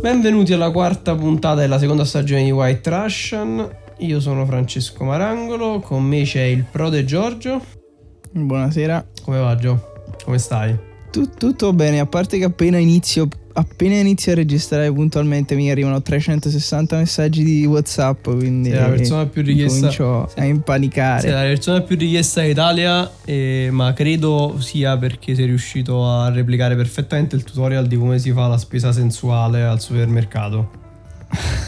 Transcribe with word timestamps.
Benvenuti 0.00 0.54
alla 0.54 0.70
quarta 0.70 1.14
puntata 1.14 1.60
della 1.60 1.78
seconda 1.78 2.06
stagione 2.06 2.44
di 2.44 2.50
White 2.50 2.88
Russian. 2.88 3.68
Io 3.98 4.18
sono 4.18 4.46
Francesco 4.46 5.04
Marangolo, 5.04 5.80
con 5.80 6.02
me 6.02 6.22
c'è 6.22 6.40
il 6.40 6.64
prode 6.64 7.04
Giorgio. 7.04 7.62
Buonasera. 8.30 9.06
Come 9.22 9.38
va 9.38 9.54
Gio? 9.56 9.92
Come 10.24 10.38
stai? 10.38 10.74
Tut- 11.10 11.36
tutto 11.36 11.74
bene, 11.74 12.00
a 12.00 12.06
parte 12.06 12.38
che 12.38 12.44
appena 12.44 12.78
inizio, 12.78 13.28
appena 13.52 13.96
inizio 13.96 14.32
a 14.32 14.34
registrare 14.34 14.92
puntualmente 14.92 15.54
mi 15.54 15.70
arrivano 15.70 16.00
360 16.02 16.96
messaggi 16.98 17.42
di 17.44 17.64
WhatsApp, 17.66 18.28
quindi 18.30 18.70
Sei 18.70 18.78
la 18.78 18.88
persona 18.88 19.26
più 19.26 19.42
richiesta. 19.42 19.78
comincio 19.78 20.30
a 20.36 20.44
impanicare. 20.44 21.20
Sei 21.20 21.30
la 21.30 21.40
persona 21.42 21.80
più 21.82 21.96
richiesta 21.96 22.42
in 22.42 22.50
Italia, 22.50 23.10
eh, 23.24 23.68
ma 23.70 23.92
credo 23.92 24.56
sia 24.60 24.96
perché 24.96 25.34
sei 25.34 25.46
riuscito 25.46 26.06
a 26.08 26.30
replicare 26.30 26.76
perfettamente 26.76 27.36
il 27.36 27.44
tutorial 27.44 27.86
di 27.86 27.96
come 27.96 28.18
si 28.18 28.32
fa 28.32 28.46
la 28.46 28.58
spesa 28.58 28.92
sensuale 28.92 29.62
al 29.62 29.80
supermercato. 29.80 30.78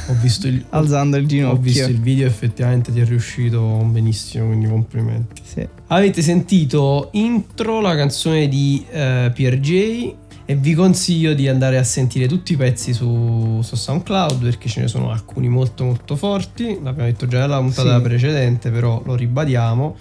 Ho 0.08 0.16
visto 0.20 0.48
il, 0.48 0.64
Alzando 0.70 1.16
il 1.16 1.26
ginocchio. 1.28 1.56
ho 1.56 1.60
visto 1.62 1.88
il 1.88 2.00
video, 2.00 2.26
effettivamente 2.26 2.92
ti 2.92 2.98
è 3.00 3.04
riuscito 3.04 3.60
benissimo, 3.88 4.46
quindi 4.46 4.66
complimenti. 4.66 5.40
Sì. 5.44 5.66
Avete 5.88 6.20
sentito 6.20 7.10
intro 7.12 7.80
la 7.80 7.94
canzone 7.94 8.48
di 8.48 8.84
eh, 8.90 9.30
PRJ 9.32 10.14
e 10.44 10.54
vi 10.56 10.74
consiglio 10.74 11.34
di 11.34 11.48
andare 11.48 11.78
a 11.78 11.84
sentire 11.84 12.26
tutti 12.26 12.52
i 12.52 12.56
pezzi 12.56 12.92
su, 12.92 13.60
su 13.62 13.76
SoundCloud 13.76 14.42
perché 14.42 14.68
ce 14.68 14.80
ne 14.80 14.88
sono 14.88 15.10
alcuni 15.10 15.48
molto 15.48 15.84
molto 15.84 16.16
forti. 16.16 16.78
L'abbiamo 16.82 17.08
detto 17.08 17.26
già 17.26 17.40
nella 17.40 17.58
puntata 17.58 17.96
Sì. 17.96 18.02
precedente, 18.02 18.70
però 18.70 19.00
lo 19.04 19.14
ribadiamo. 19.14 19.96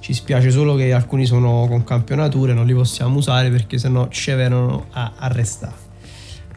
Ci 0.00 0.14
spiace 0.14 0.50
solo 0.50 0.76
che 0.76 0.92
alcuni 0.92 1.26
sono 1.26 1.66
con 1.68 1.84
campionature, 1.84 2.54
non 2.54 2.66
li 2.66 2.72
possiamo 2.74 3.18
usare 3.18 3.50
perché 3.50 3.78
sennò 3.78 4.08
ci 4.08 4.30
vengono 4.32 4.86
a 4.92 5.12
arrestare. 5.16 5.88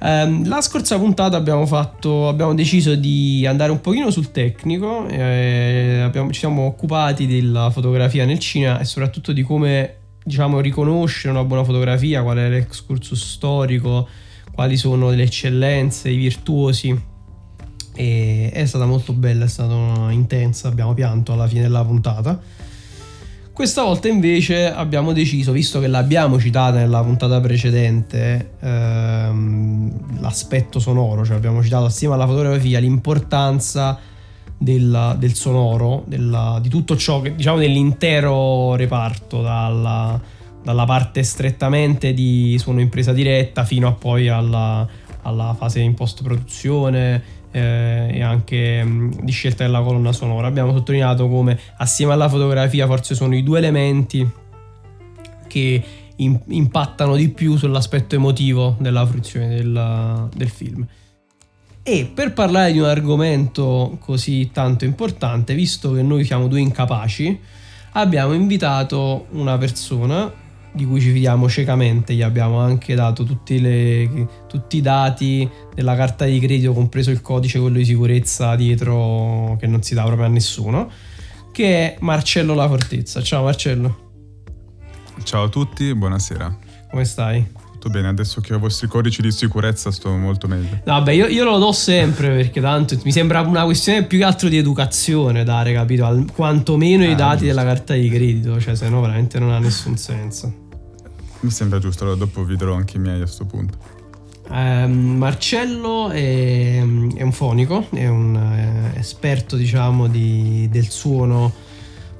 Ehm, 0.01 0.47
la 0.47 0.61
scorsa 0.61 0.97
puntata 0.97 1.37
abbiamo, 1.37 1.65
fatto, 1.65 2.27
abbiamo 2.27 2.53
deciso 2.53 2.93
di 2.95 3.45
andare 3.47 3.71
un 3.71 3.79
pochino 3.81 4.11
sul 4.11 4.31
tecnico, 4.31 5.07
eh, 5.07 6.01
abbiamo- 6.03 6.31
ci 6.31 6.39
siamo 6.39 6.65
occupati 6.65 7.25
della 7.25 7.69
fotografia 7.69 8.25
nel 8.25 8.39
cinema 8.39 8.79
e 8.79 8.85
soprattutto 8.85 9.31
di 9.31 9.43
come 9.43 9.95
diciamo, 10.23 10.59
riconoscere 10.59 11.33
una 11.33 11.43
buona 11.43 11.63
fotografia, 11.63 12.23
qual 12.23 12.37
è 12.37 12.49
l'excursus 12.49 13.33
storico, 13.33 14.07
quali 14.51 14.77
sono 14.77 15.09
le 15.09 15.23
eccellenze, 15.23 16.09
i 16.09 16.17
virtuosi. 16.17 17.11
E 17.95 18.49
è 18.51 18.65
stata 18.65 18.85
molto 18.85 19.13
bella, 19.13 19.45
è 19.45 19.47
stata 19.47 20.11
intensa, 20.11 20.67
abbiamo 20.67 20.93
pianto 20.93 21.33
alla 21.33 21.47
fine 21.47 21.61
della 21.61 21.83
puntata. 21.83 22.39
Questa 23.53 23.83
volta 23.83 24.07
invece 24.07 24.71
abbiamo 24.71 25.13
deciso, 25.13 25.51
visto 25.51 25.79
che 25.79 25.85
l'abbiamo 25.85 26.39
citata 26.39 26.79
nella 26.79 27.03
puntata 27.03 27.39
precedente, 27.39 28.53
ehm, 28.59 30.21
l'aspetto 30.21 30.79
sonoro, 30.79 31.23
cioè 31.23 31.35
abbiamo 31.35 31.61
citato 31.61 31.85
assieme 31.85 32.15
alla 32.15 32.25
fotografia 32.25 32.79
l'importanza 32.79 33.99
del, 34.63 35.15
del 35.19 35.33
sonoro, 35.33 36.03
della- 36.07 36.59
di 36.61 36.69
tutto 36.69 36.95
ciò 36.95 37.21
che 37.21 37.35
diciamo 37.35 37.57
dell'intero 37.57 38.75
reparto, 38.75 39.41
dalla, 39.41 40.19
dalla 40.63 40.85
parte 40.85 41.21
strettamente 41.23 42.13
di 42.13 42.55
suono 42.57 42.79
in 42.79 42.89
presa 42.89 43.11
diretta 43.11 43.65
fino 43.65 43.87
a 43.87 43.91
poi 43.91 44.29
alla, 44.29 44.87
alla 45.23 45.53
fase 45.57 45.81
in 45.81 45.93
post-produzione 45.93 47.21
eh, 47.51 48.09
e 48.13 48.21
anche 48.21 48.83
mh, 48.83 49.23
di 49.23 49.31
scelta 49.31 49.65
della 49.65 49.81
colonna 49.81 50.13
sonora. 50.13 50.47
Abbiamo 50.47 50.71
sottolineato 50.71 51.27
come 51.27 51.59
assieme 51.77 52.13
alla 52.13 52.29
fotografia 52.29 52.87
forse 52.87 53.15
sono 53.15 53.35
i 53.35 53.43
due 53.43 53.57
elementi 53.57 54.27
che 55.47 55.83
im- 56.15 56.41
impattano 56.47 57.15
di 57.15 57.29
più 57.29 57.57
sull'aspetto 57.57 58.15
emotivo 58.15 58.75
della 58.79 59.05
fruizione 59.05 59.49
del, 59.49 60.29
del 60.33 60.49
film. 60.49 60.87
E 61.85 62.09
per 62.13 62.31
parlare 62.31 62.71
di 62.71 62.79
un 62.79 62.85
argomento 62.85 63.97
così 63.99 64.51
tanto 64.53 64.85
importante, 64.85 65.53
visto 65.53 65.91
che 65.91 66.01
noi 66.01 66.23
siamo 66.23 66.47
due 66.47 66.61
incapaci, 66.61 67.37
abbiamo 67.93 68.31
invitato 68.33 69.27
una 69.31 69.57
persona 69.57 70.31
di 70.71 70.85
cui 70.85 71.01
ci 71.01 71.11
fidiamo 71.11 71.47
ciecamente, 71.49 72.13
gli 72.13 72.21
abbiamo 72.21 72.59
anche 72.59 72.95
dato 72.95 73.25
tutti, 73.25 73.59
le- 73.59 74.27
tutti 74.47 74.77
i 74.77 74.81
dati 74.81 75.47
della 75.75 75.95
carta 75.95 76.23
di 76.25 76.39
credito, 76.39 76.71
compreso 76.73 77.11
il 77.11 77.21
codice, 77.21 77.59
quello 77.59 77.77
di 77.77 77.85
sicurezza 77.85 78.55
dietro 78.55 79.57
che 79.59 79.67
non 79.67 79.83
si 79.83 79.93
dà 79.93 80.03
proprio 80.03 80.25
a 80.25 80.29
nessuno, 80.29 80.89
che 81.51 81.65
è 81.65 81.97
Marcello 81.99 82.53
La 82.55 82.67
Fortezza. 82.67 83.21
Ciao 83.21 83.43
Marcello, 83.43 84.11
Ciao 85.23 85.43
a 85.43 85.49
tutti, 85.49 85.93
buonasera. 85.93 86.57
come 86.89 87.05
stai? 87.05 87.45
Tutto 87.83 87.97
bene, 87.97 88.07
adesso 88.07 88.39
che 88.39 88.53
ho 88.53 88.55
i 88.55 88.59
vostri 88.61 88.87
codici 88.87 89.21
di 89.21 89.29
sicurezza 89.29 89.91
sto 89.91 90.15
molto 90.15 90.47
meglio. 90.47 90.79
Vabbè, 90.85 91.11
io, 91.11 91.27
io 91.27 91.43
lo 91.43 91.57
do 91.57 91.73
sempre 91.73 92.29
perché 92.29 92.61
tanto 92.61 92.97
mi 93.03 93.11
sembra 93.11 93.41
una 93.41 93.65
questione 93.65 94.05
più 94.05 94.19
che 94.19 94.23
altro 94.23 94.47
di 94.47 94.55
educazione 94.55 95.43
dare, 95.43 95.73
capito? 95.73 96.05
Al, 96.05 96.27
quantomeno 96.33 97.03
i 97.03 97.11
Ah, 97.11 97.15
dati 97.15 97.39
giusto. 97.39 97.45
della 97.47 97.63
carta 97.65 97.93
di 97.93 98.07
credito, 98.07 98.57
cioè 98.61 98.73
se 98.75 98.87
no 98.87 99.01
veramente 99.01 99.37
non 99.37 99.51
ha 99.51 99.59
nessun 99.59 99.97
senso. 99.97 100.53
Mi 101.41 101.49
sembra 101.49 101.77
giusto, 101.79 102.03
allora 102.05 102.19
dopo 102.19 102.45
vi 102.45 102.55
darò 102.55 102.73
anche 102.73 102.95
i 102.95 102.99
miei 103.01 103.19
a 103.21 103.27
sto 103.27 103.43
punto. 103.43 103.77
Ehm, 104.49 105.17
Marcello 105.17 106.07
è, 106.09 106.77
è 106.77 107.21
un 107.21 107.31
fonico, 107.33 107.85
è 107.91 108.07
un 108.07 108.33
eh, 108.95 108.97
esperto, 108.97 109.57
diciamo, 109.57 110.07
di- 110.07 110.69
del 110.71 110.87
suono 110.87 111.51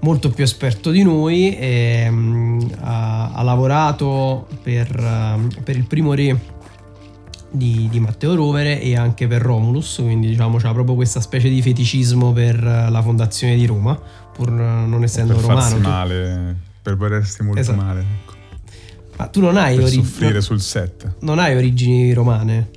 molto 0.04 0.30
più 0.30 0.44
esperto 0.44 0.92
di 0.92 1.02
noi. 1.04 1.58
e, 1.58 2.08
mm, 2.10 2.60
ha, 2.82 3.32
ha 3.34 3.42
lavorato 3.44 4.48
per, 4.62 4.96
eh, 4.96 5.62
per 5.64 5.76
il 5.76 5.86
primo 5.86 6.14
re 6.14 6.52
di, 7.52 7.88
di 7.92 8.00
Matteo 8.00 8.34
Rovere 8.36 8.82
e 8.82 8.96
anche 8.98 9.28
per 9.28 9.42
Romulus, 9.42 9.96
quindi 10.02 10.28
diciamo 10.28 10.58
c'ha 10.58 10.72
proprio 10.74 10.96
questa 10.96 11.20
specie 11.22 11.50
di 11.50 11.62
feticismo 11.62 12.32
per 12.34 12.56
eh, 12.56 12.90
la 12.90 13.02
fondazione 13.02 13.56
di 13.56 13.66
Roma, 13.66 14.00
pur 14.34 14.50
eh, 14.50 14.54
non 14.54 15.04
essendo 15.04 15.36
per 15.36 15.44
farsi 15.44 15.74
romano. 15.74 15.84
Tu- 15.84 15.90
male, 15.90 16.56
per 16.82 16.98
volersi 16.98 17.44
molto 17.44 17.60
Esatto. 17.60 17.82
male. 17.82 18.00
ecco. 18.02 18.34
ma 19.18 19.28
tu 19.28 19.40
non 19.40 19.56
hai, 19.58 19.76
Per 19.76 19.86
ori- 19.86 19.94
soffrire 19.94 20.34
no- 20.34 20.42
sul 20.42 20.60
set. 20.62 21.16
non 21.20 21.38
hai 21.40 21.56
origini 21.56 22.12
romane. 22.14 22.70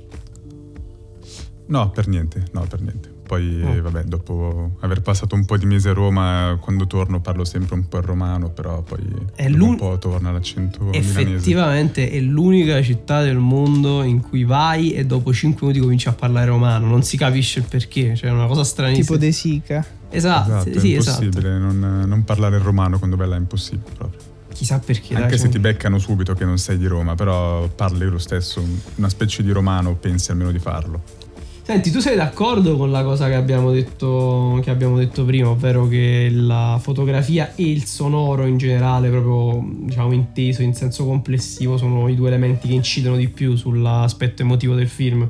No, 1.69 1.89
per 1.89 2.07
niente, 2.07 2.43
no, 2.53 2.61
per 2.69 2.79
niente. 2.81 3.09
Poi, 3.27 3.61
Oh. 3.61 3.81
vabbè, 3.81 4.03
dopo 4.03 4.77
aver 4.79 5.01
passato 5.01 5.35
un 5.35 5.43
po' 5.43 5.57
di 5.57 5.65
mesi 5.65 5.89
a 5.89 5.93
Roma, 5.93 6.57
quando 6.61 6.87
torno 6.87 7.19
parlo 7.19 7.43
sempre 7.43 7.75
un 7.75 7.85
po' 7.89 7.97
il 7.97 8.03
romano, 8.03 8.49
però 8.49 8.81
poi 8.81 8.99
È 9.35 9.47
un 9.47 9.75
po' 9.75 9.97
torna 9.97 10.31
l'accento 10.31 10.85
milanese. 10.85 11.09
Effettivamente 11.19 12.09
è 12.09 12.19
l'unica 12.21 12.81
città 12.81 13.21
del 13.21 13.37
mondo 13.37 14.01
in 14.03 14.21
cui 14.21 14.45
vai 14.45 14.93
e 14.93 15.05
dopo 15.05 15.33
5 15.33 15.59
minuti 15.67 15.83
cominci 15.83 16.07
a 16.07 16.13
parlare 16.13 16.45
romano, 16.47 16.87
non 16.87 17.03
si 17.03 17.17
capisce 17.17 17.59
il 17.59 17.65
perché, 17.67 18.15
cioè 18.15 18.29
è 18.29 18.31
una 18.33 18.47
cosa 18.47 18.63
stranissima. 18.63 19.05
Tipo 19.05 19.17
De 19.17 19.31
Sica. 19.33 19.85
Esatto, 20.09 20.49
Esatto, 20.69 20.79
sì, 20.79 20.93
è 20.93 20.97
esatto. 20.99 21.23
impossibile 21.25 21.57
non, 21.59 22.03
non 22.07 22.23
parlare 22.23 22.55
il 22.55 22.61
romano 22.63 22.97
quando 22.97 23.17
vai 23.17 23.27
là 23.27 23.35
è 23.35 23.39
impossibile 23.39 23.91
proprio. 23.97 24.19
Chissà 24.53 24.79
perché. 24.79 25.13
dai, 25.13 25.23
Anche 25.23 25.35
se 25.35 25.43
cioè- 25.43 25.51
ti 25.51 25.59
beccano 25.59 25.99
subito 25.99 26.33
che 26.33 26.45
non 26.45 26.57
sei 26.57 26.77
di 26.77 26.87
Roma, 26.87 27.13
però 27.15 27.67
parli 27.67 28.05
lo 28.05 28.17
stesso, 28.17 28.63
una 28.95 29.09
specie 29.09 29.43
di 29.43 29.51
romano, 29.51 29.95
pensi 29.95 30.31
almeno 30.31 30.51
di 30.53 30.59
farlo. 30.59 31.25
Senti, 31.67 31.91
tu 31.91 31.99
sei 31.99 32.15
d'accordo 32.15 32.77
con 32.77 32.91
la 32.91 33.03
cosa 33.03 33.27
che 33.27 33.33
abbiamo 33.33 33.73
detto, 33.73 34.57
che 34.63 34.69
abbiamo 34.69 34.95
detto 34.95 35.25
prima, 35.25 35.49
ovvero 35.49 35.85
che 35.85 36.29
la 36.31 36.79
fotografia 36.81 37.55
e 37.55 37.69
il 37.69 37.83
sonoro 37.83 38.45
in 38.45 38.57
generale, 38.57 39.09
proprio 39.09 39.67
diciamo 39.81 40.13
inteso 40.13 40.61
in 40.61 40.73
senso 40.73 41.03
complessivo, 41.03 41.75
sono 41.75 42.07
i 42.07 42.15
due 42.15 42.29
elementi 42.29 42.69
che 42.69 42.73
incidono 42.73 43.17
di 43.17 43.27
più 43.27 43.57
sull'aspetto 43.57 44.43
emotivo 44.43 44.75
del 44.75 44.87
film? 44.87 45.29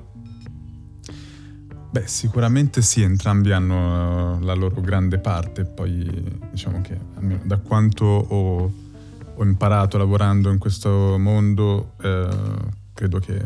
Beh, 1.89 2.05
sicuramente 2.05 2.83
sì, 2.83 3.01
entrambi 3.01 3.51
hanno 3.51 4.37
eh, 4.39 4.45
la 4.45 4.53
loro 4.53 4.79
grande 4.79 5.17
parte, 5.17 5.63
poi 5.63 6.07
diciamo 6.51 6.81
che 6.81 6.95
almeno 7.15 7.41
da 7.45 7.57
quanto 7.57 8.05
ho, 8.05 8.71
ho 9.33 9.43
imparato 9.43 9.97
lavorando 9.97 10.51
in 10.51 10.59
questo 10.59 11.17
mondo, 11.17 11.93
eh, 11.99 12.27
credo 12.93 13.17
che 13.17 13.41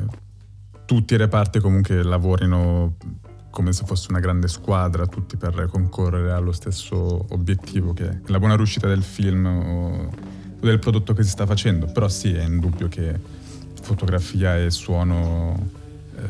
tutti 0.91 1.13
i 1.13 1.17
reparti 1.17 1.59
comunque 1.59 2.03
lavorino 2.03 2.97
come 3.49 3.71
se 3.71 3.85
fosse 3.85 4.07
una 4.09 4.19
grande 4.19 4.49
squadra, 4.49 5.07
tutti 5.07 5.38
per 5.38 5.69
concorrere 5.71 6.33
allo 6.33 6.51
stesso 6.51 7.27
obiettivo 7.29 7.93
che 7.93 8.09
è 8.09 8.17
la 8.25 8.39
buona 8.39 8.57
riuscita 8.57 8.89
del 8.89 9.01
film 9.01 9.45
o, 9.45 10.09
del 10.59 10.79
prodotto 10.79 11.13
che 11.13 11.23
si 11.23 11.29
sta 11.29 11.45
facendo. 11.45 11.85
Però 11.85 12.09
sì, 12.09 12.33
è 12.33 12.43
indubbio 12.43 12.89
che 12.89 13.17
fotografia 13.81 14.57
e 14.57 14.69
suono 14.69 15.69
eh, 16.17 16.23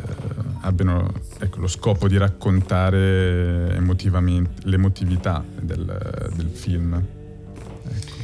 abbiano 0.60 1.12
ecco, 1.40 1.60
lo 1.62 1.68
scopo 1.68 2.08
di 2.08 2.18
raccontare 2.18 3.74
emotivamente 3.74 4.68
l'emotività 4.68 5.44
del, 5.60 6.30
del 6.36 6.50
film. 6.50 6.94
Ecco. 6.94 8.16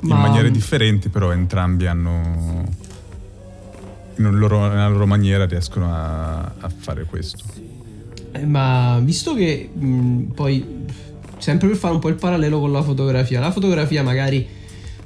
In 0.00 0.08
Ma- 0.08 0.22
maniere 0.22 0.50
differenti, 0.50 1.08
però 1.08 1.30
entrambi 1.30 1.86
hanno 1.86 2.66
loro- 4.18 4.68
nella 4.68 4.88
loro 4.88 5.06
maniera 5.06 5.46
riescono 5.46 5.92
a, 5.92 6.38
a 6.38 6.70
fare 6.76 7.04
questo. 7.04 7.44
Eh, 8.32 8.44
ma 8.44 9.00
visto 9.02 9.34
che 9.34 9.70
mh, 9.72 10.32
poi, 10.34 10.84
sempre 11.38 11.68
per 11.68 11.76
fare 11.76 11.94
un 11.94 12.00
po' 12.00 12.08
il 12.08 12.16
parallelo 12.16 12.60
con 12.60 12.72
la 12.72 12.82
fotografia, 12.82 13.40
la 13.40 13.50
fotografia 13.50 14.02
magari 14.02 14.46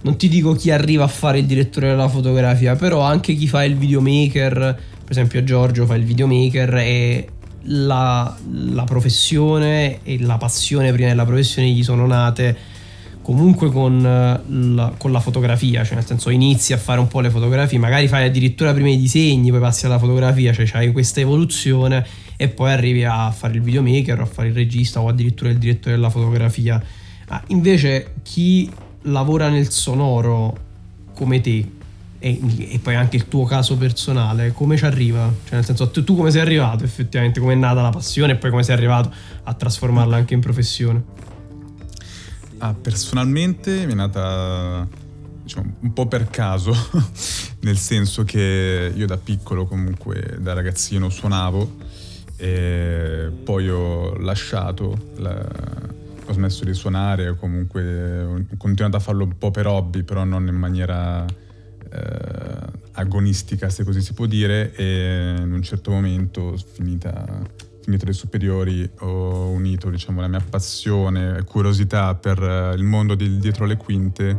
non 0.02 0.16
ti 0.16 0.28
dico 0.28 0.54
chi 0.54 0.70
arriva 0.70 1.04
a 1.04 1.08
fare 1.08 1.38
il 1.38 1.46
direttore 1.46 1.88
della 1.88 2.08
fotografia, 2.08 2.74
però 2.74 3.00
anche 3.02 3.34
chi 3.34 3.46
fa 3.46 3.64
il 3.64 3.76
videomaker, 3.76 4.52
per 4.52 5.10
esempio 5.10 5.44
Giorgio 5.44 5.86
fa 5.86 5.94
il 5.94 6.04
videomaker 6.04 6.74
e 6.76 7.28
la, 7.66 8.36
la 8.72 8.84
professione 8.84 10.00
e 10.02 10.20
la 10.20 10.36
passione 10.36 10.92
prima 10.92 11.08
della 11.08 11.24
professione 11.24 11.68
gli 11.68 11.84
sono 11.84 12.06
nate 12.06 12.56
comunque 13.22 13.70
con 13.70 14.02
la, 14.02 14.92
con 14.98 15.12
la, 15.12 15.20
fotografia, 15.20 15.84
cioè 15.84 15.94
nel 15.94 16.04
senso 16.04 16.30
inizi 16.30 16.72
a 16.72 16.76
fare 16.76 17.00
un 17.00 17.08
po' 17.08 17.20
le 17.20 17.30
fotografie, 17.30 17.78
magari 17.78 18.08
fai 18.08 18.26
addirittura 18.26 18.74
prima 18.74 18.88
i 18.88 18.98
disegni, 18.98 19.50
poi 19.50 19.60
passi 19.60 19.86
alla 19.86 19.98
fotografia, 19.98 20.52
cioè 20.52 20.68
hai 20.74 20.92
questa 20.92 21.20
evoluzione 21.20 22.04
e 22.36 22.48
poi 22.48 22.72
arrivi 22.72 23.04
a 23.04 23.30
fare 23.30 23.54
il 23.54 23.62
videomaker 23.62 24.18
o 24.18 24.22
a 24.24 24.26
fare 24.26 24.48
il 24.48 24.54
regista 24.54 25.00
o 25.00 25.08
addirittura 25.08 25.50
il 25.50 25.58
direttore 25.58 25.94
della 25.94 26.10
fotografia. 26.10 26.82
Ah, 27.28 27.42
invece 27.48 28.14
chi 28.22 28.68
lavora 29.02 29.48
nel 29.48 29.70
sonoro 29.70 30.70
come 31.14 31.40
te 31.40 31.80
e, 32.18 32.40
e, 32.70 32.78
poi 32.78 32.94
anche 32.94 33.16
il 33.16 33.28
tuo 33.28 33.44
caso 33.44 33.76
personale, 33.76 34.52
come 34.52 34.76
ci 34.76 34.84
arriva? 34.84 35.32
Cioè 35.44 35.54
nel 35.54 35.64
senso 35.64 35.90
tu, 35.90 36.04
tu 36.04 36.16
come 36.16 36.30
sei 36.30 36.40
arrivato 36.40 36.84
effettivamente, 36.84 37.40
come 37.40 37.52
è 37.52 37.56
nata 37.56 37.82
la 37.82 37.90
passione 37.90 38.32
e 38.32 38.36
poi 38.36 38.50
come 38.50 38.62
sei 38.62 38.74
arrivato 38.74 39.12
a 39.44 39.54
trasformarla 39.54 40.16
anche 40.16 40.34
in 40.34 40.40
professione? 40.40 41.02
Ah, 42.64 42.74
personalmente 42.74 43.86
mi 43.86 43.92
è 43.92 43.96
nata 43.96 44.86
diciamo, 45.42 45.78
un 45.80 45.92
po' 45.92 46.06
per 46.06 46.30
caso, 46.30 46.72
nel 47.62 47.76
senso 47.76 48.22
che 48.22 48.92
io 48.94 49.04
da 49.04 49.16
piccolo 49.16 49.66
comunque, 49.66 50.38
da 50.38 50.52
ragazzino 50.52 51.08
suonavo 51.08 51.78
e 52.36 53.32
poi 53.42 53.68
ho 53.68 54.16
lasciato, 54.16 54.96
la, 55.16 55.44
ho 56.24 56.32
smesso 56.32 56.64
di 56.64 56.72
suonare, 56.72 57.36
comunque 57.36 58.22
ho 58.22 58.44
continuato 58.56 58.96
a 58.96 59.00
farlo 59.00 59.24
un 59.24 59.36
po' 59.38 59.50
per 59.50 59.66
hobby, 59.66 60.04
però 60.04 60.22
non 60.22 60.46
in 60.46 60.54
maniera 60.54 61.24
eh, 61.26 62.56
agonistica, 62.92 63.70
se 63.70 63.82
così 63.82 64.00
si 64.00 64.12
può 64.12 64.26
dire, 64.26 64.72
e 64.76 65.34
in 65.36 65.52
un 65.52 65.62
certo 65.62 65.90
momento, 65.90 66.56
finita 66.74 67.26
finito 67.82 68.06
le 68.06 68.12
superiori 68.12 68.88
ho 69.00 69.48
unito 69.48 69.90
diciamo, 69.90 70.20
la 70.20 70.28
mia 70.28 70.40
passione 70.48 71.38
e 71.38 71.44
curiosità 71.44 72.14
per 72.14 72.42
eh, 72.42 72.74
il 72.74 72.84
mondo 72.84 73.14
di, 73.14 73.38
dietro 73.38 73.66
le 73.66 73.76
quinte 73.76 74.38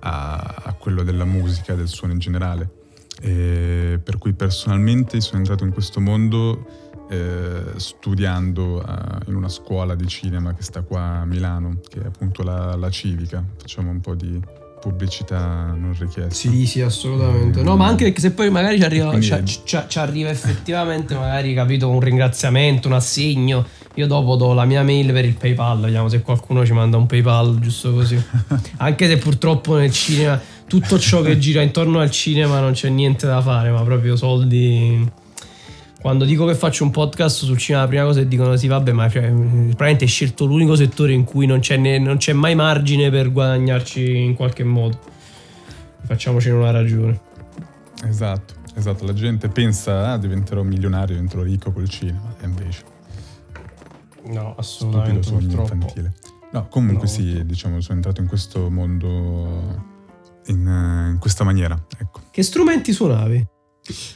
a, 0.00 0.62
a, 0.64 0.72
quello 0.74 1.02
della 1.02 1.24
musica, 1.24 1.74
del 1.74 1.88
suono 1.88 2.12
in 2.12 2.18
generale. 2.18 2.82
E 3.20 4.00
per 4.02 4.18
cui 4.18 4.32
personalmente 4.32 5.20
sono 5.20 5.38
entrato 5.38 5.64
in 5.64 5.72
questo 5.72 6.00
mondo 6.00 6.82
eh, 7.08 7.72
studiando 7.76 8.82
eh, 8.82 9.18
in 9.26 9.34
una 9.34 9.48
scuola 9.48 9.94
di 9.94 10.06
cinema 10.06 10.54
che 10.54 10.62
sta 10.62 10.82
qua 10.82 11.20
a 11.20 11.24
Milano, 11.24 11.80
che 11.88 12.00
è 12.00 12.06
appunto 12.06 12.42
la, 12.42 12.74
la 12.76 12.90
Civica. 12.90 13.44
Facciamo 13.56 13.90
un 13.90 14.00
po' 14.00 14.14
di 14.14 14.40
pubblicità 14.84 15.74
non 15.74 15.96
richiesta. 15.98 16.34
Sì, 16.34 16.66
sì, 16.66 16.82
assolutamente. 16.82 17.62
No, 17.62 17.74
ma 17.74 17.86
anche 17.86 18.04
perché 18.04 18.20
se 18.20 18.32
poi 18.32 18.50
magari 18.50 18.78
ci 18.78 18.84
arriva, 18.84 19.18
ci, 19.18 19.62
ci, 19.64 19.78
ci 19.88 19.98
arriva 19.98 20.28
effettivamente, 20.28 21.14
magari 21.14 21.54
capito, 21.54 21.88
un 21.88 22.00
ringraziamento, 22.00 22.88
un 22.88 22.94
assegno. 22.94 23.64
Io 23.94 24.06
dopo 24.06 24.36
do 24.36 24.52
la 24.52 24.66
mia 24.66 24.82
mail 24.82 25.10
per 25.12 25.24
il 25.24 25.36
PayPal, 25.36 25.80
vediamo 25.80 26.08
se 26.08 26.20
qualcuno 26.20 26.66
ci 26.66 26.72
manda 26.72 26.98
un 26.98 27.06
PayPal, 27.06 27.58
giusto 27.60 27.94
così. 27.94 28.22
anche 28.76 29.06
se 29.06 29.16
purtroppo 29.16 29.76
nel 29.76 29.90
cinema 29.90 30.38
tutto 30.66 30.98
ciò 30.98 31.22
che 31.22 31.38
gira 31.38 31.62
intorno 31.62 32.00
al 32.00 32.10
cinema 32.10 32.60
non 32.60 32.72
c'è 32.72 32.90
niente 32.90 33.26
da 33.26 33.40
fare, 33.40 33.70
ma 33.70 33.82
proprio 33.82 34.16
soldi 34.16 35.10
quando 36.04 36.26
dico 36.26 36.44
che 36.44 36.54
faccio 36.54 36.84
un 36.84 36.90
podcast 36.90 37.44
sul 37.44 37.56
cinema, 37.56 37.84
la 37.84 37.88
prima 37.88 38.04
cosa 38.04 38.20
è 38.20 38.26
dicono 38.26 38.56
sì, 38.56 38.66
vabbè, 38.66 38.92
ma 38.92 39.08
cioè, 39.08 39.22
probabilmente 39.22 40.04
hai 40.04 40.10
scelto 40.10 40.44
l'unico 40.44 40.76
settore 40.76 41.14
in 41.14 41.24
cui 41.24 41.46
non 41.46 41.60
c'è, 41.60 41.78
ne, 41.78 41.98
non 41.98 42.18
c'è 42.18 42.34
mai 42.34 42.54
margine 42.54 43.08
per 43.08 43.32
guadagnarci 43.32 44.14
in 44.14 44.34
qualche 44.34 44.64
modo. 44.64 44.98
Facciamocene 46.02 46.56
una 46.58 46.70
ragione. 46.72 47.18
Esatto, 48.04 48.52
esatto. 48.74 49.06
La 49.06 49.14
gente 49.14 49.48
pensa, 49.48 50.12
ah, 50.12 50.18
diventerò 50.18 50.62
milionario, 50.62 51.14
diventerò 51.14 51.40
ricco 51.42 51.72
col 51.72 51.88
cinema, 51.88 52.34
e 52.38 52.44
invece... 52.44 52.84
No, 54.26 54.54
assolutamente. 54.58 55.22
Stupido 55.22 55.50
sogno 55.52 55.62
infantile. 55.62 56.14
No, 56.52 56.68
comunque 56.68 57.06
no. 57.06 57.10
sì, 57.10 57.46
diciamo, 57.46 57.80
sono 57.80 57.96
entrato 57.96 58.20
in 58.20 58.26
questo 58.26 58.68
mondo 58.68 59.82
in, 60.48 60.66
in 61.12 61.16
questa 61.18 61.44
maniera, 61.44 61.82
ecco. 61.98 62.20
Che 62.30 62.42
strumenti 62.42 62.92
suonavi? 62.92 63.46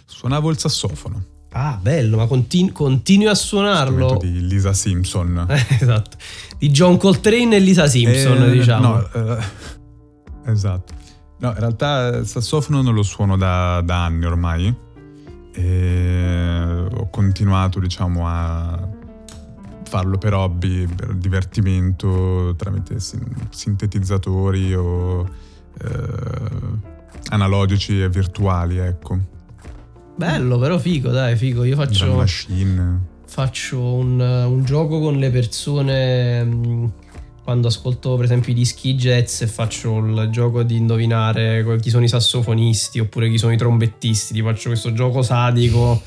Suonavo 0.05 0.51
il 0.51 0.59
sassofono. 0.59 1.37
Ah, 1.51 1.79
bello, 1.81 2.17
ma 2.19 2.27
continu- 2.27 2.73
continui 2.73 3.29
a 3.29 3.35
suonarlo. 3.35 4.19
Di 4.21 4.47
Lisa 4.47 4.73
Simpson. 4.73 5.47
esatto. 5.81 6.17
Di 6.59 6.71
John 6.71 6.97
Coltrane 6.97 7.57
e 7.57 7.59
Lisa 7.59 7.87
Simpson, 7.87 8.43
eh, 8.43 8.51
diciamo. 8.51 8.89
No, 8.89 9.13
eh, 9.13 9.43
esatto. 10.47 10.93
No, 11.39 11.49
in 11.49 11.59
realtà 11.59 12.09
il 12.09 12.27
sassofono 12.27 12.83
non 12.83 12.95
lo 12.95 13.03
suono 13.03 13.37
da, 13.37 13.81
da 13.81 14.05
anni 14.05 14.25
ormai. 14.25 14.75
E 15.53 16.87
ho 16.93 17.09
continuato, 17.11 17.81
diciamo, 17.81 18.27
a 18.27 18.89
farlo 19.85 20.19
per 20.19 20.35
hobby, 20.35 20.87
per 20.87 21.15
divertimento, 21.15 22.55
tramite 22.57 22.99
sintetizzatori 23.51 24.75
o 24.75 25.27
eh, 25.81 26.87
analogici 27.31 28.03
e 28.03 28.09
virtuali, 28.09 28.79
ecco. 28.79 29.37
Bello, 30.19 30.59
però 30.59 30.79
figo, 30.79 31.11
dai, 31.11 31.37
figo. 31.37 31.63
Io 31.63 31.77
faccio. 31.77 32.13
machine. 32.17 33.07
Faccio 33.25 33.81
un, 33.81 34.19
un, 34.19 34.65
gioco 34.65 34.99
con 34.99 35.17
le 35.17 35.31
persone. 35.31 36.43
Mm, 36.43 36.85
quando 37.45 37.69
ascolto, 37.69 38.17
per 38.17 38.25
esempio, 38.25 38.51
i 38.51 38.55
dischi 38.57 38.97
jazz 38.97 39.43
e 39.43 39.47
faccio 39.47 39.97
il 39.99 40.29
gioco 40.33 40.65
di 40.65 40.77
indovinare 40.77 41.65
chi 41.81 41.89
sono 41.89 42.03
i 42.03 42.09
sassofonisti 42.09 42.99
oppure 42.99 43.31
chi 43.31 43.39
sono 43.39 43.53
i 43.53 43.57
trombettisti. 43.57 44.33
Ti 44.35 44.43
faccio 44.43 44.71
questo 44.71 44.93
gioco 44.93 45.23
sadico 45.23 46.03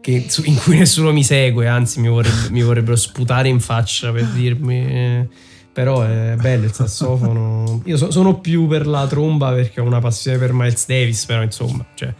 che, 0.00 0.26
in 0.42 0.56
cui 0.56 0.78
nessuno 0.78 1.12
mi 1.12 1.22
segue, 1.22 1.68
anzi, 1.68 2.00
mi, 2.00 2.08
vorrebbe, 2.08 2.50
mi 2.50 2.62
vorrebbero 2.62 2.96
sputare 2.96 3.46
in 3.46 3.60
faccia 3.60 4.10
per 4.10 4.26
dirmi. 4.26 4.74
Eh, 4.74 5.28
però 5.72 6.02
è 6.02 6.34
bello 6.36 6.64
il 6.64 6.72
sassofono. 6.72 7.80
Io 7.84 7.96
so, 7.96 8.10
sono 8.10 8.40
più 8.40 8.66
per 8.66 8.88
la 8.88 9.06
tromba 9.06 9.52
perché 9.52 9.80
ho 9.80 9.84
una 9.84 10.00
passione 10.00 10.36
per 10.36 10.52
Miles 10.52 10.84
Davis, 10.88 11.24
però 11.26 11.42
insomma, 11.42 11.86
cioè 11.94 12.12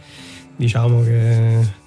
diciamo 0.56 1.02
che... 1.02 1.84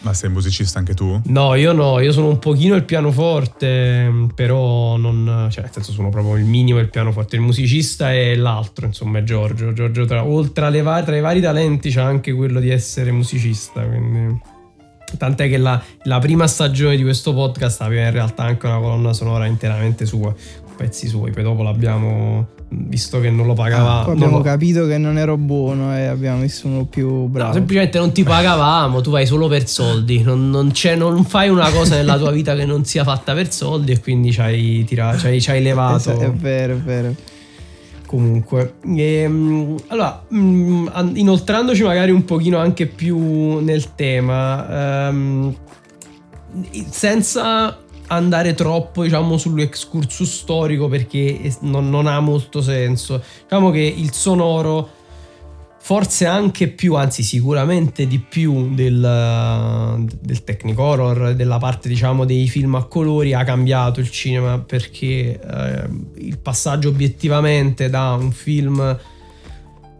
Ma 0.00 0.12
sei 0.12 0.28
musicista 0.28 0.78
anche 0.78 0.92
tu? 0.92 1.18
No, 1.26 1.54
io 1.54 1.72
no, 1.72 1.98
io 1.98 2.12
sono 2.12 2.28
un 2.28 2.38
pochino 2.38 2.74
il 2.74 2.84
pianoforte, 2.84 4.28
però 4.34 4.98
non... 4.98 5.48
cioè 5.50 5.62
nel 5.62 5.72
senso 5.72 5.92
sono 5.92 6.10
proprio 6.10 6.36
il 6.36 6.44
minimo 6.44 6.76
del 6.76 6.90
pianoforte, 6.90 7.36
il 7.36 7.42
musicista 7.42 8.12
è 8.12 8.34
l'altro, 8.34 8.84
insomma, 8.84 9.20
è 9.20 9.22
Giorgio. 9.22 9.72
Giorgio 9.72 10.04
tra, 10.04 10.22
oltre 10.26 10.66
alle, 10.66 10.82
tra 11.04 11.16
i 11.16 11.20
vari 11.22 11.40
talenti 11.40 11.88
c'è 11.88 12.02
anche 12.02 12.34
quello 12.34 12.60
di 12.60 12.68
essere 12.68 13.12
musicista, 13.12 13.82
quindi... 13.82 14.52
Tant'è 15.16 15.48
che 15.48 15.58
la, 15.58 15.80
la, 16.04 16.18
prima 16.18 16.46
stagione 16.48 16.96
di 16.96 17.02
questo 17.02 17.32
podcast 17.32 17.82
aveva 17.82 18.06
in 18.06 18.12
realtà 18.12 18.42
anche 18.42 18.66
una 18.66 18.78
colonna 18.78 19.12
sonora 19.12 19.46
interamente 19.46 20.06
sua, 20.06 20.34
pezzi 20.76 21.06
suoi, 21.08 21.30
poi 21.30 21.42
dopo 21.42 21.62
l'abbiamo 21.62 22.52
visto 22.68 23.20
che 23.20 23.30
non 23.30 23.46
lo 23.46 23.54
pagava. 23.54 24.04
Ah, 24.04 24.10
abbiamo 24.10 24.38
lo... 24.38 24.42
capito 24.42 24.86
che 24.86 24.98
non 24.98 25.18
ero 25.18 25.36
buono 25.36 25.96
e 25.96 26.04
abbiamo 26.04 26.38
messo 26.38 26.66
uno 26.66 26.84
più 26.84 27.26
bravo. 27.26 27.48
No, 27.48 27.54
semplicemente 27.54 27.98
non 27.98 28.12
ti 28.12 28.22
pagavamo, 28.22 29.00
tu 29.00 29.10
vai 29.10 29.26
solo 29.26 29.48
per 29.48 29.68
soldi, 29.68 30.22
non, 30.22 30.50
non, 30.50 30.72
non, 30.96 31.24
fai 31.24 31.48
una 31.48 31.70
cosa 31.70 31.96
nella 31.96 32.18
tua 32.18 32.30
vita 32.30 32.54
che 32.54 32.64
non 32.64 32.84
sia 32.84 33.04
fatta 33.04 33.34
per 33.34 33.52
soldi 33.52 33.92
e 33.92 34.00
quindi 34.00 34.32
ci 34.32 34.40
hai, 34.40 34.84
tirato, 34.84 35.18
ci 35.18 35.26
hai, 35.26 35.40
ci 35.40 35.50
hai 35.50 35.62
levato. 35.62 36.18
È 36.18 36.30
vero, 36.30 36.74
è 36.74 36.78
vero. 36.78 37.14
Comunque, 38.06 38.74
e, 38.96 39.02
ehm, 39.02 39.76
allora, 39.88 40.24
mm, 40.32 40.86
inoltrandoci 41.14 41.82
magari 41.82 42.10
un 42.10 42.24
pochino 42.24 42.58
anche 42.58 42.86
più 42.86 43.58
nel 43.60 43.94
tema, 43.94 45.08
um, 45.08 45.54
senza 46.90 47.78
andare 48.08 48.54
troppo 48.54 49.02
diciamo 49.02 49.36
sull'excursus 49.36 50.40
storico 50.40 50.88
perché 50.88 51.52
non, 51.60 51.88
non, 51.90 52.06
ha 52.06 52.20
molto 52.20 52.60
senso. 52.60 53.22
Diciamo 53.42 53.70
che 53.70 53.80
il 53.80 54.12
sonoro 54.12 55.02
forse 55.84 56.24
anche 56.24 56.68
più 56.68 56.94
anzi 56.94 57.22
sicuramente 57.22 58.06
di 58.06 58.18
più 58.18 58.74
del, 58.74 60.06
del 60.18 60.42
technicolor 60.42 61.34
della 61.34 61.58
parte 61.58 61.90
diciamo 61.90 62.24
dei 62.24 62.48
film 62.48 62.74
a 62.76 62.84
colori 62.84 63.34
ha 63.34 63.44
cambiato 63.44 64.00
il 64.00 64.10
cinema 64.10 64.58
perché 64.60 65.38
eh, 65.38 65.88
il 66.14 66.38
passaggio 66.38 66.88
obiettivamente 66.88 67.90
da 67.90 68.14
un 68.14 68.32
film 68.32 68.98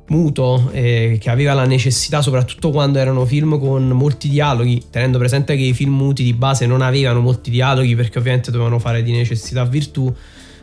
muto 0.07 0.71
eh, 0.73 1.17
che 1.21 1.31
aveva 1.31 1.55
la 1.55 1.65
necessità, 1.65 2.21
soprattutto 2.21 2.71
quando 2.71 2.99
erano 2.99 3.25
film 3.25 3.59
con 3.59 3.89
molti 3.89 4.29
dialoghi, 4.29 4.85
tenendo 4.91 5.19
presente 5.19 5.57
che 5.57 5.63
i 5.63 5.73
film 5.73 5.95
muti 5.95 6.23
di 6.23 6.35
base 6.35 6.67
non 6.67 6.83
avevano 6.83 7.21
molti 7.21 7.51
dialoghi 7.51 7.95
perché 7.95 8.19
ovviamente 8.19 8.51
dovevano 8.51 8.79
fare 8.79 9.03
di 9.03 9.13
necessità 9.13 9.65
virtù, 9.65 10.13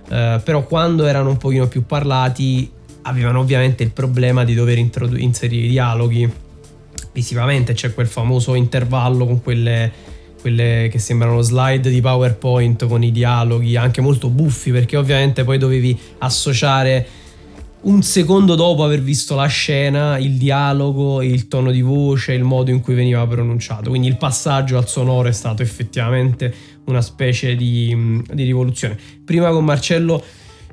eh, 0.10 0.42
però 0.44 0.66
quando 0.66 1.06
erano 1.06 1.30
un 1.30 1.38
pochino 1.38 1.68
più 1.68 1.86
parlati 1.86 2.70
avevano 3.04 3.40
ovviamente 3.40 3.82
il 3.82 3.92
problema 3.92 4.44
di 4.44 4.54
dover 4.54 4.78
introdu- 4.78 5.20
inserire 5.20 5.66
i 5.66 5.70
dialoghi. 5.70 6.32
Visivamente, 7.14 7.74
c'è 7.74 7.94
quel 7.94 8.08
famoso 8.08 8.54
intervallo 8.54 9.26
con 9.26 9.42
quelle, 9.42 9.92
quelle 10.40 10.88
che 10.90 11.00
sembrano 11.00 11.42
slide 11.42 11.90
di 11.90 12.00
PowerPoint 12.00 12.88
con 12.88 13.04
i 13.04 13.12
dialoghi 13.12 13.76
anche 13.76 14.02
molto 14.02 14.30
buffi 14.30 14.72
perché 14.72 14.96
ovviamente 14.96 15.44
poi 15.44 15.58
dovevi 15.58 15.98
associare 16.20 17.06
un 17.82 18.04
secondo 18.04 18.56
dopo 18.56 18.84
aver 18.84 19.02
visto 19.02 19.36
la 19.36 19.48
scena, 19.48 20.18
il 20.18 20.34
dialogo, 20.38 21.22
il 21.22 21.48
tono 21.48 21.72
di 21.72 21.82
voce, 21.82 22.34
il 22.34 22.44
modo 22.44 22.70
in 22.70 22.82
cui 22.82 22.94
veniva 22.94 23.26
pronunciato. 23.26 23.90
Quindi 23.90 24.08
il 24.08 24.18
passaggio 24.18 24.78
al 24.78 24.88
sonoro 24.88 25.28
è 25.28 25.32
stato 25.32 25.64
effettivamente 25.64 26.54
una 26.86 27.02
specie 27.02 27.56
di, 27.56 28.22
di 28.32 28.44
rivoluzione. 28.44 28.98
Prima 29.26 29.50
con 29.50 29.66
Marcello 29.66 30.24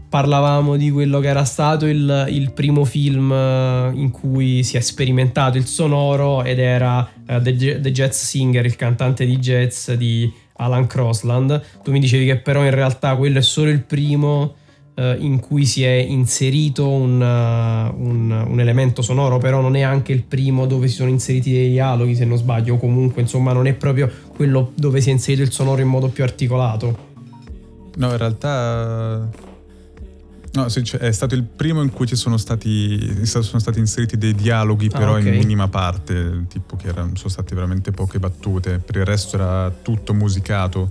parlavamo 0.08 0.76
di 0.76 0.90
quello 0.90 1.20
che 1.20 1.28
era 1.28 1.44
stato 1.44 1.86
il, 1.86 2.26
il, 2.30 2.52
primo 2.52 2.84
film 2.84 3.30
eh, 3.30 3.90
in 3.94 4.10
cui 4.10 4.62
si 4.62 4.76
è 4.76 4.80
sperimentato 4.80 5.58
il 5.58 5.66
sonoro 5.66 6.42
ed 6.44 6.58
era 6.58 7.00
uh, 7.00 7.42
The, 7.42 7.80
The 7.80 7.92
Jazz 7.92 8.22
Singer, 8.22 8.64
il 8.64 8.76
cantante 8.76 9.26
di 9.26 9.36
jazz 9.38 9.90
di 9.92 10.30
Alan 10.54 10.86
Crossland. 10.86 11.62
Tu 11.82 11.90
mi 11.90 12.00
dicevi 12.00 12.26
che 12.26 12.36
però 12.36 12.64
in 12.64 12.70
realtà 12.70 13.16
quello 13.16 13.38
è 13.38 13.42
solo 13.42 13.70
il 13.70 13.82
primo 13.82 14.54
uh, 14.98 15.16
in 15.18 15.40
cui 15.40 15.64
si 15.64 15.84
è 15.84 15.94
inserito 15.94 16.88
un, 16.88 17.20
uh, 17.20 18.02
un, 18.04 18.30
un, 18.30 18.60
elemento 18.60 19.00
sonoro, 19.00 19.38
però 19.38 19.60
non 19.60 19.76
è 19.76 19.82
anche 19.82 20.12
il 20.12 20.24
primo 20.24 20.66
dove 20.66 20.88
si 20.88 20.96
sono 20.96 21.10
inseriti 21.10 21.52
dei 21.52 21.70
dialoghi, 21.70 22.14
se 22.14 22.24
non 22.24 22.36
sbaglio, 22.36 22.74
o 22.74 22.78
comunque 22.78 23.22
insomma 23.22 23.52
non 23.52 23.66
è 23.66 23.72
proprio 23.74 24.10
quello 24.34 24.72
dove 24.74 25.00
si 25.00 25.08
è 25.08 25.12
inserito 25.12 25.42
il 25.42 25.52
sonoro 25.52 25.80
in 25.80 25.88
modo 25.88 26.08
più 26.08 26.24
articolato. 26.24 27.06
No, 27.96 28.10
in 28.10 28.16
realtà 28.16 29.28
No, 30.58 30.68
cioè, 30.68 31.00
è 31.00 31.12
stato 31.12 31.34
il 31.34 31.44
primo 31.44 31.82
in 31.82 31.92
cui 31.92 32.06
ci 32.06 32.16
sono 32.16 32.36
stati, 32.36 33.24
sono 33.26 33.60
stati 33.60 33.78
inseriti 33.78 34.16
dei 34.16 34.34
dialoghi, 34.34 34.88
ah, 34.92 34.98
però 34.98 35.16
okay. 35.16 35.28
in 35.28 35.36
minima 35.36 35.68
parte, 35.68 36.46
tipo 36.48 36.76
che 36.76 36.88
erano, 36.88 37.14
sono 37.14 37.28
state 37.28 37.54
veramente 37.54 37.90
poche 37.90 38.18
battute, 38.18 38.78
per 38.78 38.96
il 38.96 39.04
resto 39.04 39.36
era 39.36 39.70
tutto 39.70 40.14
musicato. 40.14 40.90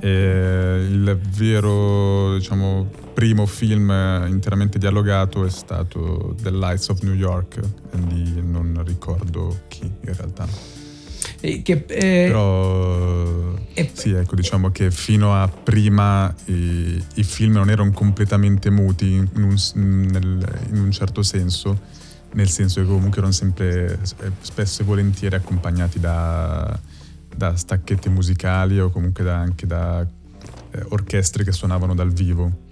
E 0.00 0.86
il 0.90 1.18
vero, 1.36 2.36
diciamo, 2.36 2.88
primo 3.12 3.46
film 3.46 3.90
interamente 4.28 4.78
dialogato 4.78 5.44
è 5.44 5.50
stato 5.50 6.34
The 6.40 6.50
Lights 6.50 6.88
of 6.88 7.00
New 7.02 7.14
York, 7.14 7.60
di 7.92 8.40
non 8.42 8.80
ricordo 8.84 9.62
chi 9.68 9.82
in 9.82 10.14
realtà. 10.14 10.46
Eh, 11.40 11.62
che, 11.62 11.84
eh, 11.86 12.26
Però 12.26 13.54
eh, 13.74 13.90
sì, 13.92 14.12
ecco, 14.12 14.34
diciamo 14.34 14.70
che 14.70 14.90
fino 14.90 15.34
a 15.34 15.48
prima 15.48 16.34
i, 16.46 17.02
i 17.14 17.22
film 17.22 17.52
non 17.52 17.70
erano 17.70 17.92
completamente 17.92 18.70
muti 18.70 19.12
in 19.12 19.28
un, 19.34 19.56
nel, 20.10 20.60
in 20.70 20.80
un, 20.80 20.90
certo 20.90 21.22
senso, 21.22 21.78
nel 22.32 22.48
senso 22.48 22.80
che 22.80 22.86
comunque 22.86 23.18
erano 23.18 23.32
sempre 23.32 23.98
spesso 24.40 24.82
e 24.82 24.84
volentieri 24.84 25.36
accompagnati 25.36 26.00
da, 26.00 26.78
da 27.38 27.56
stacchetti 27.56 28.10
musicali 28.10 28.78
o 28.78 28.90
comunque 28.90 29.24
da, 29.24 29.36
anche 29.36 29.66
da 29.66 30.02
eh, 30.02 30.84
orchestre 30.88 31.44
che 31.44 31.52
suonavano 31.52 31.94
dal 31.94 32.12
vivo. 32.12 32.66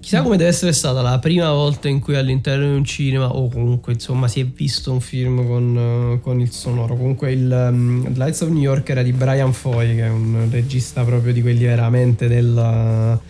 Chissà 0.00 0.22
come 0.22 0.36
deve 0.36 0.50
essere 0.50 0.72
stata 0.72 1.02
la 1.02 1.18
prima 1.18 1.52
volta 1.52 1.88
in 1.88 2.00
cui 2.00 2.16
all'interno 2.16 2.66
di 2.66 2.74
un 2.74 2.84
cinema 2.84 3.34
o 3.34 3.48
comunque 3.48 3.92
insomma 3.92 4.26
si 4.26 4.40
è 4.40 4.44
visto 4.44 4.90
un 4.90 5.00
film 5.00 5.46
con, 5.46 5.76
uh, 5.76 6.20
con 6.20 6.40
il 6.40 6.50
sonoro. 6.50 6.96
Comunque 6.96 7.32
il 7.32 7.68
um, 7.70 8.12
Lights 8.14 8.40
of 8.40 8.48
New 8.48 8.60
York 8.60 8.88
era 8.88 9.02
di 9.02 9.12
Brian 9.12 9.52
Foy 9.52 9.94
che 9.94 10.04
è 10.04 10.08
un 10.08 10.48
regista 10.50 11.04
proprio 11.04 11.32
di 11.32 11.42
quelli 11.42 11.64
veramente 11.64 12.26
del, 12.26 13.20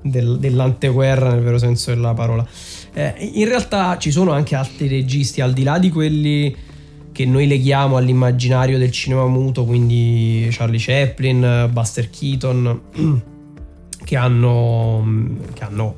del, 0.00 0.38
dell'anteguerra 0.38 1.30
nel 1.30 1.42
vero 1.42 1.58
senso 1.58 1.90
della 1.90 2.14
parola. 2.14 2.46
Eh, 2.94 3.30
in 3.34 3.46
realtà 3.46 3.98
ci 3.98 4.10
sono 4.10 4.32
anche 4.32 4.54
altri 4.54 4.88
registi 4.88 5.40
al 5.40 5.52
di 5.52 5.62
là 5.62 5.78
di 5.78 5.90
quelli 5.90 6.56
che 7.18 7.26
noi 7.26 7.48
leghiamo 7.48 7.96
all'immaginario 7.96 8.78
del 8.78 8.92
cinema 8.92 9.26
muto, 9.26 9.64
quindi 9.64 10.46
Charlie 10.52 10.78
Chaplin, 10.78 11.68
Buster 11.72 12.08
Keaton 12.10 12.80
che 14.04 14.14
hanno, 14.14 15.34
che 15.52 15.64
hanno 15.64 15.96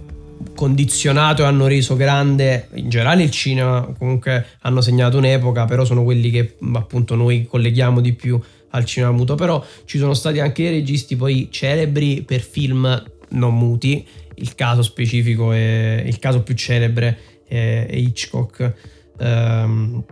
condizionato 0.56 1.42
e 1.42 1.44
hanno 1.44 1.66
reso 1.66 1.94
grande 1.94 2.68
in 2.72 2.88
generale 2.88 3.22
il 3.22 3.30
cinema, 3.30 3.86
comunque 3.98 4.46
hanno 4.62 4.80
segnato 4.80 5.18
un'epoca, 5.18 5.66
però 5.66 5.84
sono 5.84 6.04
quelli 6.04 6.30
che 6.30 6.56
appunto 6.72 7.14
noi 7.16 7.46
colleghiamo 7.46 8.00
di 8.00 8.14
più 8.14 8.40
al 8.70 8.86
cinema 8.86 9.12
muto, 9.12 9.34
però 9.34 9.62
ci 9.84 9.98
sono 9.98 10.14
stati 10.14 10.40
anche 10.40 10.62
dei 10.62 10.72
registi 10.72 11.16
poi 11.16 11.48
celebri 11.50 12.22
per 12.22 12.40
film 12.40 13.04
non 13.32 13.54
muti, 13.58 14.06
il 14.36 14.54
caso 14.54 14.80
specifico 14.80 15.52
è 15.52 16.02
il 16.02 16.18
caso 16.18 16.42
più 16.42 16.54
celebre 16.54 17.18
è, 17.46 17.88
Hitchcock. 17.90 18.72
Ehm, 19.18 20.02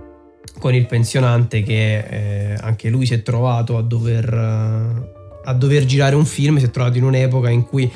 con 0.59 0.75
il 0.75 0.87
pensionante 0.87 1.63
che 1.63 1.99
eh, 1.99 2.57
anche 2.61 2.89
lui 2.89 3.07
si 3.07 3.15
è 3.15 3.23
trovato 3.23 3.77
a 3.77 3.83
dover 3.83 5.17
a 5.45 5.53
dover 5.55 5.85
girare 5.85 6.15
un 6.15 6.27
film 6.27 6.59
si 6.59 6.67
è 6.67 6.71
trovato 6.71 6.99
in 6.99 7.05
un'epoca 7.05 7.49
in 7.49 7.65
cui 7.65 7.91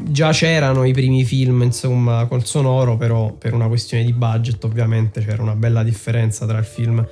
già 0.00 0.30
c'erano 0.30 0.84
i 0.84 0.92
primi 0.92 1.24
film, 1.24 1.62
insomma, 1.62 2.26
col 2.26 2.44
sonoro, 2.44 2.96
però 2.96 3.32
per 3.32 3.52
una 3.52 3.66
questione 3.66 4.04
di 4.04 4.12
budget 4.12 4.62
ovviamente 4.64 5.24
c'era 5.24 5.42
una 5.42 5.54
bella 5.54 5.82
differenza 5.82 6.46
tra 6.46 6.58
il 6.58 6.64
film 6.64 7.06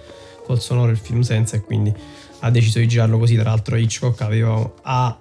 col 0.44 0.60
sonoro 0.60 0.88
e 0.88 0.92
il 0.92 0.98
film 0.98 1.22
senza 1.22 1.56
e 1.56 1.60
quindi 1.60 1.92
ha 2.40 2.50
deciso 2.50 2.78
di 2.78 2.86
girarlo 2.86 3.18
così. 3.18 3.34
Tra 3.34 3.50
l'altro 3.50 3.76
Hitchcock 3.76 4.20
aveva 4.20 4.72
ha, 4.82 5.18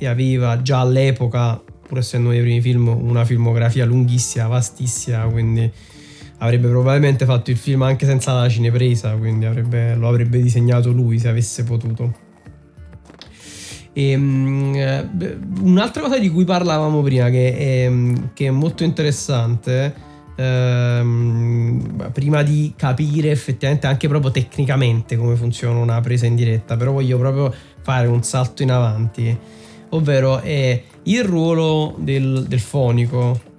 aveva 0.00 0.62
già 0.62 0.80
all'epoca, 0.80 1.62
pur 1.86 1.98
essendo 1.98 2.28
uno 2.28 2.36
dei 2.36 2.44
primi 2.44 2.60
film, 2.62 2.88
una 2.88 3.24
filmografia 3.24 3.84
lunghissima, 3.84 4.46
vastissima, 4.46 5.24
quindi 5.24 5.70
avrebbe 6.42 6.68
probabilmente 6.68 7.24
fatto 7.24 7.50
il 7.50 7.56
film 7.56 7.82
anche 7.82 8.04
senza 8.04 8.32
la 8.32 8.48
cinepresa, 8.48 9.14
quindi 9.14 9.44
avrebbe, 9.44 9.94
lo 9.94 10.08
avrebbe 10.08 10.42
disegnato 10.42 10.90
lui 10.90 11.18
se 11.18 11.28
avesse 11.28 11.62
potuto. 11.62 12.30
E, 13.92 14.14
um, 14.14 14.74
un'altra 15.60 16.02
cosa 16.02 16.18
di 16.18 16.28
cui 16.28 16.44
parlavamo 16.44 17.00
prima, 17.02 17.30
che 17.30 17.56
è, 17.56 17.92
che 18.32 18.46
è 18.46 18.50
molto 18.50 18.82
interessante, 18.82 19.94
ehm, 20.34 22.10
prima 22.12 22.42
di 22.42 22.72
capire 22.76 23.30
effettivamente 23.30 23.86
anche 23.86 24.08
proprio 24.08 24.32
tecnicamente 24.32 25.16
come 25.16 25.36
funziona 25.36 25.78
una 25.78 26.00
presa 26.00 26.26
in 26.26 26.34
diretta, 26.34 26.76
però 26.76 26.90
voglio 26.90 27.18
proprio 27.18 27.54
fare 27.82 28.08
un 28.08 28.22
salto 28.24 28.64
in 28.64 28.72
avanti, 28.72 29.38
ovvero 29.90 30.40
è 30.40 30.82
il 31.04 31.22
ruolo 31.22 31.94
del, 31.98 32.46
del 32.48 32.60
fonico 32.60 33.50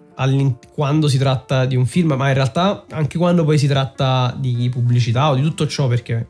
quando 0.74 1.08
si 1.08 1.18
tratta 1.18 1.66
di 1.66 1.76
un 1.76 1.86
film, 1.86 2.14
ma 2.14 2.28
in 2.28 2.34
realtà 2.34 2.86
anche 2.92 3.18
quando 3.18 3.44
poi 3.44 3.58
si 3.58 3.68
tratta 3.68 4.36
di 4.38 4.70
pubblicità 4.72 5.30
o 5.30 5.36
di 5.36 5.42
tutto 5.42 5.68
ciò, 5.68 5.88
perché 5.88 6.28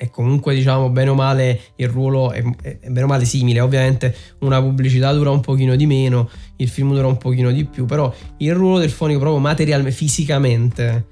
è 0.00 0.08
comunque 0.08 0.54
diciamo 0.54 0.88
bene 0.88 1.10
o 1.10 1.14
male 1.14 1.60
il 1.76 1.86
ruolo 1.86 2.30
è, 2.30 2.42
è, 2.62 2.78
bene 2.84 3.02
o 3.02 3.06
male 3.06 3.26
simile. 3.26 3.60
Ovviamente 3.60 4.16
una 4.38 4.60
pubblicità 4.60 5.12
dura 5.12 5.30
un 5.30 5.40
pochino 5.40 5.76
di 5.76 5.84
meno 5.84 6.30
il 6.56 6.68
film 6.68 6.94
dura 6.94 7.06
un 7.06 7.18
pochino 7.18 7.50
di 7.50 7.66
più 7.66 7.84
però 7.84 8.10
il 8.38 8.54
ruolo 8.54 8.78
del 8.78 8.90
fonico 8.90 9.18
proprio 9.18 9.40
materialmente 9.40 9.94
fisicamente 9.94 11.06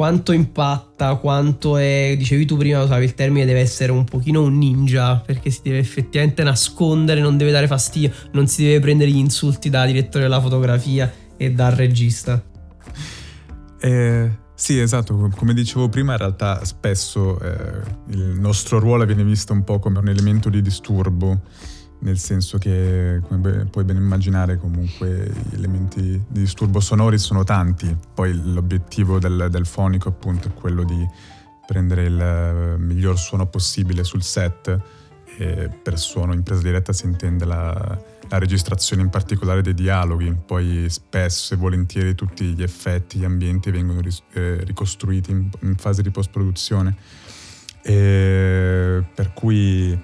quanto 0.00 0.32
impatta 0.32 1.16
quanto 1.16 1.76
è 1.76 2.14
dicevi 2.16 2.46
tu 2.46 2.56
prima 2.56 2.82
usavi 2.82 3.04
il 3.04 3.12
termine 3.12 3.44
deve 3.44 3.60
essere 3.60 3.92
un 3.92 4.04
pochino 4.04 4.40
un 4.40 4.56
ninja 4.56 5.16
perché 5.16 5.50
si 5.50 5.60
deve 5.62 5.76
effettivamente 5.76 6.42
nascondere 6.42 7.20
non 7.20 7.36
deve 7.36 7.50
dare 7.50 7.66
fastidio 7.66 8.10
non 8.32 8.46
si 8.46 8.64
deve 8.64 8.80
prendere 8.80 9.10
gli 9.10 9.18
insulti 9.18 9.68
da 9.68 9.84
direttore 9.84 10.24
della 10.24 10.40
fotografia 10.40 11.12
e 11.36 11.50
dal 11.52 11.72
regista. 11.72 12.42
Eh 13.78 14.30
sì, 14.54 14.78
esatto, 14.78 15.30
come 15.36 15.52
dicevo 15.54 15.90
prima, 15.90 16.12
in 16.12 16.18
realtà 16.18 16.64
spesso 16.64 17.38
eh, 17.40 17.80
il 18.08 18.38
nostro 18.38 18.78
ruolo 18.78 19.06
viene 19.06 19.24
visto 19.24 19.54
un 19.54 19.64
po' 19.64 19.78
come 19.78 19.98
un 19.98 20.08
elemento 20.08 20.48
di 20.48 20.62
disturbo, 20.62 21.40
nel 22.00 22.18
senso 22.18 22.58
che, 22.58 23.20
come 23.26 23.66
puoi 23.70 23.84
ben 23.84 23.96
immaginare, 23.96 24.58
comunque 24.58 25.32
gli 25.50 25.54
elementi 25.54 26.00
di 26.00 26.40
disturbo 26.40 26.80
sonori 26.80 27.18
sono 27.18 27.44
tanti, 27.44 27.96
poi 28.14 28.38
l'obiettivo 28.52 29.18
del, 29.18 29.48
del 29.50 29.66
fonico 29.66 30.08
appunto 30.08 30.48
è 30.48 30.54
quello 30.54 30.84
di 30.84 31.06
prendere 31.66 32.04
il 32.04 32.76
miglior 32.78 33.18
suono 33.18 33.46
possibile 33.46 34.04
sul 34.04 34.22
set. 34.22 34.78
E 35.36 35.70
per 35.82 35.98
suono 35.98 36.34
in 36.34 36.42
presa 36.42 36.60
diretta 36.60 36.92
si 36.92 37.06
intende 37.06 37.44
la 37.44 38.18
la 38.30 38.38
registrazione 38.38 39.02
in 39.02 39.10
particolare 39.10 39.60
dei 39.60 39.74
dialoghi, 39.74 40.34
poi 40.46 40.86
spesso 40.88 41.54
e 41.54 41.56
volentieri 41.56 42.14
tutti 42.14 42.44
gli 42.44 42.62
effetti, 42.62 43.18
gli 43.18 43.24
ambienti 43.24 43.72
vengono 43.72 44.00
eh, 44.32 44.62
ricostruiti 44.64 45.32
in, 45.32 45.50
in, 45.62 45.74
fase 45.74 46.00
di 46.00 46.10
post-produzione. 46.10 46.96
E 47.82 49.02
per 49.14 49.32
cui 49.32 49.98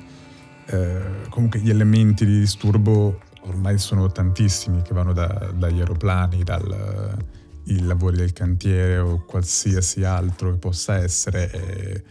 eh, 0.67 1.29
comunque 1.29 1.61
gli 1.61 1.71
elementi 1.71 2.25
di 2.25 2.39
disturbo 2.41 3.21
ormai 3.43 3.79
sono 3.79 4.11
tantissimi, 4.11 4.83
che 4.83 4.93
vanno 4.93 5.13
da, 5.13 5.51
dagli 5.55 5.79
aeroplani, 5.79 6.43
dai 6.43 7.83
lavori 7.83 8.17
del 8.17 8.33
cantiere 8.33 8.99
o 8.99 9.25
qualsiasi 9.25 10.05
altro 10.05 10.51
che 10.53 10.59
possa 10.59 10.97
essere. 10.97 11.51
E 11.51 12.05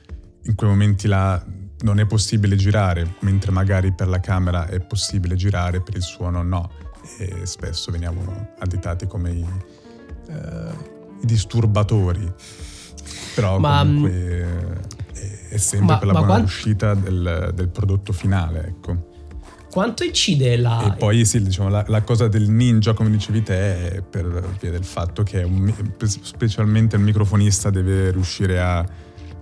in 0.44 0.56
quei 0.56 0.70
momenti 0.70 1.08
là 1.08 1.44
non 1.82 2.00
è 2.00 2.06
possibile 2.06 2.56
girare, 2.56 3.16
mentre 3.20 3.52
magari 3.52 3.92
per 3.92 4.08
la 4.08 4.20
camera 4.20 4.68
è 4.68 4.80
possibile 4.80 5.36
girare, 5.36 5.82
per 5.82 5.96
il 5.96 6.04
suono 6.04 6.42
no. 6.42 6.72
E 7.20 7.46
spesso 7.46 7.92
veniamo 7.92 8.54
additati 8.60 9.06
come 9.06 9.32
i, 9.32 9.46
eh, 10.30 10.74
i 11.22 11.26
disturbatori. 11.26 12.34
Però 13.36 13.60
ma, 13.60 13.80
comunque 13.80 14.94
è, 15.50 15.58
sempre 15.58 15.94
ma, 15.94 15.98
per 15.98 16.08
la 16.08 16.14
buona 16.14 16.28
quant- 16.28 16.46
uscita 16.46 16.94
del, 16.94 17.52
del, 17.54 17.70
prodotto 17.70 18.14
finale, 18.14 18.66
ecco. 18.68 19.12
quanto 19.72 20.04
incide 20.04 20.58
la... 20.58 20.94
E 20.94 20.98
poi 20.98 21.26
sì, 21.26 21.42
diciamo, 21.42 21.70
la, 21.70 21.84
la, 21.88 22.02
cosa 22.04 22.28
del 22.28 22.50
ninja, 22.50 22.94
come 22.94 23.10
dicevi 23.10 23.44
te, 23.44 23.90
è 23.90 24.02
per 24.02 24.26
via 24.60 24.72
del 24.72 24.86
fatto 24.86 25.24
che 25.24 25.44
un, 25.44 25.74
specialmente 26.04 26.96
il 26.96 27.02
microfonista 27.02 27.70
deve 27.70 28.12
riuscire 28.12 28.60
a... 28.62 28.86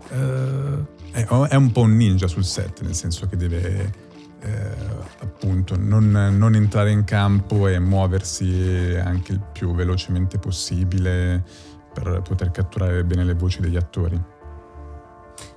Uh, 0.10 0.86
è, 1.12 1.25
è, 1.25 1.55
un 1.55 1.72
po' 1.72 1.81
un 1.81 1.95
ninja 1.95 2.27
sul 2.27 2.43
set, 2.43 2.81
nel 2.81 2.95
senso 2.95 3.27
che 3.27 3.38
deve 3.38 3.91
eh, 4.43 4.75
appunto 5.19 5.77
non, 5.77 6.12
non, 6.12 6.55
entrare 6.55 6.91
in 6.91 7.03
campo 7.05 7.67
e 7.67 7.79
muoversi 7.79 8.93
anche 9.01 9.31
il 9.31 9.39
più 9.39 9.74
velocemente 9.74 10.38
possibile 10.38 11.43
per 11.93 12.22
poter 12.27 12.51
catturare 12.51 13.03
bene 13.05 13.24
le 13.24 13.36
voci 13.36 13.62
degli 13.62 13.77
attori. 13.77 14.22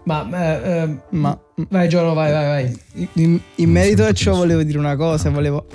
Ma, 0.06 0.28
eh, 0.30 0.82
eh, 0.82 0.98
ma 1.10 1.38
vai 1.68 1.88
Giorno, 1.88 2.14
vai, 2.14 2.30
vai, 2.30 2.46
vai. 2.46 3.08
In, 3.14 3.40
in 3.56 3.70
merito 3.70 4.04
a 4.04 4.12
ciò 4.12 4.36
volevo 4.36 4.62
dire 4.62 4.78
una 4.78 4.94
cosa, 4.94 5.30
volevo, 5.30 5.66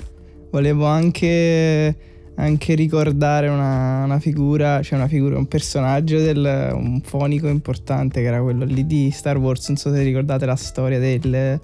volevo 0.50 0.86
anche, 0.86 1.94
anche, 2.36 2.74
ricordare 2.74 3.48
una, 3.48 4.04
una, 4.04 4.18
figura, 4.20 4.80
cioè 4.80 4.98
una 4.98 5.08
figura, 5.08 5.36
un 5.36 5.46
personaggio 5.46 6.18
del 6.18 6.70
un 6.72 7.02
fonico 7.02 7.46
importante 7.48 8.22
che 8.22 8.26
era 8.26 8.40
quello 8.40 8.64
lì 8.64 8.86
di 8.86 9.10
Star 9.10 9.36
Wars, 9.36 9.68
non 9.68 9.76
so 9.76 9.92
se 9.92 10.02
ricordate 10.02 10.46
la 10.46 10.56
storia 10.56 10.98
del, 10.98 11.60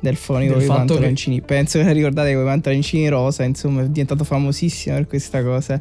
del 0.00 0.16
fonico 0.16 0.54
con 0.54 0.62
i 0.62 0.66
pantaloncini. 0.66 1.36
Che... 1.36 1.42
Penso 1.42 1.78
che 1.78 1.84
la 1.84 1.92
ricordate 1.92 2.32
con 2.32 2.42
i 2.42 2.46
pantaloncini 2.46 3.08
rosa, 3.08 3.44
insomma, 3.44 3.82
è 3.82 3.88
diventato 3.88 4.24
famosissimo 4.24 4.96
per 4.96 5.06
questa 5.06 5.44
cosa. 5.44 5.80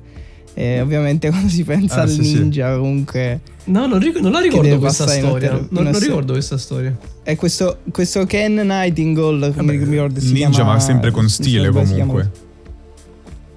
E 0.57 0.81
ovviamente 0.81 1.29
quando 1.29 1.49
si 1.49 1.63
pensa 1.63 1.97
ah, 1.97 2.01
al 2.01 2.09
sì, 2.09 2.21
ninja, 2.21 2.73
sì. 2.73 2.79
comunque. 2.79 3.41
No, 3.65 3.85
non, 3.85 3.99
ric- 3.99 4.19
non 4.19 4.31
la 4.31 4.39
ricordo 4.39 4.79
questa 4.79 5.05
storia. 5.07 5.51
Non, 5.51 5.67
non, 5.69 5.83
non 5.83 5.99
ricordo 5.99 6.33
questa 6.33 6.57
storia. 6.57 6.97
È 7.21 7.35
questo, 7.35 7.79
questo 7.91 8.25
Ken 8.25 8.55
Nightingale, 8.55 9.53
come 9.53 9.73
mi 9.73 9.85
ricordo 9.85 10.19
si 10.19 10.31
Ninja, 10.31 10.49
chiama, 10.49 10.73
ma 10.73 10.79
sempre 10.79 11.11
con 11.11 11.29
stile 11.29 11.69
comunque. 11.69 12.31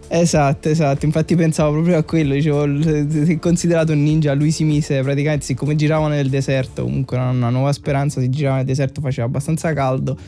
Esatto, 0.08 0.68
esatto. 0.68 1.06
Infatti 1.06 1.34
pensavo 1.36 1.72
proprio 1.72 1.96
a 1.96 2.02
quello. 2.02 2.34
Dicevo, 2.34 2.82
se 2.82 3.38
considerato 3.38 3.92
un 3.92 4.02
ninja, 4.02 4.34
lui 4.34 4.50
si 4.50 4.64
mise 4.64 5.00
praticamente, 5.00 5.46
siccome 5.46 5.76
giravano 5.76 6.14
nel 6.14 6.28
deserto, 6.28 6.82
comunque 6.82 7.16
una 7.16 7.48
nuova 7.48 7.72
speranza, 7.72 8.20
si 8.20 8.28
girava 8.28 8.56
nel 8.56 8.66
deserto, 8.66 9.00
faceva 9.00 9.26
abbastanza 9.26 9.72
caldo 9.72 10.18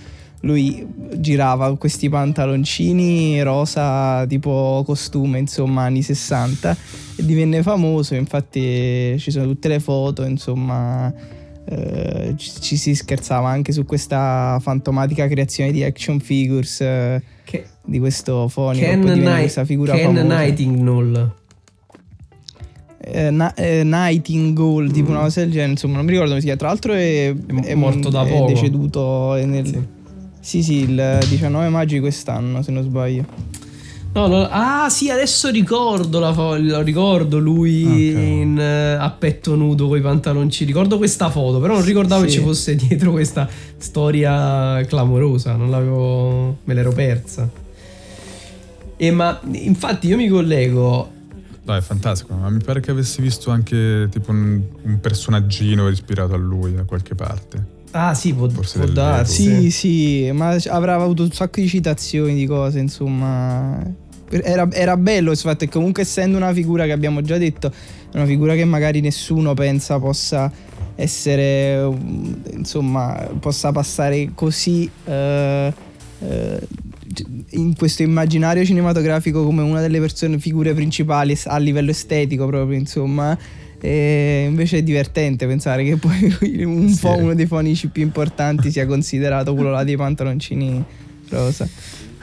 lui 0.42 0.86
girava 1.16 1.66
con 1.68 1.78
questi 1.78 2.08
pantaloncini 2.08 3.42
rosa 3.42 4.24
tipo 4.26 4.82
costume 4.84 5.38
insomma 5.38 5.82
anni 5.82 6.02
60 6.02 6.76
e 7.16 7.24
divenne 7.24 7.62
famoso 7.62 8.14
infatti 8.14 9.16
ci 9.18 9.30
sono 9.30 9.46
tutte 9.46 9.68
le 9.68 9.78
foto 9.80 10.24
insomma 10.24 11.12
eh, 11.64 12.34
ci, 12.36 12.50
ci, 12.60 12.76
si 12.76 12.94
scherzava 12.94 13.48
anche 13.48 13.70
su 13.72 13.84
questa 13.84 14.58
fantomatica 14.60 15.28
creazione 15.28 15.70
di 15.70 15.84
action 15.84 16.18
figures 16.18 16.80
eh, 16.80 17.22
che, 17.44 17.66
di 17.84 18.00
questo 18.00 18.48
fonico 18.48 18.84
Ken, 18.84 19.00
Ni- 19.00 19.22
questa 19.22 19.64
figura 19.64 19.94
Ken 19.94 20.12
Nightingale 20.12 21.40
eh, 23.04 23.30
na- 23.30 23.52
eh, 23.54 23.82
Nightingale, 23.84 24.88
tipo 24.92 25.10
una 25.10 25.22
cosa 25.22 25.40
del 25.40 25.50
genere, 25.50 25.72
insomma, 25.72 25.96
non 25.96 26.04
mi 26.04 26.12
ricordo 26.12 26.30
come 26.30 26.40
si 26.40 26.46
chiama. 26.46 26.60
Tra 26.60 26.68
l'altro 26.68 26.92
è, 26.92 27.34
è 27.64 27.74
morto 27.74 28.10
da 28.10 28.22
poco. 28.24 28.46
È 28.46 28.52
deceduto 28.52 29.32
nel, 29.44 29.66
sì. 29.66 29.80
Sì, 30.42 30.60
sì, 30.60 30.90
il 30.90 31.18
19 31.28 31.68
maggio 31.68 31.94
di 31.94 32.00
quest'anno, 32.00 32.62
se 32.62 32.72
non 32.72 32.82
sbaglio. 32.82 33.24
No, 34.14 34.26
no, 34.26 34.48
ah 34.50 34.90
sì, 34.90 35.08
adesso 35.08 35.48
ricordo, 35.50 36.18
la 36.18 36.32
fo- 36.34 36.56
ricordo 36.82 37.38
lui 37.38 37.84
okay. 37.84 38.40
in, 38.40 38.58
uh, 38.58 39.00
a 39.00 39.08
petto 39.10 39.54
nudo 39.54 39.86
con 39.86 39.96
i 39.96 40.00
pantaloncini. 40.00 40.66
Ricordo 40.66 40.98
questa 40.98 41.30
foto, 41.30 41.60
però 41.60 41.74
non 41.74 41.84
ricordavo 41.84 42.22
sì. 42.22 42.26
che 42.26 42.32
ci 42.32 42.40
fosse 42.40 42.74
dietro 42.74 43.12
questa 43.12 43.48
storia 43.78 44.84
clamorosa. 44.84 45.54
Non 45.54 45.70
l'avevo. 45.70 46.58
me 46.64 46.74
l'ero 46.74 46.92
persa. 46.92 47.48
E 48.96 49.10
ma 49.12 49.40
infatti 49.44 50.08
io 50.08 50.16
mi 50.16 50.28
collego. 50.28 51.10
Dai, 51.62 51.78
è 51.78 51.82
fantastico. 51.82 52.34
Ma 52.34 52.50
mi 52.50 52.62
pare 52.62 52.80
che 52.80 52.90
avessi 52.90 53.22
visto 53.22 53.52
anche 53.52 54.08
tipo 54.10 54.32
un, 54.32 54.60
un 54.82 55.00
personaggino 55.00 55.88
ispirato 55.88 56.34
a 56.34 56.38
lui 56.38 56.74
da 56.74 56.82
qualche 56.82 57.14
parte. 57.14 57.80
Ah 57.92 58.14
sì, 58.14 58.32
può, 58.32 58.46
può 58.46 58.62
darsi. 58.86 59.42
Sì, 59.42 59.70
sì, 59.70 60.30
ma 60.32 60.56
avrà 60.68 60.94
avuto 60.94 61.22
un 61.22 61.30
sacco 61.30 61.60
di 61.60 61.68
citazioni 61.68 62.34
di 62.34 62.46
cose, 62.46 62.78
insomma. 62.78 63.80
Era, 64.30 64.66
era 64.72 64.96
bello 64.96 65.30
il 65.30 65.36
fatto 65.36 65.66
che 65.66 65.70
comunque 65.70 66.02
essendo 66.02 66.38
una 66.38 66.54
figura 66.54 66.86
che 66.86 66.92
abbiamo 66.92 67.20
già 67.20 67.36
detto, 67.36 67.70
è 67.70 68.16
una 68.16 68.24
figura 68.24 68.54
che 68.54 68.64
magari 68.64 69.00
nessuno 69.00 69.52
pensa 69.52 69.98
possa 69.98 70.50
essere, 70.94 71.86
insomma, 72.52 73.28
possa 73.38 73.72
passare 73.72 74.30
così 74.34 74.90
eh, 75.04 75.72
eh, 76.20 76.60
in 77.50 77.76
questo 77.76 78.02
immaginario 78.02 78.64
cinematografico 78.64 79.44
come 79.44 79.60
una 79.60 79.82
delle 79.82 80.00
persone, 80.00 80.38
figure 80.38 80.72
principali 80.72 81.38
a 81.44 81.58
livello 81.58 81.90
estetico 81.90 82.46
proprio, 82.46 82.78
insomma 82.78 83.36
e 83.84 84.44
invece 84.48 84.78
è 84.78 84.82
divertente 84.84 85.44
pensare 85.44 85.82
che 85.82 85.96
poi 85.96 86.22
un 86.62 86.88
sì. 86.88 87.00
po' 87.00 87.16
uno 87.16 87.34
dei 87.34 87.46
fonici 87.46 87.88
più 87.88 88.02
importanti 88.02 88.70
sia 88.70 88.86
considerato 88.86 89.54
quello 89.54 89.70
là 89.70 89.82
dei 89.82 89.96
pantaloncini 89.96 90.84
rosa. 91.28 91.68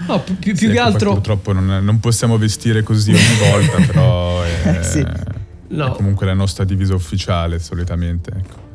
No, 0.07 0.21
più, 0.21 0.37
più, 0.37 0.55
più 0.55 0.67
che 0.69 0.77
ecco, 0.77 0.81
altro. 0.81 1.11
Purtroppo 1.11 1.51
non, 1.51 1.83
non, 1.83 1.99
possiamo 1.99 2.37
vestire 2.37 2.81
così 2.81 3.11
ogni 3.11 3.51
volta, 3.51 3.75
però 3.85 4.41
è, 4.41 4.79
sì. 4.83 5.05
no. 5.67 5.91
è, 5.91 5.95
comunque 5.97 6.25
la 6.25 6.33
nostra 6.33 6.63
divisa 6.63 6.95
ufficiale 6.95 7.59
solitamente. 7.59 8.31
Ecco. 8.31 8.67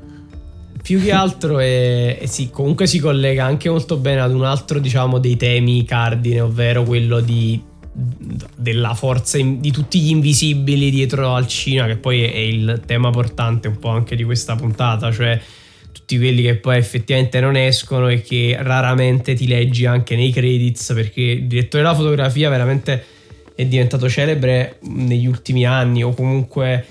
Più 0.83 1.01
che 1.01 1.12
altro 1.12 1.61
è, 1.61 2.18
è, 2.18 2.27
sì, 2.27 2.51
comunque 2.51 2.87
si 2.87 2.99
collega 2.99 3.47
anche 3.47 3.70
molto 3.70 3.97
bene 3.97 4.20
ad 4.20 4.35
un 4.35 4.44
altro, 4.44 4.79
diciamo, 4.79 5.18
dei 5.18 5.38
temi 5.38 5.87
cardine, 5.87 6.42
ovvero 6.42 6.83
quello 6.83 7.20
di 7.20 7.59
della 7.96 8.94
forza 8.94 9.38
in, 9.38 9.61
di 9.61 9.70
tutti 9.70 10.00
gli 10.00 10.11
invisibili 10.11 10.90
dietro 10.90 11.35
al 11.35 11.46
cinema, 11.46 11.87
che 11.87 11.96
poi 11.96 12.22
è 12.22 12.38
il 12.38 12.83
tema 12.85 13.11
portante 13.11 13.68
un 13.68 13.78
po' 13.78 13.90
anche 13.90 14.16
di 14.16 14.24
questa 14.24 14.57
puntata, 14.57 15.12
cioè 15.12 15.40
tutti 15.92 16.18
quelli 16.18 16.42
che 16.42 16.57
poi 16.57 16.76
effettivamente 16.76 17.38
non 17.38 17.57
escono 17.57 18.09
e 18.09 18.20
che 18.20 18.57
raramente 18.61 19.35
ti 19.35 19.46
leggi 19.46 19.87
anche 19.87 20.16
nei 20.16 20.33
credits, 20.33 20.92
perché 20.92 21.20
il 21.20 21.46
direttore 21.46 21.85
della 21.85 21.94
fotografia 21.94 22.50
veramente 22.50 23.04
è 23.54 23.64
diventato 23.64 24.09
celebre 24.09 24.78
negli 24.83 25.26
ultimi 25.26 25.64
anni 25.64 26.02
o 26.02 26.12
comunque 26.12 26.85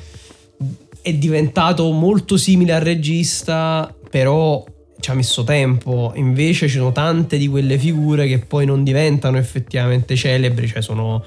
è 1.01 1.13
diventato 1.13 1.91
molto 1.91 2.37
simile 2.37 2.73
al 2.73 2.81
regista, 2.81 3.93
però 4.09 4.63
ci 5.03 5.11
ha 5.11 5.15
messo 5.15 5.43
tempo, 5.43 6.13
invece 6.15 6.69
ci 6.69 6.77
sono 6.77 6.93
tante 6.93 7.37
di 7.37 7.49
quelle 7.49 7.77
figure 7.77 8.25
che 8.25 8.39
poi 8.39 8.65
non 8.65 8.85
diventano 8.85 9.37
effettivamente 9.37 10.15
celebri, 10.15 10.65
cioè 10.65 10.81
sono 10.81 11.21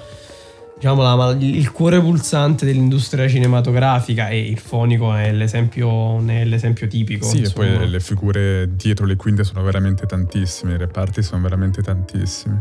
diciamo 0.77 1.03
la, 1.03 1.37
il 1.39 1.71
cuore 1.73 2.01
pulsante 2.01 2.65
dell'industria 2.65 3.29
cinematografica 3.29 4.29
e 4.29 4.49
il 4.49 4.59
fonico 4.59 5.15
è 5.15 5.31
l'esempio, 5.31 6.27
è 6.27 6.47
l'esempio 6.47 6.87
tipico. 6.89 7.27
Sì, 7.27 7.41
insomma. 7.41 7.67
e 7.67 7.77
poi 7.77 7.91
le 7.91 8.01
figure 8.01 8.75
dietro 8.75 9.05
le 9.05 9.17
quinte 9.17 9.45
sono 9.45 9.63
veramente 9.63 10.07
tantissime, 10.07 10.73
i 10.73 10.79
reparti 10.79 11.23
sono 11.23 11.43
veramente 11.43 11.83
tantissimi. 11.83 12.59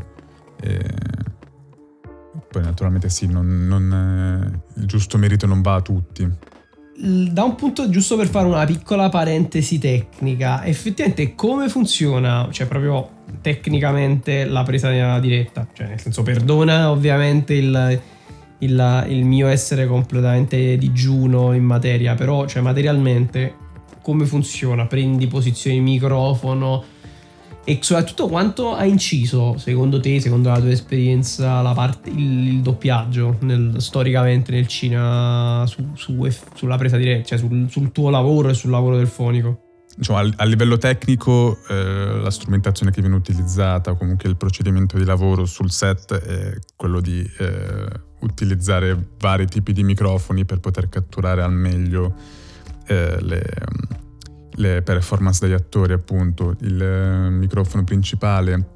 E 0.61 0.79
poi 2.51 2.61
naturalmente 2.61 3.07
sì, 3.07 3.27
non, 3.27 3.65
non, 3.67 4.61
il 4.75 4.85
giusto 4.85 5.17
merito 5.17 5.45
non 5.45 5.61
va 5.61 5.75
a 5.75 5.81
tutti 5.81 6.29
da 6.97 7.43
un 7.43 7.55
punto 7.55 7.89
giusto 7.89 8.15
per 8.15 8.27
fare 8.27 8.47
una 8.47 8.65
piccola 8.65 9.09
parentesi 9.09 9.77
tecnica, 9.79 10.63
effettivamente 10.63 11.35
come 11.35 11.67
funziona, 11.67 12.47
cioè 12.51 12.67
proprio 12.67 13.09
tecnicamente 13.41 14.45
la 14.45 14.63
presa 14.63 15.19
diretta, 15.19 15.67
cioè 15.73 15.87
nel 15.87 15.99
senso 15.99 16.23
perdona 16.23 16.89
ovviamente 16.89 17.53
il, 17.53 18.01
il, 18.59 19.05
il 19.09 19.25
mio 19.25 19.47
essere 19.47 19.87
completamente 19.87 20.77
digiuno 20.77 21.53
in 21.53 21.63
materia, 21.63 22.15
però 22.15 22.45
cioè 22.45 22.61
materialmente 22.61 23.63
come 24.01 24.25
funziona? 24.25 24.85
Prendi 24.85 25.27
posizione 25.27 25.79
microfono, 25.79 26.83
e 27.67 27.79
soprattutto 27.81 28.27
quanto 28.27 28.75
ha 28.75 28.85
inciso, 28.85 29.57
secondo 29.57 29.99
te, 29.99 30.19
secondo 30.19 30.49
la 30.49 30.59
tua 30.59 30.69
esperienza, 30.69 31.63
la 31.63 31.73
parte, 31.73 32.11
il, 32.11 32.47
il 32.47 32.61
doppiaggio 32.61 33.37
nel, 33.41 33.77
storicamente 33.77 34.51
nel 34.51 34.67
cinema 34.67 35.65
su, 35.65 35.83
su, 35.95 36.27
sulla 36.53 36.77
presa 36.77 36.97
diretta, 36.97 37.29
cioè 37.29 37.37
sul, 37.39 37.67
sul, 37.71 37.91
tuo 37.91 38.11
lavoro 38.11 38.49
e 38.49 38.53
sul 38.53 38.69
lavoro 38.69 38.97
del 38.97 39.07
fonico? 39.07 39.61
Diciamo, 39.97 40.19
a, 40.19 40.31
a, 40.35 40.45
livello 40.45 40.77
tecnico 40.77 41.57
eh, 41.67 42.19
la 42.21 42.29
strumentazione 42.29 42.91
che 42.91 43.01
viene 43.01 43.15
utilizzata, 43.15 43.95
comunque 43.95 44.29
il 44.29 44.37
procedimento 44.37 44.97
di 44.97 45.03
lavoro 45.03 45.45
sul 45.45 45.71
set 45.71 46.13
è 46.13 46.53
quello 46.75 47.01
di 47.01 47.27
eh, 47.39 47.87
utilizzare 48.19 48.95
vari 49.17 49.47
tipi 49.47 49.73
di 49.73 49.83
microfoni 49.83 50.45
per 50.45 50.59
poter 50.59 50.87
catturare 50.87 51.41
al 51.41 51.53
meglio 51.53 52.13
eh, 52.85 53.17
le 53.21 53.43
le 54.55 54.81
performance 54.81 55.45
degli 55.45 55.55
attori, 55.55 55.93
appunto, 55.93 56.55
il 56.61 56.81
eh, 56.81 57.29
microfono 57.29 57.83
principale 57.83 58.73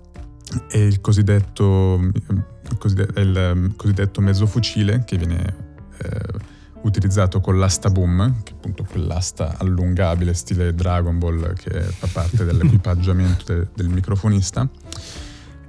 è 0.67 0.77
il 0.77 0.99
cosiddetto, 1.01 1.99
il 2.01 2.77
cosiddetto, 2.77 3.19
il 3.19 3.37
ehm, 3.37 3.75
cosiddetto 3.75 4.21
mezzofucile 4.21 5.03
che 5.05 5.17
viene 5.17 5.55
eh, 6.01 6.39
utilizzato 6.81 7.39
con 7.39 7.59
l'asta 7.59 7.89
boom, 7.89 8.41
che 8.43 8.51
è 8.51 8.55
appunto 8.55 8.83
quell'asta 8.83 9.57
allungabile 9.57 10.33
stile 10.33 10.73
Dragon 10.73 11.17
Ball 11.19 11.53
che 11.53 11.81
fa 11.81 12.07
parte 12.11 12.45
dell'equipaggiamento 12.45 13.53
de, 13.53 13.67
del 13.73 13.89
microfonista. 13.89 14.67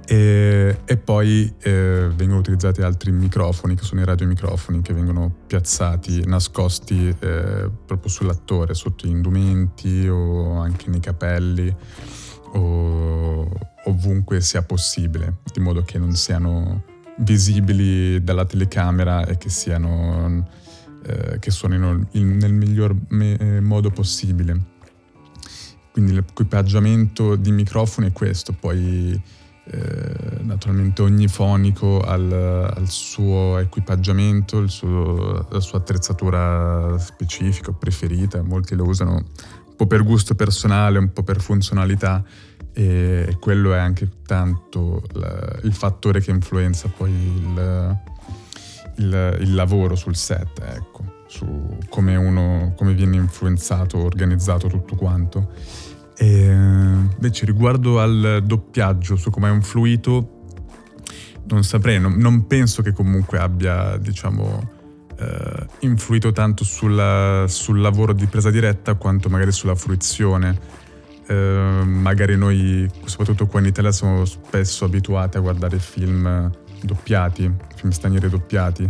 E, 0.05 0.79
e 0.83 0.97
poi 0.97 1.53
eh, 1.59 2.09
vengono 2.13 2.39
utilizzati 2.39 2.81
altri 2.81 3.11
microfoni, 3.11 3.75
che 3.75 3.83
sono 3.83 4.01
i 4.01 4.05
radiomicrofoni, 4.05 4.81
che 4.81 4.93
vengono 4.93 5.33
piazzati, 5.47 6.25
nascosti 6.25 7.07
eh, 7.07 7.69
proprio 7.85 8.09
sull'attore, 8.09 8.73
sotto 8.73 9.07
gli 9.07 9.11
indumenti 9.11 10.07
o 10.07 10.59
anche 10.59 10.89
nei 10.89 10.99
capelli 10.99 11.73
o 12.53 13.49
ovunque 13.85 14.41
sia 14.41 14.63
possibile, 14.63 15.37
di 15.53 15.59
modo 15.59 15.83
che 15.83 15.97
non 15.97 16.13
siano 16.13 16.83
visibili 17.19 18.21
dalla 18.23 18.45
telecamera 18.45 19.25
e 19.25 19.37
che 19.37 19.49
siano 19.49 20.47
eh, 21.03 21.39
che 21.39 21.51
suonino 21.51 22.07
in, 22.11 22.37
nel 22.37 22.53
miglior 22.53 22.95
me- 23.09 23.59
modo 23.61 23.89
possibile. 23.89 24.69
Quindi 25.91 26.13
l'equipaggiamento 26.13 27.35
di 27.35 27.51
microfoni 27.51 28.07
è 28.07 28.11
questo, 28.11 28.53
poi 28.53 29.21
eh, 29.63 30.41
naturalmente 30.41 31.01
ogni 31.01 31.27
fonico 31.27 31.99
ha 32.01 32.15
il 32.15 32.89
suo 32.89 33.57
equipaggiamento, 33.59 34.67
suo, 34.67 35.47
la 35.49 35.59
sua 35.59 35.79
attrezzatura 35.79 36.97
specifica, 36.97 37.71
preferita, 37.71 38.41
molti 38.41 38.75
lo 38.75 38.85
usano 38.85 39.13
un 39.13 39.75
po' 39.75 39.87
per 39.87 40.03
gusto 40.03 40.35
personale, 40.35 40.97
un 40.97 41.13
po' 41.13 41.23
per 41.23 41.41
funzionalità 41.41 42.23
e 42.73 43.37
quello 43.39 43.73
è 43.73 43.77
anche 43.77 44.09
tanto 44.25 45.03
la, 45.13 45.59
il 45.63 45.73
fattore 45.73 46.21
che 46.21 46.31
influenza 46.31 46.87
poi 46.87 47.11
il, 47.11 47.99
il, 48.97 49.37
il 49.41 49.53
lavoro 49.53 49.95
sul 49.95 50.15
set, 50.15 50.59
ecco, 50.61 51.23
su 51.27 51.77
come 51.89 52.15
uno, 52.15 52.73
come 52.75 52.93
viene 52.93 53.17
influenzato, 53.17 53.97
organizzato 53.97 54.67
tutto 54.67 54.95
quanto. 54.95 55.49
E 56.21 56.45
invece 56.45 57.45
riguardo 57.45 57.99
al 57.99 58.43
doppiaggio, 58.45 59.15
su 59.15 59.31
come 59.31 59.49
ha 59.49 59.51
influito, 59.51 60.43
non 61.45 61.63
saprei, 61.63 61.99
non, 61.99 62.13
non 62.13 62.45
penso 62.45 62.83
che 62.83 62.91
comunque 62.91 63.39
abbia, 63.39 63.97
diciamo, 63.97 64.69
eh, 65.17 65.65
influito 65.79 66.31
tanto 66.31 66.63
sulla, 66.63 67.45
sul 67.47 67.81
lavoro 67.81 68.13
di 68.13 68.27
presa 68.27 68.51
diretta 68.51 68.93
quanto 68.93 69.29
magari 69.29 69.51
sulla 69.51 69.73
fruizione 69.73 70.79
eh, 71.31 71.81
magari 71.85 72.35
noi, 72.35 72.89
soprattutto 73.05 73.47
qua 73.47 73.59
in 73.59 73.67
Italia, 73.67 73.91
siamo 73.91 74.25
spesso 74.25 74.85
abituati 74.85 75.37
a 75.37 75.39
guardare 75.39 75.79
film 75.79 76.51
doppiati, 76.81 77.51
film 77.75 77.91
stranieri 77.91 78.29
doppiati, 78.29 78.83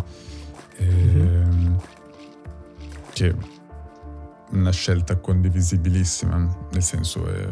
eh, 0.77 0.85
mm-hmm. 0.85 1.73
che 3.13 3.27
è 3.27 3.33
una 4.51 4.71
scelta 4.71 5.17
condivisibilissima, 5.17 6.67
nel 6.71 6.83
senso 6.83 7.25
è, 7.27 7.47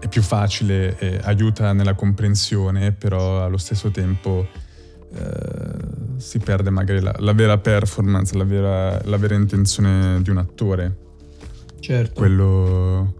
è 0.00 0.08
più 0.08 0.22
facile, 0.22 0.98
e 0.98 1.20
aiuta 1.22 1.72
nella 1.72 1.94
comprensione, 1.94 2.92
però 2.92 3.44
allo 3.44 3.58
stesso 3.58 3.90
tempo 3.90 4.46
eh, 5.12 6.18
si 6.18 6.38
perde 6.38 6.70
magari 6.70 7.00
la, 7.00 7.14
la 7.18 7.32
vera 7.32 7.58
performance, 7.58 8.36
la 8.36 8.44
vera, 8.44 9.00
la 9.04 9.16
vera 9.16 9.34
intenzione 9.34 10.20
di 10.22 10.30
un 10.30 10.38
attore 10.38 11.04
Certo. 11.86 12.14
Quello, 12.14 13.14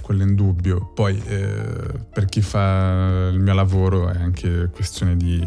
quello 0.00 0.22
in 0.22 0.36
dubbio. 0.36 0.92
Poi 0.94 1.20
eh, 1.26 1.98
per 2.12 2.26
chi 2.26 2.40
fa 2.40 3.28
il 3.32 3.40
mio 3.40 3.52
lavoro 3.52 4.08
è 4.08 4.16
anche 4.16 4.68
questione 4.72 5.16
di 5.16 5.40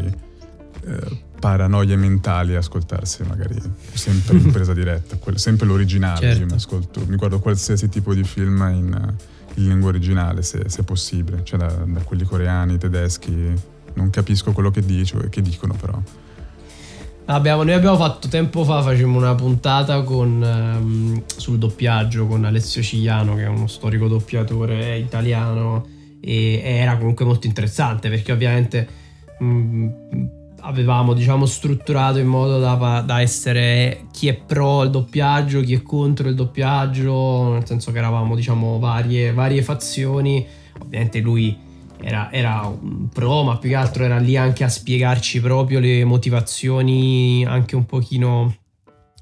eh, 0.84 1.23
paranoie 1.44 1.94
mentali 1.96 2.54
ascoltarsi 2.54 3.22
magari 3.24 3.60
sempre 3.92 4.38
in 4.38 4.48
presa 4.50 4.72
diretta, 4.72 5.18
quello, 5.18 5.36
sempre 5.36 5.66
l'originale. 5.66 6.18
Certo. 6.18 6.40
Io 6.40 6.46
mi 6.46 6.54
ascolto, 6.54 7.04
mi 7.06 7.16
guardo 7.16 7.38
qualsiasi 7.38 7.90
tipo 7.90 8.14
di 8.14 8.24
film 8.24 8.66
in, 8.72 9.14
in 9.56 9.68
lingua 9.68 9.90
originale 9.90 10.40
se, 10.40 10.70
se 10.70 10.84
possibile, 10.84 11.42
cioè 11.44 11.58
da, 11.58 11.66
da, 11.66 12.00
quelli 12.00 12.24
coreani, 12.24 12.78
tedeschi. 12.78 13.52
Non 13.92 14.08
capisco 14.08 14.52
quello 14.52 14.70
che, 14.70 14.80
dice, 14.86 15.28
che 15.28 15.42
dicono 15.42 15.74
però. 15.74 16.00
Abbiamo, 17.26 17.62
noi 17.62 17.74
abbiamo 17.74 17.98
fatto 17.98 18.26
tempo 18.28 18.64
fa, 18.64 18.80
facciamo 18.80 19.18
una 19.18 19.34
puntata 19.34 20.00
con, 20.02 20.40
um, 20.40 21.22
sul 21.26 21.58
doppiaggio 21.58 22.26
con 22.26 22.46
Alessio 22.46 22.80
Cigliano, 22.80 23.34
che 23.34 23.42
è 23.42 23.48
uno 23.48 23.66
storico 23.66 24.08
doppiatore 24.08 24.96
italiano, 24.96 25.86
e, 26.20 26.62
era 26.64 26.96
comunque 26.96 27.26
molto 27.26 27.46
interessante 27.46 28.08
perché 28.08 28.32
ovviamente 28.32 28.88
um, 29.40 30.42
avevamo 30.64 31.12
diciamo, 31.12 31.46
strutturato 31.46 32.18
in 32.18 32.26
modo 32.26 32.58
da, 32.58 33.02
da, 33.04 33.20
essere 33.20 34.06
chi 34.12 34.28
è 34.28 34.34
pro 34.34 34.82
il 34.82 34.90
doppiaggio, 34.90 35.60
chi 35.60 35.74
è 35.74 35.82
contro 35.82 36.28
il 36.28 36.34
doppiaggio, 36.34 37.52
nel 37.52 37.66
senso 37.66 37.92
che 37.92 37.98
eravamo 37.98 38.34
diciamo, 38.34 38.78
varie, 38.78 39.32
varie 39.32 39.62
fazioni. 39.62 40.44
Ovviamente 40.80 41.20
lui 41.20 41.56
era, 42.00 42.32
era, 42.32 42.62
un 42.66 43.08
pro, 43.08 43.42
ma 43.42 43.58
più 43.58 43.68
che 43.68 43.74
altro 43.74 44.04
era 44.04 44.18
lì 44.18 44.36
anche 44.36 44.64
a 44.64 44.68
spiegarci 44.68 45.40
proprio 45.40 45.80
le 45.80 46.04
motivazioni 46.04 47.44
anche 47.46 47.76
un 47.76 47.84
pochino, 47.84 48.54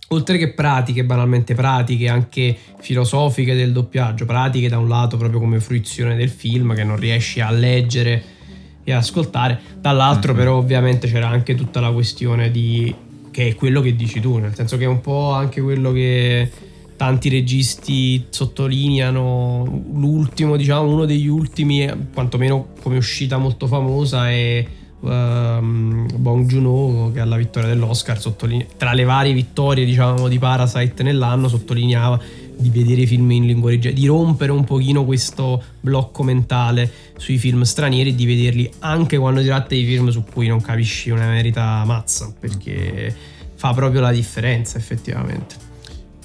oltre 0.08 0.38
che 0.38 0.52
pratiche, 0.52 1.04
banalmente 1.04 1.54
pratiche, 1.54 2.08
anche 2.08 2.56
filosofiche 2.78 3.54
del 3.54 3.72
doppiaggio, 3.72 4.26
pratiche 4.26 4.68
da 4.68 4.78
un 4.78 4.88
lato 4.88 5.16
proprio 5.16 5.40
come 5.40 5.58
fruizione 5.58 6.14
del 6.14 6.30
film 6.30 6.74
che 6.74 6.84
non 6.84 6.96
riesci 6.96 7.40
a 7.40 7.50
leggere 7.50 8.31
e 8.84 8.92
ascoltare, 8.92 9.58
dall'altro 9.80 10.32
mm-hmm. 10.32 10.42
però 10.42 10.56
ovviamente 10.56 11.08
c'era 11.08 11.28
anche 11.28 11.54
tutta 11.54 11.80
la 11.80 11.90
questione 11.90 12.50
di 12.50 12.94
che 13.30 13.48
è 13.48 13.54
quello 13.54 13.80
che 13.80 13.96
dici 13.96 14.20
tu, 14.20 14.36
nel 14.36 14.54
senso 14.54 14.76
che 14.76 14.84
è 14.84 14.88
un 14.88 15.00
po' 15.00 15.32
anche 15.32 15.60
quello 15.60 15.90
che 15.90 16.50
tanti 16.96 17.28
registi 17.28 18.26
sottolineano 18.28 19.84
l'ultimo, 19.94 20.56
diciamo, 20.56 20.88
uno 20.88 21.04
degli 21.04 21.26
ultimi, 21.26 21.90
quantomeno 22.12 22.68
come 22.80 22.96
uscita 22.96 23.38
molto 23.38 23.66
famosa 23.66 24.30
è 24.30 24.64
um, 25.00 26.06
Bong 26.14 26.46
Joon-ho 26.46 27.10
che 27.10 27.18
alla 27.18 27.36
vittoria 27.36 27.68
dell'Oscar 27.68 28.20
sottoline- 28.20 28.68
tra 28.76 28.92
le 28.92 29.02
varie 29.02 29.32
vittorie, 29.32 29.84
diciamo, 29.84 30.28
di 30.28 30.38
Parasite 30.38 31.02
nell'anno 31.02 31.48
sottolineava 31.48 32.20
di 32.62 32.70
vedere 32.70 33.04
film 33.04 33.30
in 33.32 33.46
lingua 33.46 33.68
originale, 33.68 34.00
di 34.00 34.06
rompere 34.06 34.52
un 34.52 34.64
pochino 34.64 35.04
questo 35.04 35.62
blocco 35.80 36.22
mentale 36.22 36.90
sui 37.18 37.36
film 37.36 37.62
stranieri 37.62 38.10
e 38.10 38.14
di 38.14 38.24
vederli 38.24 38.72
anche 38.78 39.18
quando 39.18 39.40
si 39.40 39.46
tratta 39.46 39.74
di 39.74 39.84
film 39.84 40.08
su 40.08 40.24
cui 40.24 40.46
non 40.46 40.60
capisci 40.60 41.10
una 41.10 41.26
merita 41.26 41.84
mazza, 41.84 42.32
perché 42.38 43.14
fa 43.54 43.74
proprio 43.74 44.00
la 44.00 44.12
differenza 44.12 44.78
effettivamente. 44.78 45.70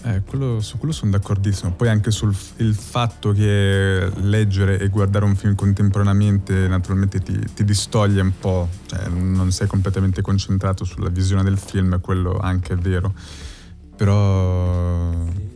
Eh, 0.04 0.22
quello, 0.26 0.62
su 0.62 0.78
quello 0.78 0.94
sono 0.94 1.12
d'accordissimo. 1.12 1.74
Poi 1.74 1.90
anche 1.90 2.12
sul 2.12 2.34
fatto 2.34 3.34
che 3.34 4.10
leggere 4.22 4.80
e 4.80 4.88
guardare 4.88 5.26
un 5.26 5.36
film 5.36 5.54
contemporaneamente 5.56 6.68
naturalmente 6.68 7.20
ti, 7.20 7.38
ti 7.54 7.66
distoglie 7.66 8.22
un 8.22 8.32
po', 8.40 8.70
cioè 8.86 9.10
non 9.10 9.52
sei 9.52 9.68
completamente 9.68 10.22
concentrato 10.22 10.86
sulla 10.86 11.10
visione 11.10 11.44
del 11.44 11.58
film, 11.58 12.00
quello 12.00 12.38
anche 12.38 12.74
è 12.74 12.78
vero. 12.78 13.14
Però... 13.98 15.47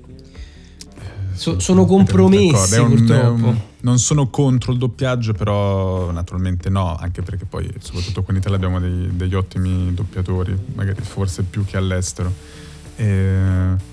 So, 1.41 1.57
sono 1.57 1.85
compromessi 1.85 2.77
un, 2.77 2.89
purtroppo. 2.89 3.47
Un, 3.47 3.59
non 3.79 3.97
sono 3.97 4.29
contro 4.29 4.73
il 4.73 4.77
doppiaggio, 4.77 5.33
però 5.33 6.11
naturalmente 6.11 6.69
no, 6.69 6.95
anche 6.95 7.23
perché 7.23 7.45
poi 7.45 7.67
soprattutto 7.79 8.21
qua 8.21 8.31
in 8.33 8.39
Italia 8.41 8.57
abbiamo 8.57 8.79
dei, 8.79 9.09
degli 9.15 9.33
ottimi 9.33 9.91
doppiatori, 9.91 10.55
magari 10.75 11.01
forse 11.01 11.41
più 11.41 11.65
che 11.65 11.77
all'estero. 11.77 12.31
E 12.95 13.89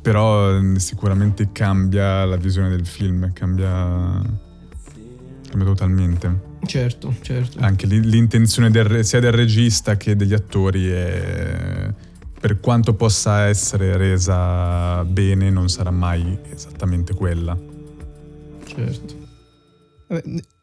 però 0.00 0.58
mm, 0.58 0.76
sicuramente 0.76 1.50
cambia 1.52 2.24
la 2.24 2.36
visione 2.36 2.70
del 2.70 2.86
film, 2.86 3.34
cambia, 3.34 4.22
cambia 5.50 5.66
totalmente. 5.66 6.40
Certo, 6.64 7.14
certo. 7.20 7.58
Anche 7.60 7.84
l'intenzione 7.84 8.70
del, 8.70 9.04
sia 9.04 9.20
del 9.20 9.32
regista 9.32 9.98
che 9.98 10.16
degli 10.16 10.32
attori 10.32 10.88
è, 10.88 11.92
per 12.38 12.60
quanto 12.60 12.94
possa 12.94 13.46
essere 13.46 13.96
resa 13.96 15.04
bene 15.04 15.50
non 15.50 15.68
sarà 15.68 15.90
mai 15.90 16.38
esattamente 16.52 17.14
quella. 17.14 17.56
Certo. 18.64 19.24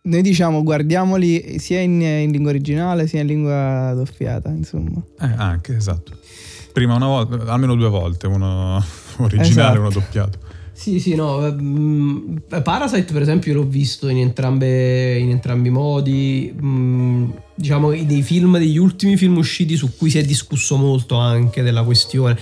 Noi 0.06 0.22
diciamo 0.22 0.64
guardiamoli 0.64 1.60
sia 1.60 1.80
in, 1.80 2.02
in, 2.02 2.32
lingua 2.32 2.52
originale 2.52 3.08
sia 3.08 3.22
in 3.22 3.28
lingua 3.28 3.94
doppiata, 3.96 4.50
insomma. 4.50 5.02
Eh, 5.20 5.34
anche, 5.36 5.76
esatto. 5.76 6.14
Prima 6.72 6.96
una 6.96 7.08
volta, 7.08 7.52
almeno 7.52 7.76
due 7.76 7.90
volte, 7.90 8.28
uno 8.28 8.84
originale 9.18 9.76
e 9.76 9.80
uno 9.80 9.90
esatto. 9.90 10.06
doppiato. 10.06 10.40
Sì, 10.84 11.00
sì, 11.00 11.16
no. 11.16 11.40
Mm, 11.50 12.36
Parasite, 12.62 13.14
per 13.14 13.22
esempio, 13.22 13.54
l'ho 13.54 13.66
visto 13.66 14.10
in, 14.10 14.18
entrambe, 14.18 15.18
in 15.18 15.30
entrambi 15.30 15.70
i 15.70 15.72
modi. 15.72 16.54
Mm, 16.62 17.30
diciamo 17.56 17.92
dei 17.92 18.22
film, 18.22 18.58
degli 18.58 18.76
ultimi 18.76 19.16
film 19.16 19.38
usciti 19.38 19.78
su 19.78 19.96
cui 19.96 20.10
si 20.10 20.18
è 20.18 20.26
discusso 20.26 20.76
molto 20.76 21.16
anche 21.16 21.62
della 21.62 21.84
questione. 21.84 22.38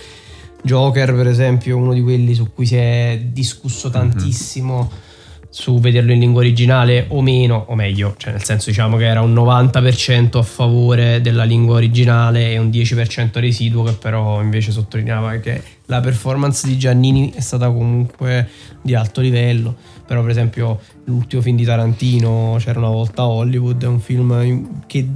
Joker, 0.60 1.14
per 1.14 1.28
esempio, 1.28 1.76
è 1.76 1.80
uno 1.80 1.94
di 1.94 2.02
quelli 2.02 2.34
su 2.34 2.52
cui 2.52 2.66
si 2.66 2.74
è 2.74 3.26
discusso 3.30 3.86
mhm. 3.86 3.92
tantissimo. 3.92 4.76
Mm-hmm. 4.76 5.11
Su 5.52 5.78
vederlo 5.80 6.12
in 6.12 6.18
lingua 6.18 6.40
originale 6.40 7.04
o 7.08 7.20
meno, 7.20 7.66
o 7.68 7.74
meglio, 7.74 8.14
cioè 8.16 8.32
nel 8.32 8.42
senso 8.42 8.70
diciamo 8.70 8.96
che 8.96 9.04
era 9.04 9.20
un 9.20 9.34
90% 9.34 10.38
a 10.38 10.42
favore 10.42 11.20
della 11.20 11.44
lingua 11.44 11.74
originale 11.74 12.52
e 12.52 12.56
un 12.56 12.70
10% 12.70 13.38
residuo 13.38 13.82
che 13.82 13.92
però 13.92 14.40
invece 14.40 14.72
sottolineava 14.72 15.36
che 15.36 15.62
la 15.86 16.00
performance 16.00 16.66
di 16.66 16.78
Giannini 16.78 17.32
è 17.34 17.40
stata 17.40 17.70
comunque 17.70 18.48
di 18.80 18.94
alto 18.94 19.20
livello, 19.20 19.76
però 20.06 20.22
per 20.22 20.30
esempio 20.30 20.80
l'ultimo 21.04 21.42
film 21.42 21.56
di 21.58 21.64
Tarantino, 21.64 22.56
C'era 22.58 22.78
una 22.78 22.88
volta 22.88 23.26
Hollywood, 23.26 23.84
è 23.84 23.86
un 23.86 24.00
film 24.00 24.86
che 24.86 25.06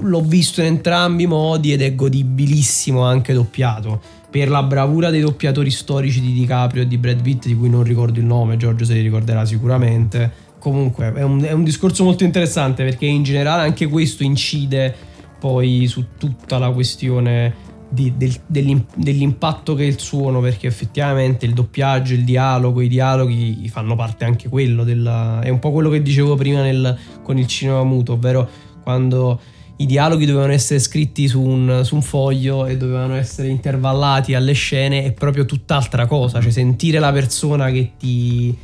l'ho 0.00 0.20
visto 0.20 0.60
in 0.60 0.68
entrambi 0.68 1.24
i 1.24 1.26
modi 1.26 1.72
ed 1.72 1.82
è 1.82 1.92
godibilissimo 1.92 3.02
anche 3.02 3.32
doppiato 3.32 4.00
per 4.30 4.48
la 4.48 4.62
bravura 4.62 5.10
dei 5.10 5.20
doppiatori 5.20 5.70
storici 5.70 6.20
di 6.20 6.32
DiCaprio 6.32 6.82
e 6.82 6.86
di 6.88 6.98
Brad 6.98 7.22
Pitt, 7.22 7.46
di 7.46 7.56
cui 7.56 7.68
non 7.68 7.82
ricordo 7.82 8.18
il 8.18 8.24
nome, 8.24 8.56
Giorgio 8.56 8.84
se 8.84 8.94
li 8.94 9.02
ricorderà 9.02 9.44
sicuramente. 9.44 10.44
Comunque 10.58 11.12
è 11.14 11.22
un, 11.22 11.42
è 11.42 11.52
un 11.52 11.64
discorso 11.64 12.02
molto 12.02 12.24
interessante 12.24 12.82
perché 12.82 13.06
in 13.06 13.22
generale 13.22 13.62
anche 13.62 13.86
questo 13.86 14.24
incide 14.24 14.94
poi 15.38 15.86
su 15.86 16.06
tutta 16.18 16.58
la 16.58 16.70
questione 16.70 17.66
di, 17.88 18.12
del, 18.16 18.34
dell'impatto 18.46 19.74
che 19.74 19.84
è 19.84 19.86
il 19.86 20.00
suono, 20.00 20.40
perché 20.40 20.66
effettivamente 20.66 21.46
il 21.46 21.52
doppiaggio, 21.52 22.14
il 22.14 22.24
dialogo, 22.24 22.80
i 22.80 22.88
dialoghi 22.88 23.68
fanno 23.68 23.94
parte 23.94 24.24
anche 24.24 24.48
quello 24.48 24.84
della, 24.84 25.40
è 25.40 25.48
un 25.48 25.58
po' 25.58 25.70
quello 25.70 25.90
che 25.90 26.02
dicevo 26.02 26.34
prima 26.34 26.62
nel, 26.62 26.98
con 27.22 27.38
il 27.38 27.46
cinema 27.46 27.84
muto, 27.84 28.14
ovvero 28.14 28.48
quando 28.82 29.40
i 29.78 29.86
dialoghi 29.86 30.24
dovevano 30.24 30.52
essere 30.52 30.78
scritti 30.78 31.28
su 31.28 31.40
un, 31.40 31.82
su 31.84 31.94
un, 31.94 32.02
foglio 32.02 32.66
e 32.66 32.76
dovevano 32.76 33.14
essere 33.14 33.48
intervallati 33.48 34.34
alle 34.34 34.52
scene 34.52 35.04
è 35.04 35.12
proprio 35.12 35.44
tutt'altra 35.44 36.06
cosa, 36.06 36.40
cioè 36.40 36.50
sentire 36.50 36.98
la 36.98 37.12
persona 37.12 37.70
che 37.70 37.92
ti 37.98 38.56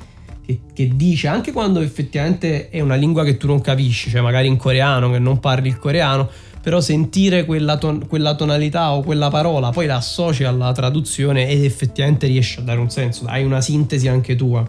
che, 0.44 0.60
che, 0.72 0.90
dice, 0.96 1.28
anche 1.28 1.52
quando 1.52 1.80
effettivamente 1.80 2.68
è 2.68 2.80
una 2.80 2.96
lingua 2.96 3.24
che 3.24 3.36
tu 3.36 3.46
non 3.46 3.60
capisci, 3.60 4.10
cioè 4.10 4.20
magari 4.20 4.48
in 4.48 4.56
coreano 4.56 5.10
che 5.10 5.18
non 5.18 5.38
parli 5.38 5.68
il 5.68 5.78
coreano, 5.78 6.28
però 6.60 6.80
sentire 6.80 7.44
quella, 7.44 7.76
ton- 7.78 8.06
quella 8.06 8.34
tonalità 8.34 8.92
o 8.92 9.02
quella 9.02 9.28
parola, 9.28 9.70
poi 9.70 9.86
la 9.86 9.96
associ 9.96 10.44
alla 10.44 10.72
traduzione 10.72 11.48
ed 11.48 11.64
effettivamente 11.64 12.26
riesci 12.26 12.58
a 12.58 12.62
dare 12.62 12.80
un 12.80 12.90
senso, 12.90 13.24
hai 13.26 13.44
una 13.44 13.60
sintesi 13.60 14.08
anche 14.08 14.34
tua. 14.34 14.68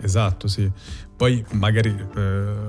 Esatto, 0.00 0.48
sì. 0.48 0.70
Poi 1.16 1.44
magari 1.52 1.90
eh, 1.90 2.20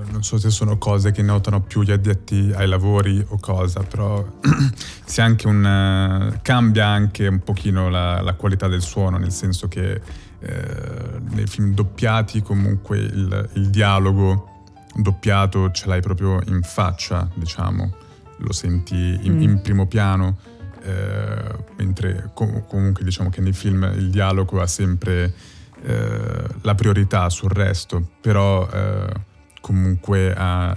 non 0.08 0.22
so 0.22 0.38
se 0.38 0.50
sono 0.50 0.78
cose 0.78 1.10
che 1.10 1.20
notano 1.20 1.62
più 1.62 1.82
gli 1.82 1.90
addetti 1.90 2.52
ai 2.54 2.68
lavori 2.68 3.24
o 3.28 3.38
cosa, 3.40 3.82
però 3.82 4.24
si 5.04 5.20
anche 5.20 5.48
un, 5.48 6.30
uh, 6.32 6.38
cambia 6.42 6.86
anche 6.86 7.26
un 7.26 7.40
pochino 7.40 7.88
la, 7.88 8.20
la, 8.20 8.34
qualità 8.34 8.68
del 8.68 8.82
suono, 8.82 9.18
nel 9.18 9.32
senso 9.32 9.66
che 9.66 10.00
eh, 10.38 11.20
nei 11.30 11.46
film 11.46 11.74
doppiati 11.74 12.40
comunque 12.40 12.98
il, 12.98 13.50
il, 13.54 13.68
dialogo 13.68 14.64
doppiato 14.94 15.72
ce 15.72 15.88
l'hai 15.88 16.00
proprio 16.00 16.40
in 16.46 16.60
faccia, 16.62 17.28
diciamo, 17.34 17.94
lo 18.38 18.52
senti 18.52 19.18
in, 19.22 19.38
mm. 19.38 19.42
in 19.42 19.60
primo 19.60 19.86
piano, 19.86 20.36
eh, 20.82 21.64
mentre 21.78 22.30
com- 22.32 22.64
comunque 22.68 23.02
diciamo 23.02 23.28
che 23.28 23.40
nei 23.40 23.52
film 23.52 23.90
il 23.96 24.10
dialogo 24.10 24.60
ha 24.60 24.68
sempre 24.68 25.34
eh, 25.82 26.44
la 26.62 26.74
priorità 26.74 27.28
sul 27.28 27.50
resto, 27.50 28.10
però 28.20 28.68
eh, 28.68 29.12
comunque 29.60 30.34
ha, 30.36 30.74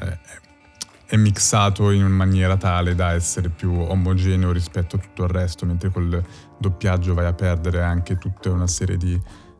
è 1.05 1.15
mixato 1.15 1.91
in 1.91 2.05
maniera 2.07 2.57
tale 2.57 2.95
da 2.95 3.13
essere 3.13 3.49
più 3.49 3.71
omogeneo 3.71 4.51
rispetto 4.51 4.95
a 4.95 4.99
tutto 4.99 5.23
il 5.23 5.29
resto, 5.29 5.65
mentre 5.65 5.89
col 5.89 6.23
doppiaggio 6.57 7.13
vai 7.13 7.25
a 7.25 7.33
perdere 7.33 7.81
anche 7.81 8.17
tutta 8.17 8.51
una 8.51 8.67
serie 8.67 8.97
di 8.97 9.19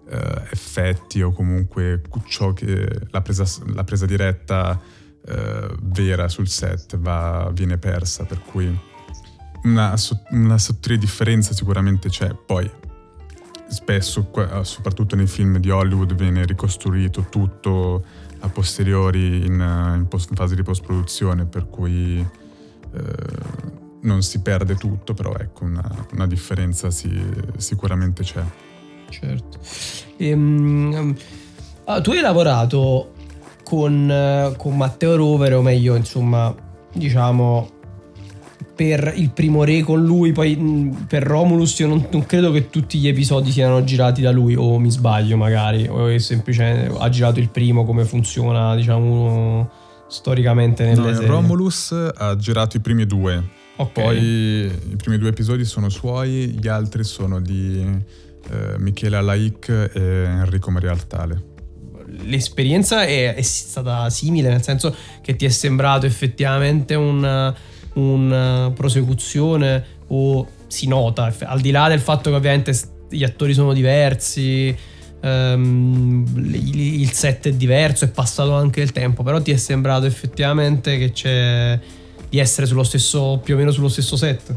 eh, 0.09 0.41
effetti 0.51 1.21
o 1.21 1.31
comunque 1.31 2.01
ciò 2.25 2.53
che 2.53 2.87
la 3.09 3.21
presa, 3.21 3.45
la 3.73 3.83
presa 3.83 4.05
diretta 4.05 4.79
eh, 5.25 5.75
vera 5.81 6.27
sul 6.27 6.47
set 6.47 6.97
va, 6.97 7.49
viene 7.53 7.77
persa, 7.77 8.25
per 8.25 8.41
cui 8.41 8.79
una, 9.63 9.95
una 10.31 10.57
sottile 10.57 10.97
differenza 10.97 11.53
sicuramente 11.53 12.09
c'è. 12.09 12.33
Poi 12.33 12.69
spesso, 13.69 14.29
eh, 14.35 14.63
soprattutto 14.63 15.15
nei 15.15 15.27
film 15.27 15.57
di 15.57 15.69
Hollywood, 15.69 16.13
viene 16.15 16.45
ricostruito 16.45 17.27
tutto 17.29 18.03
a 18.39 18.49
posteriori 18.49 19.45
in, 19.45 19.61
eh, 19.61 19.97
in, 19.97 20.07
post, 20.07 20.29
in 20.31 20.35
fase 20.35 20.55
di 20.55 20.63
post-produzione, 20.63 21.45
per 21.45 21.69
cui 21.69 22.19
eh, 22.19 23.01
non 24.01 24.21
si 24.21 24.41
perde 24.41 24.75
tutto, 24.75 25.13
però 25.13 25.33
ecco, 25.35 25.65
una, 25.65 26.05
una 26.13 26.27
differenza 26.27 26.89
si, 26.91 27.09
sicuramente 27.57 28.23
c'è. 28.23 28.43
Certo. 29.09 29.59
Ehm, 30.17 31.15
ah, 31.85 32.01
tu 32.01 32.11
hai 32.11 32.21
lavorato 32.21 33.13
con, 33.63 34.09
eh, 34.09 34.53
con 34.57 34.75
Matteo 34.75 35.15
Rovere, 35.15 35.55
o 35.55 35.61
meglio, 35.61 35.95
insomma, 35.95 36.53
diciamo 36.91 37.77
per 38.79 39.11
il 39.13 39.31
primo 39.31 39.65
re 39.65 39.81
con 39.81 40.01
lui, 40.01 40.31
poi 40.31 40.55
mh, 40.55 41.07
per 41.09 41.21
Romulus 41.21 41.77
io 41.79 41.87
non, 41.87 42.07
non, 42.09 42.25
credo 42.25 42.49
che 42.49 42.69
tutti 42.69 42.97
gli 42.97 43.09
episodi 43.09 43.51
siano 43.51 43.83
girati 43.83 44.21
da 44.21 44.31
lui, 44.31 44.55
o 44.55 44.79
mi 44.79 44.89
sbaglio 44.89 45.35
magari, 45.35 45.85
o 45.85 46.07
è 46.07 46.17
semplicemente 46.17 46.95
ha 46.97 47.09
girato 47.09 47.41
il 47.41 47.49
primo 47.49 47.83
come 47.83 48.05
funziona, 48.05 48.77
diciamo, 48.77 49.69
storicamente 50.07 50.85
nelle 50.85 51.11
no. 51.11 51.25
Romulus 51.25 51.91
ha 51.91 52.37
girato 52.37 52.77
i 52.77 52.79
primi 52.79 53.05
due, 53.05 53.43
okay. 53.75 53.91
poi 53.91 54.17
i 54.17 54.95
primi 54.95 55.17
due 55.17 55.27
episodi 55.27 55.65
sono 55.65 55.89
suoi, 55.89 56.57
gli 56.57 56.69
altri 56.69 57.03
sono 57.03 57.41
di 57.41 57.85
eh, 58.49 58.77
Michele 58.77 59.17
Alaic 59.17 59.91
e 59.93 60.01
Enrico 60.01 60.71
Marialtale 60.71 61.47
l'esperienza 62.23 63.03
è, 63.03 63.35
è, 63.35 63.41
stata 63.43 64.09
simile, 64.09 64.49
nel 64.49 64.63
senso 64.63 64.95
che 65.21 65.35
ti 65.35 65.45
è 65.45 65.49
sembrato 65.49 66.07
effettivamente 66.07 66.95
un, 66.95 67.53
una 67.93 68.71
prosecuzione 68.75 69.83
o 70.07 70.47
si 70.67 70.87
nota, 70.87 71.33
al 71.43 71.59
di 71.59 71.71
là 71.71 71.87
del 71.87 71.99
fatto 71.99 72.29
che 72.29 72.35
ovviamente 72.35 72.77
gli 73.09 73.23
attori 73.23 73.53
sono 73.53 73.73
diversi, 73.73 74.75
um, 75.21 76.25
il 76.35 77.11
set 77.11 77.47
è 77.47 77.53
diverso, 77.53 78.05
è 78.05 78.09
passato 78.09 78.53
anche 78.53 78.81
il 78.81 78.91
tempo, 78.91 79.23
però 79.23 79.41
ti 79.41 79.51
è 79.51 79.57
sembrato 79.57 80.05
effettivamente 80.05 80.97
che 80.97 81.11
c'è 81.11 81.79
di 82.29 82.37
essere 82.37 82.67
sullo 82.67 82.83
stesso, 82.83 83.39
più 83.43 83.55
o 83.55 83.57
meno 83.57 83.71
sullo 83.71 83.89
stesso 83.89 84.15
set. 84.15 84.55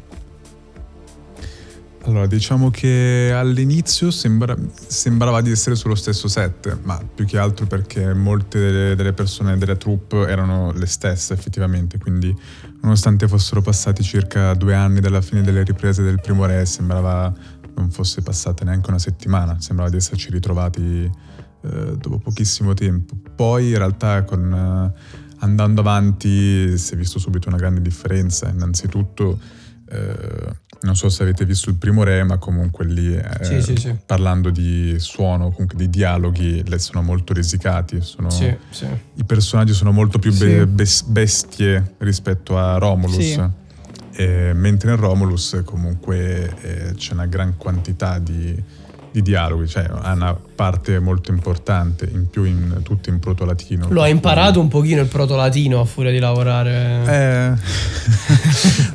Allora, 2.05 2.27
diciamo 2.27 2.71
che 2.71 3.33
all'inizio 3.33 4.11
sembra, 4.11 4.57
sembrava 4.75 5.41
di 5.41 5.53
essere 5.53 5.77
sullo 5.77 5.95
stesso 5.95 6.27
set, 6.27 6.81
ma 6.83 7.01
più 7.15 7.25
che 7.25 7.39
altro 7.39 7.67
perché 7.67 8.13
molte 8.13 8.59
delle, 8.59 8.95
delle, 8.97 9.13
persone 9.13 9.57
delle 9.57 9.77
troupe 9.77 10.27
erano 10.27 10.73
le 10.73 10.87
stesse 10.87 11.33
effettivamente, 11.33 11.99
quindi 11.99 12.37
nonostante 12.81 13.29
fossero 13.29 13.63
passati 13.63 14.03
circa 14.03 14.53
due 14.55 14.75
anni 14.75 14.99
dalla 14.99 15.21
fine 15.21 15.43
delle 15.43 15.63
riprese 15.63 16.03
del 16.03 16.21
primo 16.21 16.45
re, 16.45 16.67
sembrava 16.67 17.33
non 17.77 17.91
fosse 17.93 18.21
passata 18.21 18.65
neanche 18.65 18.91
una 18.91 18.99
settimana, 18.99 19.61
sembrava 19.61 19.89
di 19.89 19.97
esserci 19.97 20.29
ritrovati 20.31 21.09
eh, 21.63 21.97
dopo 21.97 22.19
pochissimo 22.19 22.75
tempo. 22.75 23.15
Poi 23.37 23.69
in 23.69 23.79
realtà 23.79 24.25
con, 24.25 24.53
eh, 24.53 25.01
andando 25.39 25.81
avanti 25.81 26.77
si 26.77 26.95
è 26.95 26.97
visto 26.97 27.21
subito 27.21 27.47
una 27.49 27.59
grande 27.59 27.81
differenza, 27.81 28.49
innanzitutto... 28.49 29.39
Eh, 29.89 30.61
non 30.83 30.97
so 30.97 31.09
se 31.09 31.23
avete 31.23 31.45
visto 31.45 31.71
il 31.71 31.77
primo 31.77 32.03
re, 32.03 32.23
ma 32.25 32.39
comunque 32.39 32.85
lì 32.85 33.15
eh, 33.15 33.45
sì, 33.45 33.63
sì, 33.63 33.77
sì. 33.77 33.97
parlando 34.05 34.51
di 34.51 34.97
suono, 34.99 35.51
comunque 35.51 35.77
di 35.77 35.89
dialoghi, 35.89 36.69
le 36.69 36.79
sono 36.79 37.03
molto 37.03 37.33
risicati. 37.33 38.01
Sono, 38.01 38.29
I 39.15 39.25
personaggi 39.25 39.73
sono 39.73 39.93
molto 39.93 40.19
più 40.19 40.35
be- 40.37 40.67
bestie 41.07 41.95
rispetto 41.99 42.59
a 42.59 42.79
Romulus. 42.79 43.41
E, 44.15 44.53
mentre 44.55 44.91
in 44.91 44.97
Romulus 44.97 45.63
comunque 45.65 46.55
eh, 46.61 46.95
c'è 46.95 47.15
una 47.15 47.25
gran 47.25 47.57
quantità 47.57 48.19
di, 48.19 48.63
di 49.13 49.23
dialoghi, 49.23 49.69
cioè 49.69 49.87
ha 49.89 50.13
una 50.13 50.35
parte 50.35 50.99
molto 50.99 51.31
importante, 51.31 52.09
in 52.11 52.29
più 52.29 52.45
in, 52.45 52.81
tutto 52.83 53.11
in 53.11 53.21
proto-latino. 53.21 53.89
Lo 53.91 54.03
ha 54.03 54.09
imparato 54.09 54.59
un 54.59 54.69
pochino 54.69 55.03
il 55.03 55.07
proto-latino 55.07 55.81
a 55.81 55.85
furia 55.85 56.11
di 56.11 56.19
lavorare. 56.19 57.03
Eh, 57.07 57.53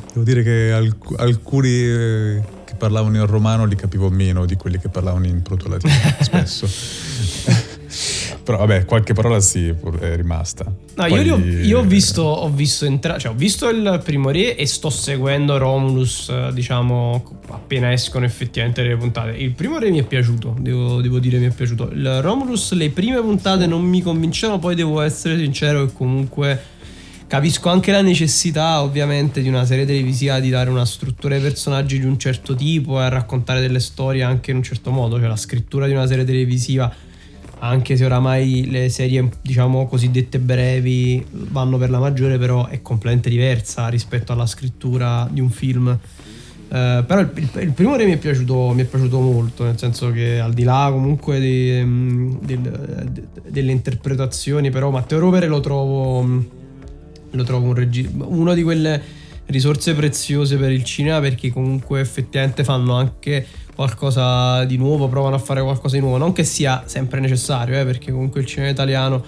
devo 0.12 0.24
dire 0.24 0.42
che 0.42 0.72
alc- 0.72 1.20
alcuni 1.20 1.70
eh, 1.70 2.42
che 2.64 2.74
parlavano 2.74 3.16
in 3.16 3.26
romano 3.26 3.64
li 3.64 3.76
capivo 3.76 4.10
meno 4.10 4.44
di 4.44 4.56
quelli 4.56 4.78
che 4.78 4.88
parlavano 4.88 5.26
in 5.26 5.40
proto-latino, 5.40 5.92
spesso. 6.20 6.66
Però 8.48 8.60
vabbè, 8.60 8.86
qualche 8.86 9.12
parola 9.12 9.40
sì, 9.40 9.68
è 9.68 10.16
rimasta. 10.16 10.64
No, 10.64 11.06
Poi... 11.06 11.20
io, 11.20 11.34
ho, 11.34 11.38
io 11.38 11.80
ho 11.80 11.82
visto, 11.82 12.22
ho 12.22 12.48
visto, 12.48 12.86
entra- 12.86 13.18
cioè, 13.18 13.32
ho 13.32 13.34
visto 13.34 13.68
il 13.68 14.00
primo 14.02 14.30
re 14.30 14.56
e 14.56 14.64
sto 14.64 14.88
seguendo 14.88 15.58
Romulus, 15.58 16.48
diciamo, 16.52 17.40
appena 17.50 17.92
escono 17.92 18.24
effettivamente 18.24 18.82
le 18.82 18.96
puntate. 18.96 19.32
Il 19.32 19.52
primo 19.52 19.76
re 19.76 19.90
mi 19.90 19.98
è 19.98 20.02
piaciuto, 20.02 20.56
devo, 20.58 21.02
devo 21.02 21.18
dire 21.18 21.36
mi 21.36 21.44
è 21.44 21.50
piaciuto. 21.50 21.90
Il 21.92 22.22
Romulus, 22.22 22.72
le 22.72 22.88
prime 22.88 23.20
puntate 23.20 23.66
non 23.66 23.82
mi 23.82 24.00
convincevano, 24.00 24.58
poi 24.58 24.74
devo 24.74 25.02
essere 25.02 25.36
sincero 25.36 25.84
che 25.84 25.92
comunque 25.92 26.62
capisco 27.26 27.68
anche 27.68 27.92
la 27.92 28.00
necessità 28.00 28.80
ovviamente 28.80 29.42
di 29.42 29.48
una 29.48 29.66
serie 29.66 29.84
televisiva 29.84 30.40
di 30.40 30.48
dare 30.48 30.70
una 30.70 30.86
struttura 30.86 31.34
ai 31.34 31.42
personaggi 31.42 31.98
di 31.98 32.06
un 32.06 32.18
certo 32.18 32.54
tipo 32.54 32.98
e 32.98 33.10
raccontare 33.10 33.60
delle 33.60 33.80
storie 33.80 34.22
anche 34.22 34.52
in 34.52 34.56
un 34.56 34.62
certo 34.62 34.90
modo, 34.90 35.18
cioè 35.18 35.28
la 35.28 35.36
scrittura 35.36 35.86
di 35.86 35.92
una 35.92 36.06
serie 36.06 36.24
televisiva 36.24 36.90
anche 37.60 37.96
se 37.96 38.04
oramai 38.04 38.68
le 38.70 38.88
serie 38.88 39.28
diciamo 39.42 39.86
cosiddette 39.86 40.38
brevi 40.38 41.24
vanno 41.30 41.78
per 41.78 41.90
la 41.90 41.98
maggiore, 41.98 42.38
però 42.38 42.66
è 42.66 42.82
completamente 42.82 43.28
diversa 43.30 43.88
rispetto 43.88 44.32
alla 44.32 44.46
scrittura 44.46 45.28
di 45.30 45.40
un 45.40 45.50
film. 45.50 45.98
Eh, 46.70 47.04
però 47.06 47.20
il, 47.20 47.30
il, 47.34 47.50
il, 47.62 47.72
primo 47.72 47.96
re 47.96 48.04
mi 48.04 48.12
è, 48.12 48.18
piaciuto, 48.18 48.72
mi 48.74 48.82
è 48.82 48.84
piaciuto 48.84 49.20
molto, 49.20 49.64
nel 49.64 49.78
senso 49.78 50.10
che 50.10 50.38
al 50.38 50.52
di 50.52 50.64
là 50.64 50.88
comunque 50.92 51.40
di, 51.40 51.80
mm, 51.82 52.36
del, 52.42 53.08
de, 53.10 53.22
delle 53.48 53.72
interpretazioni, 53.72 54.70
però 54.70 54.90
Matteo 54.90 55.18
Rovere 55.18 55.46
lo 55.46 55.60
trovo, 55.60 56.22
mm, 56.22 56.40
lo 57.30 57.42
trovo 57.44 57.68
un 57.68 57.74
regista, 57.74 58.24
uno 58.24 58.52
di 58.52 58.62
quelle 58.62 59.02
risorse 59.48 59.94
preziose 59.94 60.56
per 60.56 60.70
il 60.70 60.84
cinema 60.84 61.20
perché 61.20 61.50
comunque 61.50 62.00
effettivamente 62.00 62.64
fanno 62.64 62.94
anche 62.94 63.46
qualcosa 63.74 64.64
di 64.64 64.76
nuovo, 64.76 65.08
provano 65.08 65.36
a 65.36 65.38
fare 65.38 65.62
qualcosa 65.62 65.94
di 65.94 66.02
nuovo, 66.02 66.16
non 66.16 66.32
che 66.32 66.44
sia 66.44 66.82
sempre 66.86 67.20
necessario, 67.20 67.78
eh, 67.78 67.84
perché 67.84 68.10
comunque 68.10 68.40
il 68.40 68.46
cinema 68.46 68.70
italiano 68.70 69.24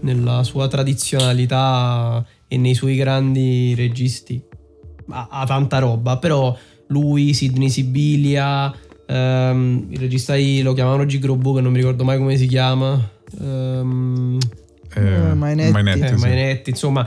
nella 0.00 0.44
sua 0.44 0.68
tradizionalità 0.68 2.24
e 2.46 2.56
nei 2.56 2.74
suoi 2.74 2.94
grandi 2.94 3.74
registi 3.74 4.40
ha, 5.10 5.28
ha 5.30 5.44
tanta 5.46 5.78
roba, 5.78 6.18
però 6.18 6.56
lui, 6.88 7.34
Sidney 7.34 7.68
Sibilia, 7.68 8.72
ehm, 9.04 9.86
il 9.90 9.98
regista 9.98 10.34
di, 10.34 10.62
lo 10.62 10.74
chiamavano 10.74 11.04
Gigrobo 11.04 11.54
che 11.54 11.60
non 11.60 11.72
mi 11.72 11.78
ricordo 11.78 12.04
mai 12.04 12.18
come 12.18 12.36
si 12.36 12.46
chiama. 12.46 13.10
Ehm, 13.40 14.38
eh, 14.94 15.34
Mainetti. 15.34 15.72
Mainetti, 15.72 16.00
eh, 16.00 16.16
sì. 16.16 16.24
Mainetti, 16.24 16.70
insomma 16.70 17.06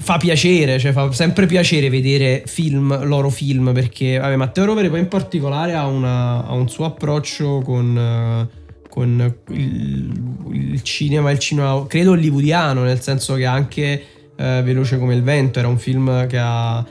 fa 0.00 0.16
piacere, 0.16 0.78
cioè 0.78 0.92
fa 0.92 1.10
sempre 1.12 1.46
piacere 1.46 1.90
vedere 1.90 2.42
film, 2.46 3.04
loro 3.04 3.30
film, 3.30 3.72
perché 3.72 4.18
vabbè, 4.18 4.36
Matteo 4.36 4.64
Rovere 4.64 4.88
poi 4.88 5.00
in 5.00 5.08
particolare 5.08 5.74
ha, 5.74 5.86
una, 5.86 6.44
ha 6.46 6.52
un 6.52 6.68
suo 6.68 6.84
approccio 6.84 7.60
con, 7.64 8.48
con 8.88 9.34
il, 9.50 10.38
il, 10.52 10.82
cinema, 10.82 11.30
il 11.30 11.38
cinema, 11.38 11.84
credo 11.86 12.12
hollywoodiano, 12.12 12.82
nel 12.82 13.00
senso 13.00 13.34
che 13.34 13.46
anche 13.46 14.04
eh, 14.36 14.62
Veloce 14.62 14.98
come 14.98 15.14
il 15.14 15.22
vento 15.22 15.58
era 15.58 15.68
un 15.68 15.78
film 15.78 16.26
che 16.26 16.38
ha 16.38 16.84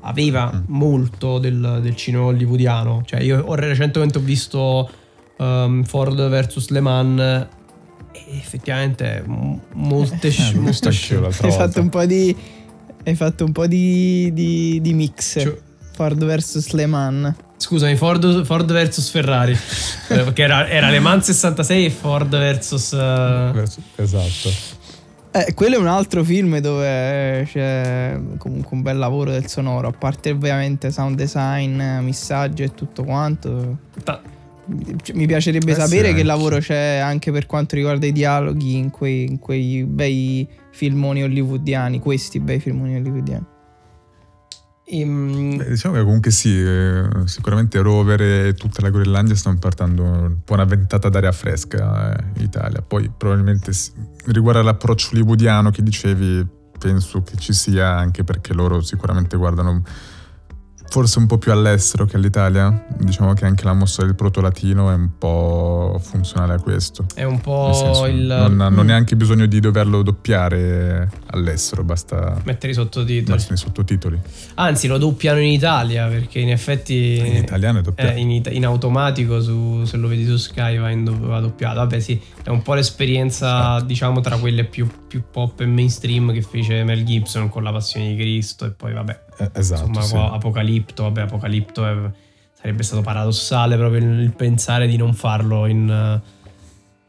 aveva 0.00 0.52
mm. 0.52 0.64
molto 0.68 1.38
del, 1.38 1.80
del, 1.82 1.96
cinema 1.96 2.24
hollywoodiano. 2.24 3.02
Cioè, 3.04 3.20
io 3.20 3.42
ho, 3.44 3.54
recentemente 3.54 4.18
ho 4.18 4.20
visto 4.20 4.88
um, 5.38 5.82
Ford 5.84 6.28
vs. 6.28 6.68
Le 6.68 6.80
Mans 6.80 7.46
effettivamente 8.30 9.22
molte, 9.72 10.28
eh, 10.28 10.54
molte 10.54 10.90
scene. 10.90 11.26
Hai 11.26 11.52
fatto 11.52 11.80
un 11.80 11.88
po' 11.88 12.04
di, 12.04 12.36
hai 13.04 13.14
fatto 13.14 13.44
un 13.44 13.52
po' 13.52 13.66
di, 13.66 14.30
di, 14.32 14.80
di 14.80 14.92
mix. 14.92 15.40
Cioè, 15.40 15.58
Ford 15.92 16.22
vs. 16.22 16.72
Le 16.72 16.86
Mans. 16.86 17.34
Scusami, 17.56 17.96
Ford, 17.96 18.44
Ford 18.44 18.70
vs 18.70 19.08
Ferrari. 19.08 19.52
Eh, 19.52 19.58
perché 20.22 20.42
era, 20.42 20.68
era, 20.68 20.90
Le 20.90 21.00
Mans 21.00 21.24
66 21.24 21.84
e 21.84 21.90
Ford 21.90 22.28
vs. 22.28 22.92
Uh... 22.92 23.62
Esatto. 23.96 24.74
Eh, 25.32 25.52
quello 25.54 25.76
è 25.76 25.78
un 25.78 25.86
altro 25.86 26.24
film 26.24 26.58
dove 26.60 27.46
c'è 27.50 28.18
comunque 28.38 28.76
un 28.76 28.82
bel 28.82 28.96
lavoro 28.96 29.30
del 29.30 29.46
sonoro, 29.48 29.88
a 29.88 29.92
parte 29.92 30.30
ovviamente 30.30 30.90
sound 30.90 31.16
design, 31.16 31.82
missaggio 32.00 32.62
e 32.62 32.72
tutto 32.72 33.04
quanto. 33.04 33.78
Ta- 34.02 34.22
Mi 34.66 35.26
piacerebbe 35.26 35.72
eh 35.72 35.74
sapere 35.74 36.08
sì, 36.08 36.14
che 36.14 36.22
lavoro 36.24 36.58
c'è 36.58 36.96
anche 36.96 37.30
per 37.30 37.46
quanto 37.46 37.76
riguarda 37.76 38.06
i 38.06 38.12
dialoghi 38.12 38.76
in 38.76 38.90
quei, 38.90 39.24
in 39.24 39.38
quei 39.38 39.84
bei 39.84 40.48
filmoni 40.70 41.22
hollywoodiani, 41.22 42.00
questi 42.00 42.40
bei 42.40 42.58
filmoni 42.58 42.96
hollywoodiani. 42.96 43.44
Ehm... 44.88 45.56
Beh, 45.56 45.68
diciamo 45.68 45.96
che 45.96 46.02
comunque 46.02 46.30
sì, 46.30 46.60
eh, 46.60 47.08
sicuramente 47.24 47.80
Rover 47.80 48.22
e 48.22 48.54
tutta 48.54 48.82
la 48.82 48.90
Groenlandia 48.90 49.34
stanno 49.34 49.58
portando 49.58 50.02
un 50.02 50.36
po' 50.44 50.54
una 50.54 50.64
ventata 50.64 51.08
d'aria 51.08 51.32
fresca 51.32 52.16
eh, 52.16 52.24
in 52.36 52.44
Italia. 52.44 52.82
Poi 52.82 53.10
probabilmente 53.16 53.72
riguardo 54.26 54.60
all'approccio 54.60 55.10
hollywoodiano 55.12 55.70
che 55.70 55.82
dicevi, 55.82 56.46
penso 56.78 57.22
che 57.22 57.36
ci 57.36 57.52
sia 57.52 57.96
anche 57.96 58.22
perché 58.22 58.52
loro 58.52 58.80
sicuramente 58.80 59.36
guardano 59.36 59.82
forse 60.88 61.18
un 61.18 61.26
po' 61.26 61.38
più 61.38 61.52
all'estero 61.52 62.04
che 62.04 62.16
all'Italia. 62.16 62.84
Diciamo 62.98 63.32
che 63.34 63.44
anche 63.44 63.64
la 63.64 63.72
mossa 63.72 64.04
del 64.04 64.14
proto-latino 64.14 64.90
è 64.90 64.94
un 64.94 65.10
po' 65.18 66.00
funzionale 66.02 66.54
a 66.54 66.60
questo. 66.60 67.06
È 67.14 67.24
un 67.24 67.40
po' 67.40 67.72
senso, 67.72 68.06
il... 68.06 68.24
Non 68.24 68.60
hanno 68.60 68.82
mm. 68.82 68.86
neanche 68.86 69.16
bisogno 69.16 69.46
di 69.46 69.60
doverlo 69.60 70.02
doppiare 70.02 71.10
all'estero, 71.26 71.84
basta... 71.84 72.40
Mettere 72.44 72.72
i 72.72 72.74
sottotitoli. 72.74 73.36
Basta 73.36 73.54
i 73.54 73.56
sottotitoli. 73.56 74.18
Anzi, 74.54 74.86
lo 74.86 74.98
doppiano 74.98 75.40
in 75.40 75.50
Italia, 75.50 76.06
perché 76.06 76.38
in 76.38 76.50
effetti... 76.50 77.16
In 77.16 77.36
italiano 77.36 77.78
è 77.80 77.82
doppiato. 77.82 78.12
Eh, 78.12 78.20
in, 78.20 78.42
in, 78.50 78.64
automatico, 78.64 79.40
su, 79.40 79.84
se 79.84 79.96
lo 79.96 80.08
vedi 80.08 80.26
su 80.26 80.36
Sky 80.36 80.78
va, 80.78 80.90
in, 80.90 81.04
va 81.04 81.40
doppiato. 81.40 81.76
Vabbè 81.76 82.00
sì, 82.00 82.20
è 82.42 82.48
un 82.48 82.62
po' 82.62 82.74
l'esperienza, 82.74 83.46
esatto. 83.46 83.84
diciamo, 83.84 84.20
tra 84.20 84.36
quelle 84.36 84.64
più, 84.64 84.88
più 85.06 85.24
pop 85.30 85.60
e 85.60 85.66
mainstream 85.66 86.32
che 86.32 86.42
fece 86.42 86.82
Mel 86.84 87.04
Gibson 87.04 87.48
con 87.48 87.62
La 87.62 87.72
Passione 87.72 88.08
di 88.08 88.16
Cristo 88.16 88.64
e 88.66 88.70
poi 88.70 88.92
vabbè 88.92 89.24
eh, 89.38 89.50
esatto. 89.54 89.86
Insomma, 89.86 90.02
sì. 90.02 90.16
Apocalipto, 90.16 91.02
vabbè, 91.04 91.22
Apocalipto 91.22 91.86
è, 91.86 92.10
sarebbe 92.52 92.82
stato 92.82 93.02
paradossale 93.02 93.76
proprio 93.76 94.00
il 94.00 94.32
pensare 94.34 94.86
di 94.86 94.96
non 94.96 95.12
farlo 95.14 95.66
in, 95.66 96.20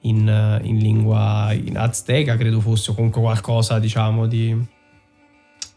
in, 0.02 0.60
in 0.64 0.78
lingua 0.78 1.52
in 1.54 1.78
azteca, 1.78 2.36
credo 2.36 2.60
fosse, 2.60 2.92
o 2.92 2.94
comunque 2.94 3.22
qualcosa, 3.22 3.80
diciamo, 3.80 4.28
di, 4.28 4.56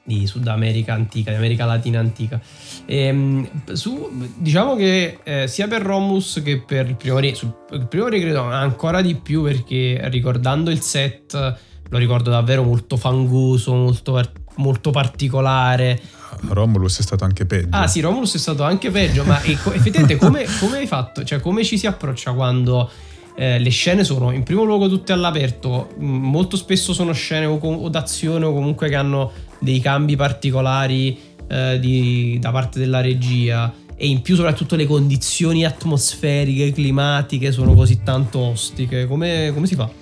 di 0.02 0.26
Sud 0.26 0.46
America 0.48 0.92
antica, 0.92 1.30
di 1.30 1.36
America 1.36 1.64
Latina 1.66 2.00
antica. 2.00 2.40
E, 2.84 2.96
ehm, 2.96 3.72
su, 3.72 4.28
diciamo 4.36 4.74
che 4.74 5.20
eh, 5.22 5.46
sia 5.46 5.68
per 5.68 5.82
Romus 5.82 6.42
che 6.44 6.60
per 6.60 6.88
il 6.88 6.96
primo 6.96 7.20
re, 7.20 7.34
sul, 7.34 7.54
il 7.70 7.86
primo 7.86 8.08
re 8.08 8.18
credo 8.18 8.42
ancora 8.42 9.02
di 9.02 9.14
più 9.14 9.44
perché 9.44 10.00
ricordando 10.08 10.70
il 10.70 10.80
set 10.80 11.68
lo 11.90 11.98
ricordo 11.98 12.30
davvero 12.30 12.62
molto 12.62 12.96
fangoso, 12.96 13.74
molto, 13.74 14.20
molto 14.56 14.90
particolare. 14.90 16.00
Romulus 16.48 16.98
è 17.00 17.02
stato 17.02 17.24
anche 17.24 17.44
peggio. 17.44 17.68
Ah 17.70 17.86
sì, 17.86 18.00
Romulus 18.00 18.34
è 18.34 18.38
stato 18.38 18.62
anche 18.62 18.90
peggio, 18.90 19.24
ma 19.24 19.42
ecco, 19.42 19.72
effettivamente 19.74 20.16
come, 20.16 20.46
come, 20.58 20.78
hai 20.78 20.86
fatto? 20.86 21.24
Cioè 21.24 21.40
come 21.40 21.64
ci 21.64 21.76
si 21.76 21.86
approccia 21.86 22.32
quando 22.32 22.88
eh, 23.34 23.58
le 23.58 23.70
scene 23.70 24.04
sono 24.04 24.30
in 24.30 24.44
primo 24.44 24.62
luogo 24.62 24.88
tutte 24.88 25.12
all'aperto, 25.12 25.90
molto 25.98 26.56
spesso 26.56 26.92
sono 26.92 27.12
scene 27.12 27.46
o, 27.46 27.58
o 27.58 27.88
d'azione 27.88 28.44
o 28.44 28.52
comunque 28.52 28.88
che 28.88 28.94
hanno 28.94 29.32
dei 29.58 29.80
cambi 29.80 30.14
particolari 30.14 31.18
eh, 31.48 31.78
di, 31.80 32.38
da 32.40 32.52
parte 32.52 32.78
della 32.78 33.00
regia 33.00 33.72
e 33.96 34.06
in 34.06 34.22
più 34.22 34.34
soprattutto 34.34 34.76
le 34.76 34.86
condizioni 34.86 35.64
atmosferiche, 35.64 36.72
climatiche 36.72 37.52
sono 37.52 37.74
così 37.74 38.02
tanto 38.02 38.38
ostiche, 38.38 39.06
come, 39.06 39.50
come 39.52 39.66
si 39.66 39.74
fa? 39.74 39.99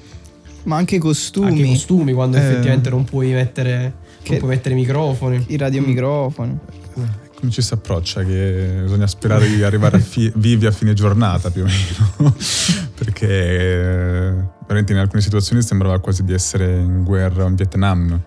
Ma 0.64 0.77
anche 0.77 0.97
i 0.97 0.99
costumi. 0.99 1.49
Anche 1.49 1.62
i 1.62 1.68
costumi 1.68 2.12
quando 2.12 2.37
eh. 2.37 2.40
effettivamente 2.40 2.90
non 2.90 3.05
puoi 3.05 3.33
mettere 3.33 4.07
che 4.23 4.31
non 4.31 4.38
puoi 4.40 4.51
mettere 4.51 4.75
microfoni. 4.75 5.44
I 5.49 5.57
radiomicrofoni. 5.57 6.59
Mm. 6.99 7.05
Come 7.38 7.51
ci 7.53 7.62
si 7.62 7.73
approccia? 7.73 8.25
Che 8.25 8.81
bisogna 8.83 9.07
sperare 9.07 9.49
di 9.49 9.62
arrivare 9.62 9.97
a 9.97 10.01
fi- 10.01 10.33
vivi 10.37 10.66
a 10.66 10.73
fine 10.73 10.92
giornata 10.92 11.51
più 11.51 11.62
o 11.62 11.66
meno. 11.66 12.35
Perché 12.94 14.51
veramente 14.62 14.92
in 14.92 14.99
alcune 14.99 15.23
situazioni 15.23 15.62
sembrava 15.62 16.01
quasi 16.01 16.25
di 16.25 16.33
essere 16.33 16.79
in 16.79 17.05
guerra 17.05 17.47
in 17.47 17.55
Vietnam. 17.55 18.21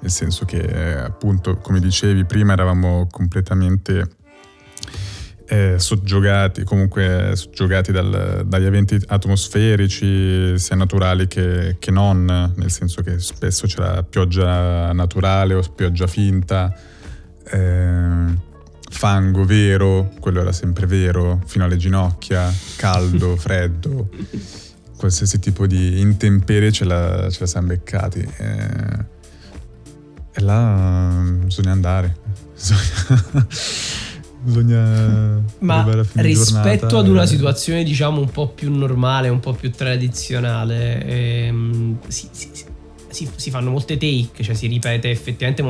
Nel 0.00 0.10
senso 0.10 0.44
che, 0.44 0.96
appunto, 0.96 1.56
come 1.56 1.80
dicevi 1.80 2.24
prima, 2.24 2.52
eravamo 2.52 3.08
completamente 3.10 4.17
eh, 5.50 5.78
soggiogati, 5.78 6.62
comunque 6.62 7.32
soggiogati 7.34 7.90
dal, 7.90 8.44
dagli 8.46 8.64
eventi 8.64 9.00
atmosferici, 9.06 10.58
sia 10.58 10.76
naturali 10.76 11.26
che, 11.26 11.76
che, 11.78 11.90
non, 11.90 12.24
nel 12.54 12.70
senso 12.70 13.00
che 13.02 13.18
spesso 13.18 13.66
c'era 13.66 14.02
pioggia 14.02 14.92
naturale 14.92 15.54
o 15.54 15.62
pioggia 15.74 16.06
finta, 16.06 16.74
eh, 17.44 18.46
fango 18.90 19.44
vero, 19.44 20.12
quello 20.20 20.40
era 20.40 20.52
sempre 20.52 20.86
vero, 20.86 21.40
fino 21.46 21.64
alle 21.64 21.78
ginocchia, 21.78 22.52
caldo, 22.76 23.34
freddo, 23.40 24.10
qualsiasi 24.98 25.38
tipo 25.38 25.66
di 25.66 26.00
intemperie 26.00 26.70
ce 26.70 26.84
la, 26.84 27.30
ce 27.30 27.38
la 27.40 27.46
siamo 27.46 27.68
beccati. 27.68 28.20
Eh, 28.36 29.16
e 30.32 30.40
là 30.42 31.22
bisogna 31.42 31.72
andare. 31.72 32.16
Bisogna 32.58 33.46
bisogna 34.48 35.40
ma 35.60 36.04
rispetto 36.14 36.98
ad 36.98 37.08
una 37.08 37.26
situazione 37.26 37.84
diciamo 37.84 38.20
un 38.20 38.30
po' 38.30 38.48
più 38.48 38.74
normale 38.74 39.28
un 39.28 39.40
po' 39.40 39.52
più 39.52 39.70
tradizionale 39.70 41.04
ehm, 41.04 41.98
si, 42.08 42.28
si, 42.30 42.50
si, 43.08 43.28
si, 43.34 43.50
fanno 43.50 43.70
molte 43.70 43.96
take 43.96 44.42
cioè 44.42 44.54
si 44.54 44.66
ripete 44.66 45.10
effettivamente 45.10 45.62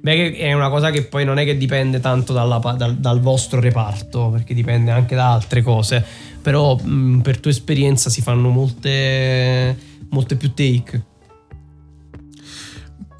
beh 0.00 0.36
è 0.36 0.52
una 0.52 0.68
cosa 0.68 0.90
che 0.90 1.04
poi 1.04 1.24
non 1.24 1.38
è 1.38 1.44
che 1.44 1.56
dipende 1.56 2.00
tanto 2.00 2.32
dalla, 2.32 2.58
dal, 2.76 2.96
dal, 2.96 3.20
vostro 3.20 3.60
reparto 3.60 4.30
perché 4.30 4.54
dipende 4.54 4.90
anche 4.90 5.14
da 5.14 5.32
altre 5.32 5.62
cose 5.62 6.04
però 6.42 6.76
mh, 6.76 7.20
per 7.20 7.38
tua 7.38 7.50
esperienza 7.50 8.10
si 8.10 8.20
fanno 8.20 8.48
molte 8.48 9.90
molte 10.12 10.36
più 10.36 10.52
take. 10.54 11.04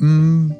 Mm, 0.03 0.51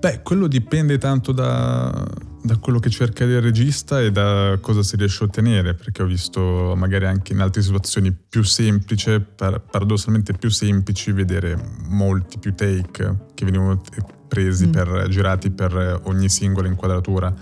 beh 0.00 0.20
quello 0.22 0.46
dipende 0.46 0.98
tanto 0.98 1.32
da 1.32 2.06
da 2.42 2.56
quello 2.56 2.80
che 2.80 2.90
cerca 2.90 3.22
il 3.22 3.40
regista 3.40 4.00
e 4.00 4.10
da 4.10 4.58
cosa 4.60 4.82
si 4.82 4.96
riesce 4.96 5.22
a 5.22 5.26
ottenere, 5.26 5.74
perché 5.74 6.02
ho 6.02 6.06
visto 6.06 6.74
magari 6.76 7.06
anche 7.06 7.32
in 7.32 7.40
altre 7.40 7.62
situazioni 7.62 8.12
più 8.12 8.42
semplici, 8.42 9.20
par- 9.20 9.60
paradossalmente 9.60 10.32
più 10.32 10.50
semplici, 10.50 11.12
vedere 11.12 11.56
molti 11.86 12.38
più 12.38 12.52
take 12.54 13.16
che 13.34 13.44
venivano 13.44 13.80
presi, 14.26 14.66
mm. 14.66 14.70
per, 14.72 15.06
girati 15.08 15.50
per 15.50 16.00
ogni 16.04 16.28
singola 16.28 16.66
inquadratura, 16.66 17.32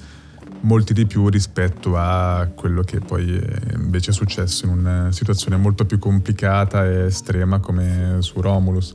molti 0.62 0.92
di 0.92 1.06
più 1.06 1.28
rispetto 1.28 1.96
a 1.96 2.50
quello 2.54 2.82
che 2.82 2.98
poi 2.98 3.42
invece 3.72 4.10
è 4.10 4.12
successo 4.12 4.66
in 4.66 4.72
una 4.72 5.12
situazione 5.12 5.56
molto 5.56 5.86
più 5.86 5.98
complicata 5.98 6.84
e 6.84 7.06
estrema 7.06 7.58
come 7.58 8.16
su 8.18 8.40
Romulus. 8.42 8.94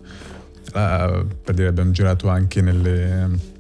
Ah, 0.73 1.25
per 1.41 1.55
dire 1.55 1.67
abbiamo 1.69 1.91
girato 1.91 2.27
anche 2.27 2.61
nelle 2.61 3.53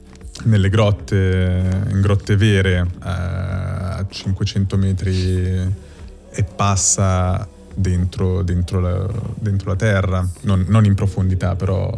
nelle 0.43 0.69
grotte, 0.69 1.85
in 1.89 2.01
grotte 2.01 2.35
vere 2.35 2.85
eh, 3.03 3.09
a 3.09 4.05
500 4.07 4.77
metri 4.77 5.83
e 6.29 6.43
passa 6.43 7.47
dentro, 7.73 8.41
dentro, 8.43 8.79
la, 8.79 9.09
dentro 9.35 9.69
la, 9.69 9.75
terra, 9.75 10.27
non, 10.41 10.65
non, 10.67 10.85
in 10.85 10.95
profondità 10.95 11.55
però 11.55 11.91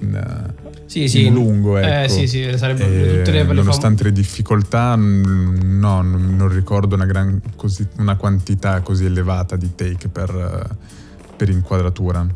in, 0.00 0.52
sì, 0.86 1.08
sì. 1.08 1.26
in 1.26 1.34
lungo. 1.34 1.78
Eh, 1.78 1.82
ecco. 1.82 2.14
Eh, 2.14 2.26
sì, 2.26 2.42
tutte 2.42 3.30
le, 3.30 3.42
nonostante 3.44 4.02
le, 4.02 4.10
le 4.10 4.14
difficoltà, 4.14 4.94
no, 4.96 6.02
non, 6.02 6.48
ricordo 6.48 6.94
una, 6.94 7.06
gran, 7.06 7.40
così, 7.56 7.86
una, 7.98 8.16
quantità 8.16 8.80
così 8.80 9.04
elevata 9.04 9.56
di 9.56 9.74
take 9.74 10.08
per, 10.08 10.76
per 11.36 11.48
inquadratura. 11.48 12.26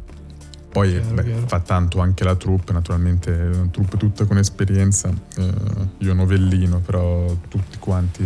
Poi 0.70 0.90
chiaro, 0.90 1.14
beh, 1.14 1.24
chiaro. 1.24 1.46
fa 1.46 1.60
tanto 1.60 2.00
anche 2.00 2.24
la 2.24 2.36
troupe, 2.36 2.72
naturalmente, 2.72 3.30
una 3.30 3.68
troupe 3.70 3.96
tutta 3.96 4.24
con 4.26 4.38
esperienza. 4.38 5.10
Eh, 5.36 5.52
io 5.98 6.14
novellino, 6.14 6.80
però 6.80 7.34
tutti 7.48 7.78
quanti 7.78 8.24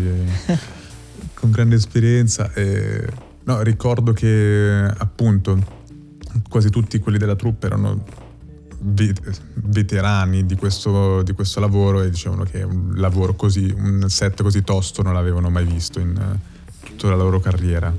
con 1.34 1.50
grande 1.50 1.76
esperienza. 1.76 2.52
E, 2.52 3.06
no, 3.44 3.62
ricordo 3.62 4.12
che 4.12 4.92
appunto 4.96 5.80
quasi 6.48 6.70
tutti 6.70 6.98
quelli 6.98 7.18
della 7.18 7.36
troupe 7.36 7.66
erano 7.66 8.04
veterani 8.82 10.44
di 10.44 10.56
questo, 10.56 11.22
di 11.22 11.32
questo, 11.32 11.60
lavoro 11.60 12.02
e 12.02 12.10
dicevano 12.10 12.42
che 12.42 12.62
un 12.62 12.92
lavoro 12.96 13.34
così, 13.34 13.72
un 13.76 14.04
set 14.08 14.42
così 14.42 14.62
tosto 14.62 15.02
non 15.02 15.14
l'avevano 15.14 15.50
mai 15.50 15.64
visto 15.64 16.00
in 16.00 16.38
tutta 16.80 17.10
la 17.10 17.16
loro 17.16 17.38
carriera. 17.38 17.94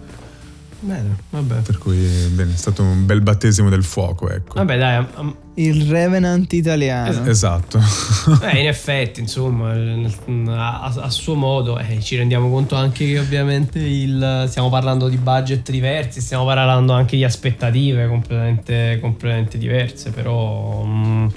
Bene, 0.83 1.15
vabbè. 1.29 1.61
Per 1.61 1.77
cui 1.77 1.95
bene, 2.31 2.53
è 2.53 2.57
stato 2.57 2.83
un 2.83 3.05
bel 3.05 3.21
battesimo 3.21 3.69
del 3.69 3.83
fuoco, 3.85 4.29
ecco. 4.29 4.55
Vabbè, 4.55 4.77
dai. 4.77 5.05
Um, 5.15 5.33
il 5.55 5.89
Revenant 5.89 6.51
italiano. 6.51 7.09
Es- 7.09 7.27
esatto. 7.27 7.79
eh, 8.43 8.59
in 8.59 8.67
effetti, 8.67 9.21
insomma, 9.21 9.71
a, 9.71 10.93
a 10.93 11.09
suo 11.09 11.35
modo 11.35 11.79
eh, 11.79 12.01
ci 12.01 12.17
rendiamo 12.17 12.49
conto 12.49 12.75
anche 12.75 13.05
che 13.05 13.19
ovviamente 13.19 13.79
il, 13.79 14.45
stiamo 14.49 14.69
parlando 14.69 15.07
di 15.07 15.17
budget 15.17 15.71
diversi, 15.71 16.19
stiamo 16.19 16.43
parlando 16.43 16.91
anche 16.91 17.15
di 17.15 17.23
aspettative 17.23 18.07
completamente, 18.07 18.97
completamente 19.01 19.57
diverse, 19.57 20.09
però... 20.09 20.81
Um, 20.81 21.31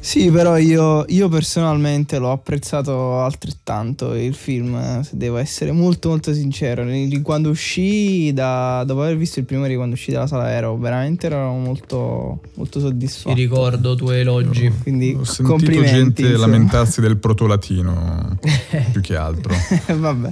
sì, 0.00 0.30
però 0.30 0.56
io, 0.56 1.04
io, 1.08 1.28
personalmente 1.28 2.18
l'ho 2.18 2.32
apprezzato 2.32 3.20
altrettanto 3.20 4.14
il 4.14 4.34
film, 4.34 5.02
se 5.02 5.10
devo 5.12 5.36
essere 5.36 5.72
molto 5.72 6.08
molto 6.08 6.32
sincero. 6.32 6.84
Quando 7.22 7.50
uscì, 7.50 8.32
da, 8.32 8.82
dopo 8.86 9.02
aver 9.02 9.16
visto 9.16 9.38
il 9.38 9.44
primo 9.44 9.66
di 9.66 9.74
quando 9.74 9.94
uscì 9.94 10.10
dalla 10.10 10.26
sala, 10.26 10.50
ero 10.50 10.76
veramente 10.76 11.26
ero 11.26 11.52
molto, 11.52 12.40
molto 12.54 12.80
soddisfatto. 12.80 13.34
Ti 13.34 13.40
ricordo 13.40 13.94
tuoi 13.94 14.20
elogi. 14.20 14.72
Quindi 14.82 15.16
Ho 15.18 15.24
sentito 15.24 15.48
complimenti, 15.48 15.92
gente 15.92 16.22
insomma. 16.22 16.46
lamentarsi 16.46 17.00
del 17.00 17.18
protolatino, 17.18 18.38
più 18.92 19.00
che 19.00 19.16
altro. 19.16 19.54
Vabbè. 19.94 20.28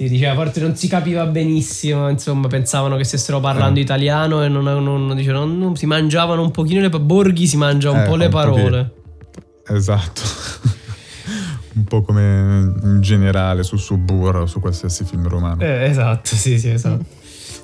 Si 0.00 0.08
diceva, 0.08 0.32
forse 0.32 0.60
non 0.60 0.74
si 0.76 0.88
capiva 0.88 1.26
benissimo, 1.26 2.08
insomma, 2.08 2.48
pensavano 2.48 2.96
che 2.96 3.04
stessero 3.04 3.38
parlando 3.38 3.80
eh. 3.80 3.82
italiano 3.82 4.42
e 4.42 4.48
non, 4.48 4.64
non, 4.64 5.14
dicevano, 5.14 5.44
non, 5.44 5.76
si 5.76 5.84
mangiavano 5.84 6.40
un 6.40 6.50
pochino 6.50 6.80
le 6.80 6.88
Borghi 6.88 7.46
si 7.46 7.58
mangia 7.58 7.90
un 7.90 7.98
eh, 7.98 8.04
po' 8.04 8.16
le 8.16 8.30
parole. 8.30 8.92
Po 9.30 9.74
esatto. 9.74 10.22
un 11.76 11.84
po' 11.84 12.00
come 12.00 12.72
in 12.82 13.02
generale 13.02 13.62
su 13.62 13.76
Suburra 13.76 14.40
o 14.40 14.46
su 14.46 14.58
qualsiasi 14.60 15.04
film 15.04 15.28
romano. 15.28 15.60
Eh, 15.60 15.84
esatto, 15.84 16.34
sì, 16.34 16.58
sì, 16.58 16.70
esatto. 16.70 17.04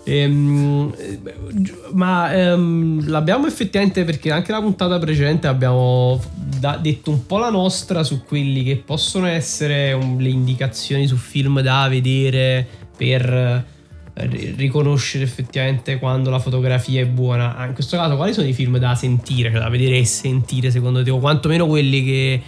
Ehm, 0.09 0.95
ma 1.95 2.33
ehm, 2.33 3.09
l'abbiamo 3.09 3.49
effettivamente 3.49 4.05
perché 4.05 4.31
anche 4.31 4.53
la 4.53 4.61
puntata 4.61 5.01
precedente 5.01 5.49
abbiamo 5.49 6.23
da, 6.33 6.79
detto 6.81 7.11
un 7.11 7.27
po' 7.27 7.39
la 7.39 7.51
nostra 7.51 8.05
su 8.05 8.23
quelli 8.25 8.63
che 8.63 8.77
possono 8.77 9.27
essere 9.27 9.93
un, 9.93 10.19
le 10.19 10.29
indicazioni 10.29 11.09
su 11.09 11.17
film 11.17 11.61
da 11.61 11.89
vedere 11.89 12.65
per 12.97 13.75
riconoscere 14.57 15.25
effettivamente 15.25 15.99
quando 15.99 16.31
la 16.31 16.39
fotografia 16.39 17.03
è 17.03 17.07
buona. 17.07 17.57
Ah, 17.57 17.67
in 17.67 17.75
questo 17.75 17.97
caso, 17.97 18.17
quali 18.17 18.33
sono 18.33 18.47
i 18.47 18.53
film 18.53 18.79
da 18.79 18.95
sentire, 18.95 19.51
cioè 19.51 19.61
da 19.61 19.69
vedere 19.69 19.99
e 19.99 20.05
sentire 20.05 20.71
secondo 20.71 21.03
te, 21.03 21.11
o 21.11 21.19
quantomeno 21.19 21.67
quelli 21.67 22.05
che 22.05 22.43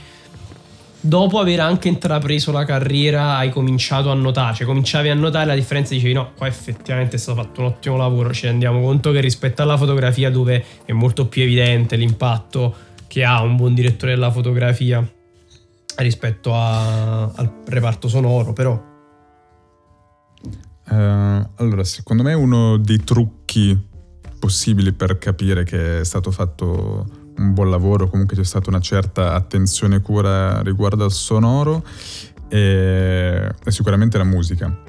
dopo 1.00 1.38
aver 1.38 1.60
anche 1.60 1.88
intrapreso 1.88 2.50
la 2.50 2.64
carriera 2.64 3.36
hai 3.36 3.50
cominciato 3.50 4.10
a 4.10 4.14
notare, 4.14 4.54
cioè 4.54 4.66
cominciavi 4.66 5.08
a 5.08 5.14
notare 5.14 5.46
la 5.46 5.54
differenza 5.54 5.92
e 5.92 5.96
dicevi 5.96 6.14
no, 6.14 6.32
qua 6.36 6.46
effettivamente 6.46 7.16
è 7.16 7.18
stato 7.18 7.42
fatto 7.42 7.60
un 7.60 7.66
ottimo 7.66 7.96
lavoro, 7.96 8.32
ci 8.32 8.46
rendiamo 8.46 8.80
conto 8.80 9.12
che 9.12 9.20
rispetto 9.20 9.62
alla 9.62 9.76
fotografia 9.76 10.30
dove 10.30 10.64
è 10.84 10.92
molto 10.92 11.26
più 11.26 11.42
evidente 11.42 11.96
l'impatto 11.96 12.74
che 13.06 13.24
ha 13.24 13.40
un 13.42 13.56
buon 13.56 13.74
direttore 13.74 14.12
della 14.12 14.30
fotografia 14.30 15.06
rispetto 15.96 16.54
a, 16.54 17.24
al 17.24 17.62
reparto 17.66 18.08
sonoro, 18.08 18.52
però... 18.52 18.86
Uh, 20.90 21.46
allora, 21.56 21.84
secondo 21.84 22.22
me 22.22 22.32
uno 22.32 22.78
dei 22.78 23.04
trucchi 23.04 23.78
possibili 24.38 24.92
per 24.92 25.18
capire 25.18 25.64
che 25.64 26.00
è 26.00 26.04
stato 26.04 26.30
fatto 26.30 27.27
un 27.38 27.52
buon 27.52 27.70
lavoro, 27.70 28.08
comunque 28.08 28.36
c'è 28.36 28.44
stata 28.44 28.68
una 28.68 28.80
certa 28.80 29.34
attenzione 29.34 29.96
e 29.96 30.00
cura 30.00 30.60
riguardo 30.62 31.04
al 31.04 31.12
sonoro 31.12 31.84
e, 32.48 33.48
e 33.64 33.70
sicuramente 33.70 34.18
la 34.18 34.24
musica. 34.24 34.86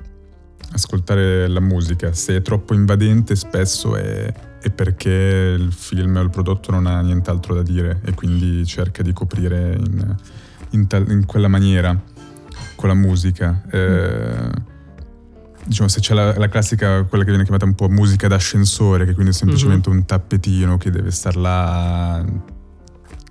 Ascoltare 0.72 1.48
la 1.48 1.60
musica, 1.60 2.14
se 2.14 2.38
è 2.38 2.42
troppo 2.42 2.74
invadente 2.76 3.36
spesso 3.36 3.96
è, 3.96 4.32
è 4.62 4.70
perché 4.70 5.56
il 5.58 5.72
film 5.74 6.18
o 6.18 6.22
il 6.22 6.30
prodotto 6.30 6.72
non 6.72 6.86
ha 6.86 7.02
nient'altro 7.02 7.56
da 7.56 7.64
dire 7.64 8.02
e 8.04 8.14
quindi 8.14 8.66
cerca 8.66 9.02
di 9.02 9.12
coprire 9.14 9.76
in, 9.80 10.16
in, 10.72 10.88
tal, 10.88 11.10
in 11.10 11.26
quella 11.26 11.48
maniera 11.48 12.00
con 12.76 12.90
la 12.90 12.96
musica. 12.96 13.64
Eh, 13.72 14.69
diciamo, 15.70 15.88
se 15.88 16.00
c'è 16.00 16.16
la, 16.16 16.36
la, 16.36 16.50
classica, 16.50 17.04
quella 17.04 17.24
che 17.24 17.30
viene 17.30 17.44
chiamata 17.44 17.66
un 17.66 17.76
po' 17.76 17.88
musica 17.90 18.28
d'ascensore, 18.28 19.06
che 19.06 19.14
quindi 19.14 19.32
è 19.32 19.36
semplicemente 19.36 19.90
mm-hmm. 19.90 20.00
un 20.00 20.06
tappetino 20.06 20.78
che 20.78 20.90
deve 20.90 21.12
star 21.12 21.36
là 21.36 22.16
a 22.16 22.26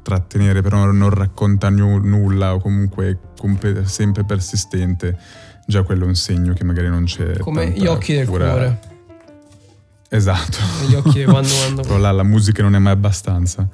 trattenere, 0.02 0.62
però 0.62 0.90
non 0.92 1.10
racconta 1.10 1.68
n- 1.68 2.00
nulla 2.04 2.54
o 2.54 2.60
comunque 2.60 3.10
è 3.10 3.16
compl- 3.36 3.82
sempre 3.82 4.24
persistente, 4.24 5.18
già 5.66 5.82
quello 5.82 6.04
è 6.04 6.06
un 6.06 6.14
segno 6.14 6.52
che 6.54 6.62
magari 6.62 6.88
non 6.88 7.04
c'è. 7.04 7.38
Come 7.38 7.70
gli 7.70 7.86
occhi 7.86 8.14
del 8.14 8.26
cura. 8.26 8.48
cuore. 8.48 8.80
Esatto. 10.08 10.58
Gli 10.88 10.94
occhi 10.94 11.24
quando, 11.26 11.52
quando... 11.54 11.82
però 11.82 11.98
là 11.98 12.12
la 12.12 12.22
musica 12.22 12.62
non 12.62 12.76
è 12.76 12.78
mai 12.78 12.92
abbastanza. 12.92 13.68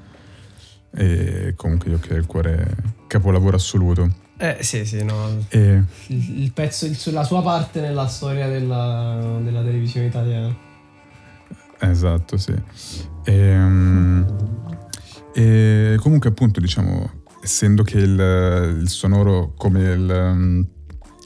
E 0.97 1.53
comunque 1.57 1.91
gli 1.91 1.95
occhi 1.95 2.09
del 2.09 2.25
cuore 2.25 2.75
capolavoro 3.09 3.57
assoluto. 3.57 4.23
Eh 4.37 4.59
sì, 4.61 4.85
sì, 4.85 5.05
no. 5.05 5.45
E... 5.49 5.83
Il, 6.09 6.43
il, 6.43 6.53
pezzo, 6.53 6.87
il, 6.87 6.99
la 7.13 7.25
sua 7.25 7.43
parte 7.43 7.81
nella 7.81 8.07
storia 8.07 8.49
della, 8.49 9.39
della 9.43 9.63
televisione 9.63 10.07
italiana. 10.07 10.55
Esatto, 11.79 12.37
sì. 12.37 12.55
E, 13.25 13.57
um, 13.57 14.27
e 15.33 15.97
comunque 16.01 16.31
appunto 16.31 16.61
diciamo, 16.61 17.23
essendo 17.43 17.83
che 17.83 17.99
il, 17.99 18.79
il 18.81 18.89
sonoro 18.89 19.53
come, 19.57 19.81
il, 19.81 20.67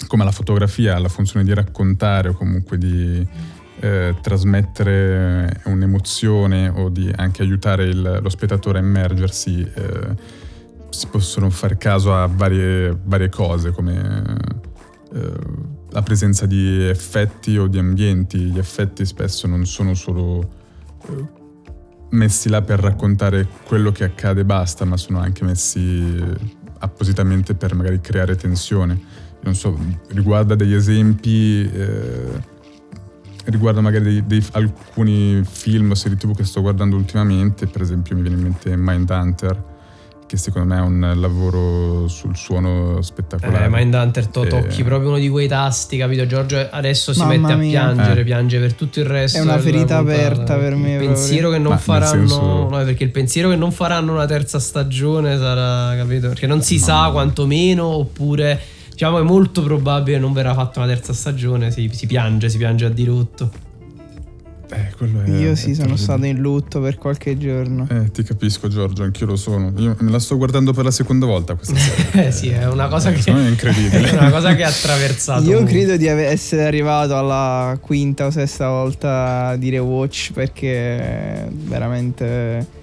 come, 0.07 0.25
la 0.25 0.31
fotografia 0.31 0.97
ha 0.97 0.99
la 0.99 1.09
funzione 1.09 1.45
di 1.45 1.55
raccontare 1.55 2.31
o 2.31 2.33
comunque 2.33 2.79
di 2.79 3.27
eh, 3.81 4.15
trasmettere 4.21 5.61
un'emozione 5.65 6.69
o 6.69 6.89
di 6.89 7.11
anche 7.15 7.43
aiutare 7.43 7.85
il, 7.85 8.19
lo 8.21 8.29
spettatore 8.29 8.79
a 8.79 8.83
immergersi, 8.83 9.61
eh, 9.61 10.17
si 10.99 11.07
possono 11.07 11.49
fare 11.49 11.77
caso 11.77 12.13
a 12.13 12.27
varie, 12.27 12.99
varie 13.05 13.29
cose 13.29 13.71
come 13.71 14.37
eh, 15.15 15.33
la 15.91 16.03
presenza 16.03 16.45
di 16.45 16.83
effetti 16.89 17.57
o 17.57 17.69
di 17.69 17.79
ambienti. 17.79 18.39
Gli 18.39 18.59
effetti 18.59 19.07
spesso 19.07 19.47
non 19.47 19.65
sono 19.65 19.95
solo 19.95 20.41
eh, 21.07 21.25
messi 22.11 22.49
là 22.49 22.63
per 22.63 22.81
raccontare 22.81 23.47
quello 23.65 23.93
che 23.93 24.03
accade 24.03 24.41
e 24.41 24.45
basta, 24.45 24.85
ma 24.85 24.97
sono 24.97 25.21
anche 25.21 25.45
messi 25.45 26.21
appositamente 26.81 27.55
per 27.55 27.77
magari 27.77 28.01
creare 28.01 28.35
tensione. 28.35 29.01
Non 29.43 29.55
so, 29.55 29.79
riguarda 30.09 30.57
degli 30.57 30.75
esempi, 30.75 31.63
eh, 31.73 32.43
riguarda 33.45 33.81
magari 33.81 34.03
dei, 34.03 34.27
dei, 34.27 34.45
alcuni 34.51 35.43
film 35.45 35.93
o 35.93 35.95
serie 35.95 36.17
tv 36.17 36.35
che 36.35 36.43
sto 36.43 36.61
guardando 36.61 36.97
ultimamente, 36.97 37.69
per 37.69 37.83
esempio 37.83 38.17
mi 38.17 38.23
viene 38.23 38.37
in 38.37 38.43
mente 38.43 38.75
Mindhunter, 38.77 39.77
che 40.29 40.37
secondo 40.37 40.74
me 40.74 40.81
è 40.81 40.83
un 40.85 41.12
lavoro 41.16 42.07
sul 42.07 42.37
suono 42.37 43.01
spettacolare. 43.01 43.64
Eh, 43.64 43.68
Mindhunter 43.70 44.26
to- 44.26 44.45
E- 44.45 44.49
tocchi 44.49 44.85
proprio 44.85 45.09
uno 45.09 45.18
di 45.18 45.31
quei 45.31 45.49
tasti, 45.49 45.97
capito? 45.97 46.26
Giorgio 46.26 46.68
adesso 46.70 47.14
si 47.14 47.20
Mamma 47.20 47.37
mette 47.39 47.53
a 47.55 47.57
mia. 47.57 47.70
piangere, 47.70 48.20
Eh. 48.20 48.24
piange 48.24 48.59
per 48.61 48.74
tutto 48.74 49.01
il 49.01 49.07
resto. 49.07 49.39
È 49.39 49.41
una 49.41 49.59
ferita 49.59 49.97
aperta 49.97 50.57
per 50.57 50.74
me, 50.76 50.93
Il 50.93 50.99
pensiero 50.99 51.49
che 51.51 51.59
non 51.59 51.72
Ma 51.72 51.79
faranno, 51.79 52.29
senso- 52.29 52.68
no, 52.68 52.68
perché 52.85 53.05
il 53.05 53.11
pensiero 53.11 53.49
che 53.49 53.57
non 53.57 53.72
faranno 53.72 54.12
una 54.12 54.26
terza 54.26 54.59
stagione 54.59 55.39
sarà, 55.39 55.97
capito? 55.97 56.29
Perché 56.29 56.47
non 56.47 56.61
si 56.62 56.79
sa 56.79 57.09
quantomeno, 57.11 57.87
oppure 57.87 58.61
diciamo 58.91 59.18
è 59.20 59.22
molto 59.22 59.62
probabile 59.62 60.18
non 60.18 60.33
verrà 60.35 60.53
fatta 60.53 60.81
una 60.81 60.89
terza 60.89 61.14
stagione. 61.14 61.70
Si, 61.70 61.89
si 61.93 62.07
piange, 62.07 62.51
si 62.51 62.59
piange 62.59 62.85
a 62.85 62.91
dirotto. 62.91 63.51
Eh, 64.71 64.77
è- 64.77 65.31
Io 65.31 65.55
sì, 65.55 65.75
sono 65.75 65.87
terribile. 65.87 65.97
stato 65.97 66.25
in 66.27 66.39
lutto 66.39 66.81
per 66.81 66.97
qualche 66.99 67.39
giorno. 67.39 67.87
Eh, 67.91 68.11
ti 68.11 68.23
capisco 68.23 68.69
Giorgio, 68.69 69.03
anch'io 69.03 69.27
lo 69.27 69.37
sono. 69.37 69.73
Io 69.77 69.97
me 70.01 70.11
la 70.11 70.19
sto 70.19 70.37
guardando 70.37 70.73
per 70.73 70.85
la 70.85 70.91
seconda 70.91 71.25
volta 71.27 71.55
questa 71.55 71.75
serie. 71.79 72.27
Eh 72.29 72.33
sì, 72.33 72.49
è 72.49 72.66
una 72.69 72.89
cosa 72.89 73.11
che 73.11 73.19
Secondo 73.23 73.41
me 73.43 73.49
è 73.49 73.51
incredibile. 73.51 74.11
è 74.11 74.16
una 74.19 74.31
cosa 74.31 74.55
che 74.55 74.64
ha 74.64 74.69
attraversato. 74.69 75.43
Io 75.49 75.62
credo 75.64 75.97
di 75.97 76.07
essere 76.07 76.64
arrivato 76.64 77.16
alla 77.16 77.79
quinta 77.81 78.27
o 78.27 78.31
sesta 78.31 78.69
volta 78.69 79.57
di 79.57 79.71
rewatch 79.71 80.33
perché 80.33 81.49
veramente. 81.51 82.77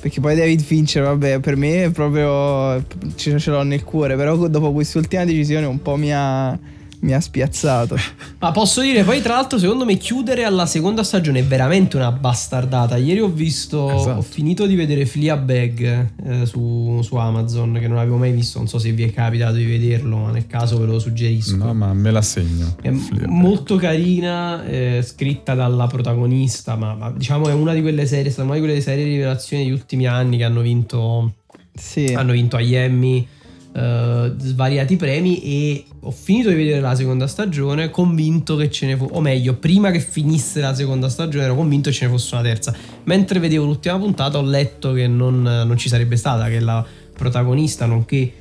Perché 0.00 0.20
poi 0.20 0.34
David 0.34 0.60
Fincher, 0.62 1.02
vabbè, 1.04 1.38
per 1.38 1.56
me 1.56 1.84
è 1.84 1.90
proprio. 1.90 2.84
ce 3.14 3.38
l'ho 3.50 3.62
nel 3.62 3.84
cuore. 3.84 4.16
Però 4.16 4.48
dopo 4.48 4.72
quest'ultima 4.72 5.24
decisione 5.24 5.64
un 5.66 5.80
po' 5.80 5.94
mi 5.96 6.12
ha, 6.12 6.58
mi 7.02 7.12
ha 7.14 7.20
spiazzato. 7.20 7.96
Ma 8.38 8.50
posso 8.52 8.80
dire, 8.80 9.02
poi 9.04 9.20
tra 9.22 9.34
l'altro, 9.34 9.58
secondo 9.58 9.84
me 9.84 9.96
chiudere 9.96 10.44
alla 10.44 10.66
seconda 10.66 11.02
stagione 11.02 11.40
è 11.40 11.44
veramente 11.44 11.96
una 11.96 12.10
bastardata. 12.12 12.96
Ieri 12.96 13.20
ho 13.20 13.28
visto, 13.28 13.90
Esatto. 13.90 14.18
ho 14.18 14.22
finito 14.22 14.66
di 14.66 14.74
vedere 14.76 15.04
Fleabag 15.06 16.08
eh, 16.24 16.46
su, 16.46 17.00
su 17.02 17.16
Amazon, 17.16 17.76
che 17.80 17.88
non 17.88 17.98
avevo 17.98 18.16
mai 18.16 18.32
visto, 18.32 18.58
non 18.58 18.68
so 18.68 18.78
se 18.78 18.92
vi 18.92 19.02
è 19.02 19.12
capitato 19.12 19.54
di 19.54 19.64
vederlo, 19.64 20.16
ma 20.18 20.30
nel 20.30 20.46
caso 20.46 20.78
ve 20.78 20.86
lo 20.86 20.98
suggerisco. 20.98 21.56
No, 21.56 21.74
ma 21.74 21.92
me 21.92 22.10
la 22.10 22.22
segno. 22.22 22.76
È 22.80 22.90
Fleabag. 22.92 23.28
molto 23.28 23.76
carina, 23.76 24.64
eh, 24.64 25.02
scritta 25.04 25.54
dalla 25.54 25.86
protagonista, 25.88 26.76
ma, 26.76 26.94
ma 26.94 27.10
diciamo 27.10 27.48
è 27.48 27.52
una 27.52 27.74
di 27.74 27.80
quelle 27.82 28.06
serie, 28.06 28.26
è 28.26 28.30
stata 28.30 28.46
una 28.46 28.56
di 28.58 28.62
quelle 28.64 28.80
serie 28.80 29.04
di 29.04 29.10
rivelazioni 29.10 29.64
degli 29.64 29.72
ultimi 29.72 30.06
anni 30.06 30.36
che 30.36 30.44
hanno 30.44 30.60
vinto 30.60 31.32
Sì. 31.74 32.12
hanno 32.14 32.32
vinto 32.32 32.56
agli 32.56 32.74
Emmy 32.74 33.26
eh, 33.74 34.32
svariati 34.36 34.96
premi 34.96 35.40
e 35.42 35.84
ho 36.00 36.10
finito 36.10 36.50
di 36.50 36.56
vedere 36.56 36.80
la 36.80 36.94
seconda 36.94 37.26
stagione 37.26 37.90
convinto 37.90 38.56
che 38.56 38.70
ce 38.70 38.86
ne 38.86 38.96
fosse 38.96 39.14
o 39.14 39.20
meglio 39.20 39.54
prima 39.54 39.90
che 39.90 40.00
finisse 40.00 40.60
la 40.60 40.74
seconda 40.74 41.08
stagione 41.08 41.44
ero 41.44 41.54
convinto 41.54 41.88
che 41.88 41.96
ce 41.96 42.04
ne 42.04 42.10
fosse 42.10 42.34
una 42.34 42.44
terza. 42.44 42.74
Mentre 43.04 43.38
vedevo 43.38 43.64
l'ultima 43.64 43.98
puntata 43.98 44.38
ho 44.38 44.42
letto 44.42 44.92
che 44.92 45.06
non, 45.06 45.42
non 45.42 45.76
ci 45.76 45.88
sarebbe 45.88 46.16
stata 46.16 46.48
che 46.48 46.60
la 46.60 46.84
protagonista 47.14 47.86
nonché 47.86 48.32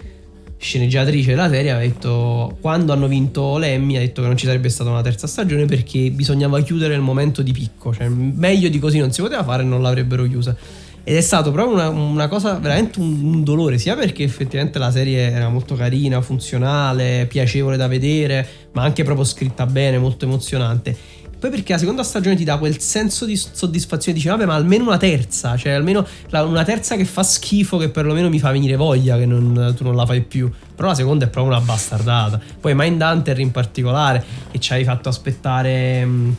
sceneggiatrice 0.58 1.32
della 1.32 1.50
serie 1.50 1.72
ha 1.72 1.80
detto 1.80 2.58
quando 2.62 2.94
hanno 2.94 3.08
vinto 3.08 3.58
l'Emmy 3.58 3.96
ha 3.96 4.00
detto 4.00 4.22
che 4.22 4.28
non 4.28 4.38
ci 4.38 4.46
sarebbe 4.46 4.70
stata 4.70 4.92
una 4.92 5.02
terza 5.02 5.26
stagione 5.26 5.66
perché 5.66 6.12
bisognava 6.12 6.62
chiudere 6.62 6.94
il 6.94 7.02
momento 7.02 7.42
di 7.42 7.52
picco 7.52 7.92
cioè 7.92 8.08
meglio 8.10 8.70
di 8.70 8.78
così 8.78 9.00
non 9.00 9.12
si 9.12 9.22
poteva 9.22 9.44
fare 9.44 9.64
e 9.64 9.66
non 9.66 9.82
l'avrebbero 9.82 10.24
chiusa 10.26 10.56
ed 11.04 11.16
è 11.16 11.22
stato 11.22 11.52
proprio 11.52 11.74
una, 11.76 11.90
una 11.90 12.28
cosa 12.28 12.54
veramente 12.60 13.00
un, 13.00 13.20
un 13.24 13.44
dolore, 13.44 13.78
sia 13.78 13.96
perché 13.96 14.24
effettivamente 14.24 14.78
la 14.80 14.92
serie 14.92 15.32
era 15.32 15.50
molto 15.50 15.76
carina, 15.76 16.22
funzionale, 16.22 17.26
piacevole 17.28 17.76
da 17.78 17.88
vedere, 17.88 18.48
ma 18.74 18.84
anche 18.84 19.04
proprio 19.04 19.26
scritta 19.26 19.66
bene, 19.66 19.98
molto 19.98 20.26
emozionante. 20.26 20.96
Poi 21.42 21.50
perché 21.50 21.74
la 21.74 21.80
seconda 21.80 22.04
stagione 22.04 22.36
ti 22.36 22.44
dà 22.44 22.60
quel 22.60 22.80
senso 22.80 23.26
di 23.26 23.36
soddisfazione, 23.36 24.16
dici 24.16 24.30
vabbè 24.30 24.46
ma 24.46 24.54
almeno 24.54 24.84
una 24.84 24.98
terza, 24.98 25.58
cioè 25.58 25.72
almeno 25.72 26.06
la- 26.30 26.44
una 26.44 26.64
terza 26.64 26.96
che 26.96 27.04
fa 27.04 27.24
schifo, 27.24 27.78
che 27.78 27.90
perlomeno 27.90 28.30
mi 28.30 28.38
fa 28.38 28.52
venire 28.52 28.76
voglia 28.76 29.18
che 29.18 29.26
non- 29.26 29.74
tu 29.76 29.84
non 29.84 29.96
la 29.96 30.06
fai 30.06 30.22
più. 30.22 30.52
Però 30.76 30.90
la 30.90 30.94
seconda 30.94 31.26
è 31.26 31.30
proprio 31.30 31.56
una 31.56 31.66
bastardata. 31.66 32.40
Poi 32.60 32.76
Mindhunter 32.76 33.40
in 33.40 33.50
particolare, 33.50 34.24
che 34.52 34.60
ci 34.60 34.72
hai 34.74 34.84
fatto 34.84 35.10
aspettare... 35.10 36.06
mm, 36.06 36.32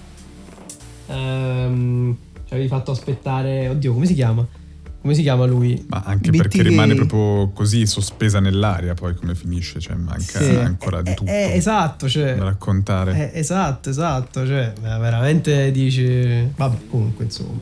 ehm, 1.09 2.17
ci 2.53 2.59
avevi 2.59 2.69
fatto 2.69 2.91
aspettare... 2.91 3.69
Oddio, 3.69 3.95
come 3.95 4.05
si 4.05 4.13
chiama? 4.15 4.47
Come 5.01 5.15
si 5.15 5.23
chiama 5.23 5.47
lui? 5.47 5.83
Ma 5.89 6.03
anche 6.05 6.29
BTK. 6.31 6.37
perché 6.43 6.63
rimane 6.63 6.95
proprio 6.95 7.51
così 7.53 7.87
sospesa 7.87 8.39
nell'aria 8.41 8.93
poi 8.95 9.15
come 9.15 9.35
finisce, 9.35 9.81
cioè 9.81 9.97
manca 9.97 10.39
Sì. 10.41 10.55
ancora 10.55 11.01
di 11.03 11.11
Eh, 11.11 11.15
tutto 11.15 11.31
eh, 11.31 11.53
esatto, 11.55 12.09
cioè... 12.09 12.37
da 12.37 12.45
raccontare. 12.45 13.33
Eh, 13.33 13.39
esatto, 13.41 13.89
esatto, 13.89 14.47
cioè 14.47 14.73
veramente 14.81 15.71
dici... 15.73 16.47
Vabbè, 16.55 16.77
comunque 16.91 17.25
insomma. 17.25 17.59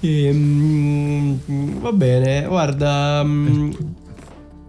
Ehm, 0.00 1.38
va 1.80 1.92
bene, 1.92 2.44
guarda... 2.46 3.22
mm, 3.24 3.70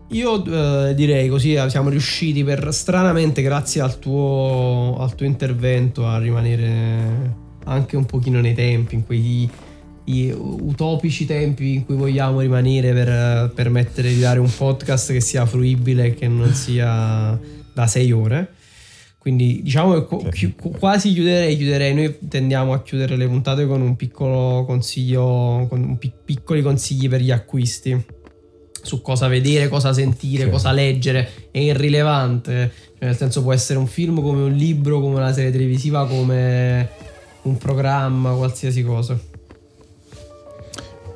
Io 0.09 0.45
eh, 0.89 0.93
direi 0.95 1.27
così 1.27 1.53
eh, 1.55 1.69
siamo 1.69 1.89
riusciti 1.89 2.43
per 2.43 2.73
stranamente 2.73 3.41
grazie 3.41 3.81
al 3.81 3.99
tuo, 3.99 4.95
al 4.97 5.13
tuo 5.15 5.25
intervento 5.25 6.07
a 6.07 6.17
rimanere 6.19 7.41
anche 7.65 7.95
un 7.97 8.05
pochino 8.05 8.39
nei 8.41 8.53
tempi, 8.53 8.95
in 8.95 9.05
quei 9.05 9.49
i 10.05 10.29
utopici 10.37 11.25
tempi 11.25 11.75
in 11.75 11.85
cui 11.85 11.95
vogliamo 11.95 12.41
rimanere 12.41 12.91
per 12.91 13.51
permettere 13.55 14.09
di 14.13 14.19
dare 14.19 14.37
un 14.39 14.53
podcast 14.53 15.13
che 15.13 15.21
sia 15.21 15.45
fruibile 15.45 16.07
e 16.07 16.13
che 16.13 16.27
non 16.27 16.53
sia 16.53 17.39
da 17.73 17.87
sei 17.87 18.11
ore. 18.11 18.49
Quindi 19.17 19.61
diciamo 19.63 20.05
che 20.05 20.29
chi- 20.31 20.53
qu- 20.59 20.77
quasi 20.77 21.13
chiuderei, 21.13 21.55
chiuderei. 21.55 21.93
Noi 21.93 22.17
tendiamo 22.27 22.73
a 22.73 22.81
chiudere 22.81 23.15
le 23.15 23.25
puntate 23.27 23.65
con 23.65 23.79
un 23.79 23.95
piccolo 23.95 24.65
consiglio, 24.65 25.65
con 25.69 25.81
un 25.81 25.97
pi- 25.97 26.11
piccoli 26.25 26.61
consigli 26.61 27.07
per 27.07 27.21
gli 27.21 27.31
acquisti 27.31 27.97
su 28.81 29.01
cosa 29.01 29.29
vedere, 29.29 29.69
cosa 29.69 29.93
sentire, 29.93 30.43
Ok. 30.43 30.49
cosa 30.51 30.73
leggere. 30.73 31.29
È 31.49 31.59
irrilevante, 31.59 32.71
cioè, 32.99 33.07
nel 33.07 33.15
senso 33.15 33.41
può 33.41 33.53
essere 33.53 33.79
un 33.79 33.87
film 33.87 34.21
come 34.21 34.41
un 34.41 34.51
libro, 34.51 34.99
come 34.99 35.15
una 35.15 35.31
serie 35.31 35.51
televisiva, 35.51 36.05
come 36.05 36.89
un 37.43 37.57
programma, 37.57 38.33
qualsiasi 38.33 38.83
cosa. 38.83 39.17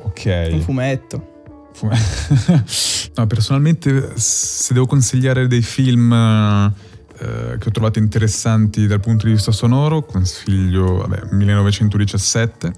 Ok. 0.03 0.49
Un 0.51 0.61
fumetto. 0.61 1.35
Fu- 1.73 1.89
no, 3.15 3.27
personalmente 3.27 4.13
se 4.15 4.73
devo 4.73 4.87
consigliare 4.87 5.47
dei 5.47 5.61
film 5.61 6.11
eh, 6.11 7.57
che 7.59 7.67
ho 7.67 7.71
trovato 7.71 7.99
interessanti 7.99 8.87
dal 8.87 8.99
punto 8.99 9.25
di 9.25 9.33
vista 9.33 9.51
sonoro, 9.51 10.03
consiglio 10.03 10.97
vabbè, 10.97 11.29
1917, 11.31 12.71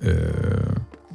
eh, 0.00 0.32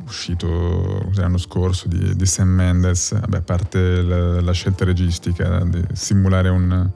uscito 0.05 1.09
l'anno 1.15 1.37
scorso 1.37 1.87
di, 1.87 2.15
di 2.15 2.25
Sam 2.25 2.49
Mendes, 2.49 3.17
vabbè, 3.19 3.37
a 3.37 3.41
parte 3.41 4.01
la, 4.01 4.41
la 4.41 4.51
scelta 4.51 4.85
registica 4.85 5.63
di 5.65 5.83
simulare 5.93 6.49
un, 6.49 6.89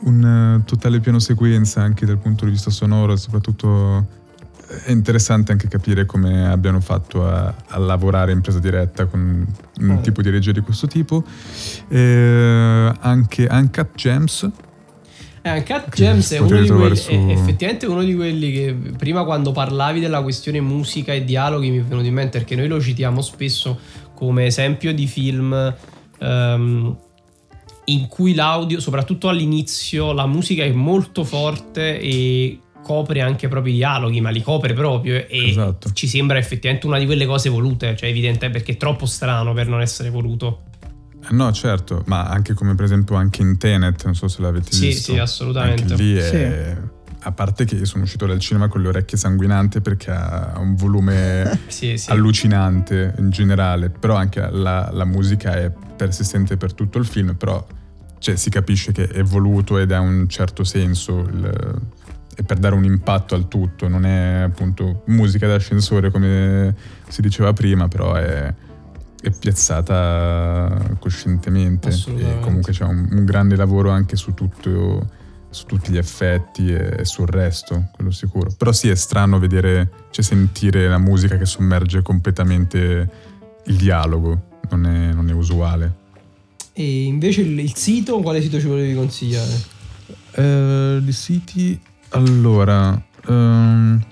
un 0.00 0.58
eh, 0.60 0.64
totale 0.66 1.00
piano 1.00 1.18
sequenza 1.18 1.80
anche 1.82 2.04
dal 2.06 2.18
punto 2.18 2.44
di 2.44 2.50
vista 2.52 2.70
sonoro 2.70 3.12
e 3.12 3.16
soprattutto 3.16 4.06
è 4.84 4.90
interessante 4.90 5.52
anche 5.52 5.68
capire 5.68 6.06
come 6.06 6.48
abbiano 6.48 6.80
fatto 6.80 7.26
a, 7.26 7.54
a 7.68 7.78
lavorare 7.78 8.32
in 8.32 8.40
presa 8.40 8.58
diretta 8.58 9.06
con 9.06 9.46
un 9.78 9.90
Eh. 9.90 10.00
tipo 10.00 10.22
di 10.22 10.30
regia 10.30 10.50
di 10.52 10.60
questo 10.60 10.86
tipo. 10.88 11.24
Eh, 11.88 12.92
anche 13.00 13.46
Uncut 13.50 13.94
Gems, 13.94 14.50
Eh, 15.42 15.52
Uncut 15.58 15.94
Gems 15.94 16.32
è 16.32 16.38
uno 16.38 16.60
di 16.60 16.68
quelli, 16.68 16.96
su- 16.96 17.10
è 17.12 17.30
effettivamente 17.30 17.86
uno 17.86 18.02
di 18.02 18.16
quelli 18.16 18.50
che 18.52 18.76
prima 18.98 19.22
quando 19.24 19.52
parlavi 19.52 20.00
della 20.00 20.20
questione 20.20 20.60
musica 20.60 21.12
e 21.12 21.22
dialoghi 21.24 21.70
mi 21.70 21.78
è 21.78 21.82
venuto 21.82 22.06
in 22.08 22.14
mente 22.14 22.38
perché 22.38 22.56
noi 22.56 22.66
lo 22.66 22.80
citiamo 22.80 23.20
spesso 23.22 23.78
come 24.14 24.46
esempio 24.46 24.92
di 24.92 25.06
film 25.06 25.74
ehm, 26.18 26.96
in 27.86 28.06
cui 28.08 28.34
l'audio, 28.34 28.80
soprattutto 28.80 29.28
all'inizio, 29.28 30.12
la 30.12 30.26
musica 30.26 30.62
è 30.64 30.70
molto 30.72 31.24
forte 31.24 31.98
e 32.00 32.60
copre 32.82 33.20
anche 33.20 33.48
proprio 33.48 33.72
i 33.72 33.76
dialoghi, 33.76 34.20
ma 34.20 34.30
li 34.30 34.42
copre 34.42 34.72
proprio 34.72 35.16
e 35.16 35.48
Esatto. 35.50 35.90
ci 35.92 36.06
sembra 36.06 36.38
effettivamente 36.38 36.86
una 36.86 36.98
di 36.98 37.06
quelle 37.06 37.26
cose 37.26 37.48
volute, 37.48 37.96
cioè 37.96 38.08
evidente 38.08 38.48
perché 38.50 38.72
è 38.72 38.76
troppo 38.76 39.06
strano 39.06 39.52
per 39.54 39.66
non 39.68 39.80
essere 39.80 40.08
voluto. 40.10 40.62
Eh, 41.28 41.32
no 41.34 41.50
certo, 41.52 42.02
ma 42.06 42.24
anche 42.26 42.54
come 42.54 42.74
per 42.76 42.84
esempio 42.84 43.16
anche 43.16 43.42
in 43.42 43.58
Tenet, 43.58 44.04
non 44.04 44.14
so 44.14 44.28
se 44.28 44.40
l'avete 44.42 44.70
Sì, 44.72 44.86
visto. 44.86 45.12
sì, 45.12 45.18
assolutamente. 45.18 45.82
Anche 45.82 45.94
lì 46.02 46.14
è... 46.14 46.76
A 47.22 47.32
parte 47.32 47.64
che 47.64 47.84
sono 47.86 48.04
uscito 48.04 48.24
dal 48.24 48.38
cinema 48.38 48.68
con 48.68 48.80
le 48.82 48.86
orecchie 48.86 49.18
sanguinanti 49.18 49.80
perché 49.80 50.12
ha 50.12 50.54
un 50.58 50.76
volume 50.76 51.58
Sì, 51.66 51.96
sì. 51.98 52.08
allucinante 52.12 53.14
in 53.18 53.30
generale, 53.30 53.90
però 53.90 54.14
anche 54.14 54.46
la, 54.48 54.90
la 54.92 55.04
musica 55.04 55.56
è 55.56 55.72
persistente 55.96 56.56
per 56.56 56.72
tutto 56.72 56.98
il 56.98 57.04
film, 57.04 57.34
però 57.34 57.66
cioè, 58.18 58.36
si 58.36 58.50
capisce 58.50 58.92
che 58.92 59.06
è 59.06 59.22
voluto 59.22 59.78
ed 59.78 59.92
ha 59.92 60.00
un 60.00 60.28
certo 60.28 60.64
senso 60.64 61.20
il- 61.20 61.80
per 62.44 62.58
dare 62.58 62.74
un 62.74 62.84
impatto 62.84 63.34
al 63.34 63.48
tutto, 63.48 63.88
non 63.88 64.04
è 64.04 64.42
appunto 64.42 65.02
musica 65.06 65.46
d'ascensore 65.46 66.10
come 66.10 66.74
si 67.08 67.22
diceva 67.22 67.52
prima, 67.54 67.88
però 67.88 68.12
è, 68.14 68.52
è 69.22 69.30
piazzata 69.30 70.96
coscientemente 70.98 71.88
e 71.88 72.38
comunque 72.40 72.72
c'è 72.72 72.84
un, 72.84 73.08
un 73.10 73.24
grande 73.24 73.56
lavoro 73.56 73.90
anche 73.90 74.16
su 74.16 74.34
tutto 74.34 75.24
su 75.48 75.64
tutti 75.64 75.90
gli 75.90 75.96
effetti 75.96 76.70
e, 76.70 76.96
e 76.98 77.04
sul 77.06 77.26
resto, 77.28 77.88
quello 77.94 78.10
sicuro. 78.10 78.50
Però 78.58 78.72
sì, 78.72 78.90
è 78.90 78.94
strano 78.94 79.38
vedere, 79.38 79.90
cioè 80.10 80.22
sentire 80.22 80.86
la 80.86 80.98
musica 80.98 81.38
che 81.38 81.46
sommerge 81.46 82.02
completamente 82.02 83.10
il 83.64 83.76
dialogo 83.76 84.58
non 84.68 84.84
è, 84.84 85.12
non 85.14 85.30
è 85.30 85.32
usuale. 85.32 86.04
E 86.78 87.04
invece 87.04 87.40
il, 87.40 87.58
il 87.58 87.74
sito, 87.74 88.20
quale 88.20 88.42
sito 88.42 88.60
ci 88.60 88.66
volevi 88.66 88.94
consigliare? 88.94 89.62
Eh, 90.32 90.98
di 91.00 91.12
siti, 91.12 91.80
allora, 92.10 93.02
ehm, 93.26 94.04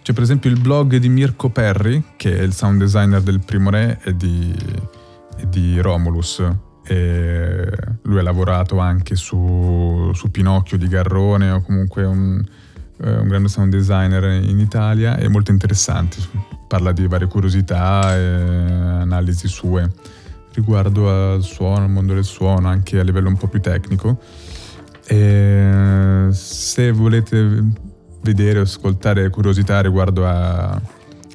c'è 0.00 0.12
per 0.12 0.22
esempio 0.22 0.48
il 0.48 0.60
blog 0.60 0.96
di 0.98 1.08
Mirko 1.08 1.50
Perry, 1.50 2.00
che 2.14 2.38
è 2.38 2.42
il 2.42 2.52
sound 2.52 2.78
designer 2.78 3.20
del 3.20 3.40
Primo 3.40 3.70
Re 3.70 3.98
e 4.04 4.16
di, 4.16 4.54
e 5.38 5.48
di 5.48 5.80
Romulus. 5.80 6.40
E 6.86 7.68
lui 8.02 8.18
ha 8.20 8.22
lavorato 8.22 8.78
anche 8.78 9.16
su, 9.16 10.12
su 10.14 10.30
Pinocchio 10.30 10.78
di 10.78 10.86
Garrone 10.86 11.50
o 11.50 11.62
comunque 11.62 12.04
un, 12.04 12.44
eh, 13.02 13.12
un 13.12 13.26
grande 13.26 13.48
sound 13.48 13.72
designer 13.72 14.22
in 14.44 14.60
Italia, 14.60 15.16
è 15.16 15.26
molto 15.26 15.50
interessante, 15.50 16.18
parla 16.68 16.92
di 16.92 17.08
varie 17.08 17.26
curiosità 17.26 18.16
e 18.16 18.20
analisi 18.22 19.48
sue 19.48 19.90
riguardo 20.54 21.34
al 21.34 21.42
suono, 21.42 21.84
al 21.84 21.90
mondo 21.90 22.14
del 22.14 22.24
suono, 22.24 22.68
anche 22.68 22.98
a 22.98 23.02
livello 23.02 23.28
un 23.28 23.36
po' 23.36 23.48
più 23.48 23.60
tecnico. 23.60 24.20
E 25.06 26.28
se 26.30 26.92
volete 26.92 27.64
vedere 28.22 28.60
o 28.60 28.62
ascoltare 28.62 29.30
curiosità 29.30 29.80
riguardo 29.80 30.26
a, 30.26 30.80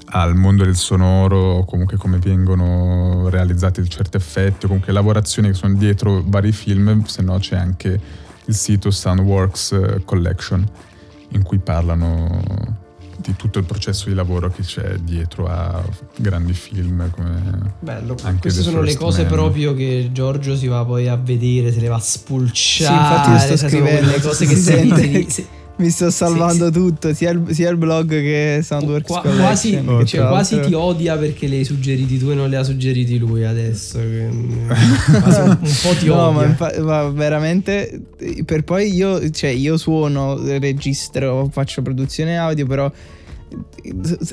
al 0.05 0.35
mondo 0.35 0.63
del 0.63 0.75
sonoro, 0.75 1.65
comunque 1.65 1.97
come 1.97 2.17
vengono 2.17 3.29
realizzati 3.29 3.87
certi 3.87 4.17
effetti, 4.17 4.65
o 4.65 4.67
comunque 4.67 4.93
lavorazioni 4.93 5.49
che 5.49 5.53
sono 5.53 5.73
dietro 5.73 6.23
vari 6.25 6.51
film, 6.51 7.03
se 7.03 7.21
no 7.21 7.37
c'è 7.39 7.57
anche 7.57 7.99
il 8.45 8.53
sito 8.53 8.91
Soundworks 8.91 10.01
Collection 10.05 10.65
in 11.31 11.43
cui 11.43 11.57
parlano 11.59 12.85
di 13.17 13.35
tutto 13.35 13.59
il 13.59 13.65
processo 13.65 14.09
di 14.09 14.15
lavoro 14.15 14.49
che 14.49 14.61
c'è 14.61 14.95
dietro 14.97 15.47
a 15.47 15.83
grandi 16.15 16.53
film 16.53 17.09
come 17.09 17.73
bello. 17.79 18.15
queste 18.39 18.61
sono 18.61 18.81
le 18.81 18.95
cose 18.95 19.23
Man. 19.23 19.31
proprio 19.31 19.73
che 19.73 20.09
Giorgio 20.11 20.55
si 20.55 20.67
va 20.67 20.85
poi 20.85 21.07
a 21.07 21.15
vedere 21.15 21.71
se 21.71 21.79
le 21.79 21.87
va 21.87 21.95
a 21.95 21.99
spulciare 21.99 22.95
sì, 22.95 23.01
infatti 23.01 23.29
io 23.31 23.55
sto 23.55 23.67
scrivendo. 23.67 24.11
le 24.11 24.21
cose 24.21 24.45
che 24.45 24.55
si 24.55 24.61
sente 24.61 25.29
si, 25.29 25.47
mi 25.77 25.89
sto 25.89 26.09
salvando 26.09 26.67
sì, 26.67 26.71
tutto, 26.71 27.13
sia 27.13 27.31
il, 27.31 27.43
sia 27.49 27.69
il, 27.69 27.77
blog 27.77 28.09
che 28.09 28.61
Soundworks 28.63 29.07
Qua, 29.07 29.21
quasi, 29.21 29.75
oh, 29.85 30.03
cioè, 30.03 30.27
quasi, 30.27 30.59
ti 30.59 30.73
odia 30.73 31.17
perché 31.17 31.47
le 31.47 31.57
hai 31.57 31.63
suggeriti 31.63 32.17
tu 32.17 32.29
e 32.29 32.35
non 32.35 32.49
le 32.49 32.57
ha 32.57 32.63
suggeriti 32.63 33.17
lui 33.17 33.45
adesso. 33.45 33.99
un, 33.99 34.67
po' 35.81 35.93
ti 35.97 36.07
no, 36.07 36.27
odia. 36.27 36.55
Ma, 36.57 36.71
ma, 36.81 37.09
veramente, 37.09 38.01
per 38.45 38.63
poi 38.63 38.93
io, 38.93 39.29
cioè, 39.29 39.51
io 39.51 39.77
suono, 39.77 40.37
registro, 40.57 41.49
faccio 41.51 41.81
produzione 41.81 42.37
audio, 42.37 42.65
però 42.65 42.91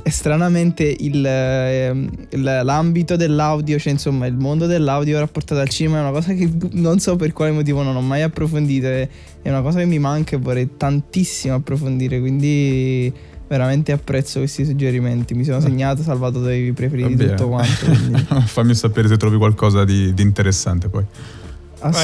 stranamente 0.05 0.95
il, 0.99 1.25
ehm, 1.25 2.09
l'ambito 2.31 3.17
dell'audio, 3.17 3.79
cioè 3.79 3.93
insomma 3.93 4.27
il 4.27 4.35
mondo 4.35 4.67
dell'audio 4.67 5.19
rapportato 5.19 5.61
al 5.61 5.69
cinema 5.69 5.99
è 5.99 6.01
una 6.01 6.11
cosa 6.11 6.33
che 6.33 6.51
non 6.73 6.99
so 6.99 7.17
per 7.17 7.33
quale 7.33 7.53
motivo 7.53 7.83
non 7.83 7.95
ho 7.97 8.01
mai 8.01 8.23
approfondito, 8.23 8.87
è, 8.87 9.09
una 9.45 9.63
cosa 9.63 9.79
che 9.79 9.87
mi 9.87 9.99
manca 9.99 10.37
e 10.37 10.39
vorrei 10.39 10.71
tantissimo 10.77 11.55
approfondire, 11.55 12.19
quindi 12.19 13.13
veramente 13.47 13.93
apprezzo 13.93 14.41
questi 14.41 14.65
suggerimenti, 14.65 15.35
mi 15.35 15.45
sono 15.45 15.61
segnato, 15.61 16.03
salvato 16.03 16.41
dai 16.41 16.73
preferiti 16.73 17.15
tutto 17.15 17.49
quanto. 17.49 17.93
Fammi 18.47 18.75
sapere 18.75 19.07
se 19.07 19.17
trovi 19.17 19.37
qualcosa 19.37 19.85
di, 19.85 20.13
di 20.13 20.23
interessante 20.23 20.89
poi. 20.89 21.05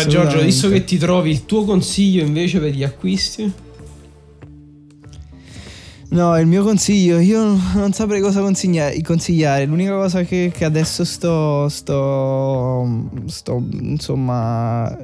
Giorgio, 0.06 0.40
visto 0.42 0.68
che 0.68 0.84
ti 0.84 0.98
trovi 0.98 1.30
il 1.30 1.46
tuo 1.46 1.64
consiglio 1.64 2.22
invece 2.22 2.60
per 2.60 2.72
gli 2.72 2.84
acquisti? 2.84 3.50
No, 6.10 6.36
il 6.40 6.46
mio 6.46 6.64
consiglio, 6.64 7.20
io 7.20 7.56
non 7.74 7.92
saprei 7.92 8.20
cosa 8.20 8.40
consigliare. 8.40 9.64
L'unica 9.64 9.92
cosa 9.92 10.22
che, 10.22 10.50
che 10.52 10.64
adesso 10.64 11.04
sto, 11.04 11.68
sto, 11.68 13.08
sto, 13.26 13.62
insomma, 13.80 14.96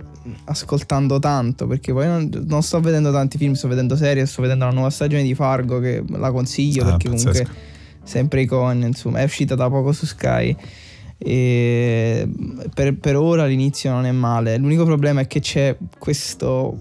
ascoltando 0.45 1.21
tanto, 1.21 1.69
perché 1.69 1.93
poi 1.93 2.07
non, 2.07 2.29
non, 2.47 2.63
sto 2.63 2.81
vedendo 2.81 3.13
tanti 3.13 3.39
film, 3.39 3.53
sto 3.53 3.69
vedendo 3.69 3.95
serie, 3.95 4.27
sto 4.27 4.43
vedendo 4.43 4.65
la 4.65 4.73
nuova 4.73 4.91
stagione 4.91 5.23
di 5.23 5.35
Fargo 5.35 5.79
che 5.79 6.03
la 6.09 6.33
consiglio 6.33 6.83
ah, 6.83 6.87
perché 6.87 7.09
pazzesco. 7.09 7.31
comunque 7.31 7.75
sempre 8.03 8.41
icon, 8.43 8.83
insomma, 8.83 9.21
è 9.21 9.25
uscita 9.25 9.55
da 9.55 9.69
poco 9.69 9.93
su 9.93 10.07
Sky. 10.07 10.57
E 11.19 12.29
per, 12.75 12.97
per 12.99 13.17
ora 13.17 13.47
l'inizio 13.47 13.93
non 13.93 14.07
è 14.07 14.13
male. 14.13 14.57
L'unico 14.57 14.85
problema 14.85 15.21
è 15.21 15.27
che 15.29 15.39
c'è 15.39 15.77
questo 15.99 16.79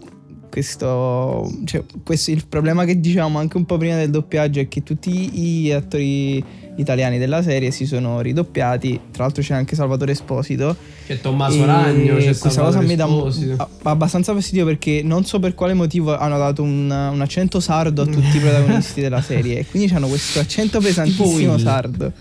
questo, 0.56 1.52
cioè, 1.66 1.84
questo, 2.02 2.32
il 2.32 2.46
problema 2.48 2.86
che 2.86 2.98
diciamo 3.02 3.40
anche 3.40 3.58
un 3.58 3.66
po' 3.66 3.76
prima 3.76 3.98
del 3.98 4.10
doppiaggio 4.10 4.62
è 4.62 4.70
che 4.70 4.84
tutti 4.84 5.12
gli 5.12 5.70
attori 5.70 6.42
italiani 6.78 7.18
della 7.18 7.44
serie 7.44 7.72
si 7.72 7.86
sono 7.86 8.22
ridoppiati. 8.22 8.98
Tra 9.12 9.24
l'altro 9.24 9.44
c'è 9.44 9.54
anche 9.54 9.76
Salvatore 9.76 10.14
Esposito. 10.14 10.74
C'è 11.06 11.20
Tommaso 11.20 11.66
Ragno. 11.66 12.16
C'è 12.16 12.38
questa 12.38 12.62
cosa 12.62 12.80
mi 12.80 12.96
dà 12.96 13.06
abbastanza 13.84 14.34
fastidio 14.34 14.64
perché 14.64 15.02
non 15.04 15.26
so 15.26 15.40
per 15.40 15.56
quale 15.56 15.74
motivo 15.74 16.16
hanno 16.18 16.38
dato 16.38 16.64
un, 16.64 16.90
un 16.90 17.20
accento 17.20 17.60
sardo 17.60 18.04
a 18.04 18.06
tutti 18.06 18.38
i 18.38 18.40
protagonisti 18.40 19.02
della 19.02 19.22
serie. 19.22 19.60
E 19.60 19.66
quindi 19.66 19.94
hanno 19.94 20.08
questo 20.08 20.40
accento 20.40 20.80
pesantissimo 20.80 21.58
sardo. 21.58 22.14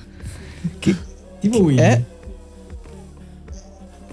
Che, 0.81 0.97
tipo 1.39 1.59
Will. 1.59 1.79
È, 1.79 2.03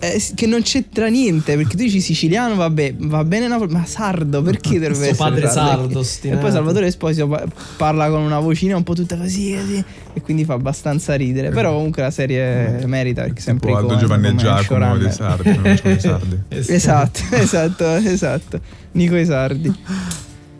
eh, 0.01 0.19
che 0.33 0.47
non 0.47 0.63
c'entra 0.63 1.09
niente 1.09 1.55
perché 1.55 1.77
tu 1.77 1.83
dici 1.83 2.01
siciliano 2.01 2.55
vabbè 2.55 2.95
va 2.97 3.23
bene 3.23 3.47
Napoli 3.47 3.71
ma 3.71 3.85
sardo 3.85 4.41
perché 4.41 4.79
dovrebbe 4.79 5.09
essere 5.09 5.15
padre 5.15 5.47
sardo, 5.47 6.03
e 6.23 6.35
poi 6.37 6.51
Salvatore 6.51 6.87
Esposito 6.87 7.27
parla 7.77 8.09
con 8.09 8.21
una 8.21 8.39
vocina 8.39 8.75
un 8.75 8.81
po' 8.81 8.95
tutta 8.95 9.15
così, 9.15 9.55
così 9.55 9.83
e 10.13 10.21
quindi 10.21 10.43
fa 10.43 10.53
abbastanza 10.53 11.13
ridere. 11.13 11.51
Però 11.51 11.73
comunque 11.73 12.01
la 12.01 12.09
serie 12.09 12.83
merita 12.87 13.21
perché 13.21 13.41
sempre 13.41 13.73
Aldo 13.73 13.95
Giovanni 13.97 14.29
e 14.29 14.35
Giacomo 14.35 14.97
dei 14.97 15.11
sardi, 15.11 15.55
sardi. 15.99 16.39
esatto 16.49 17.21
esatto 17.31 17.95
esatto. 17.95 18.59
Nico 18.93 19.15
i 19.15 19.25
sardi 19.25 19.73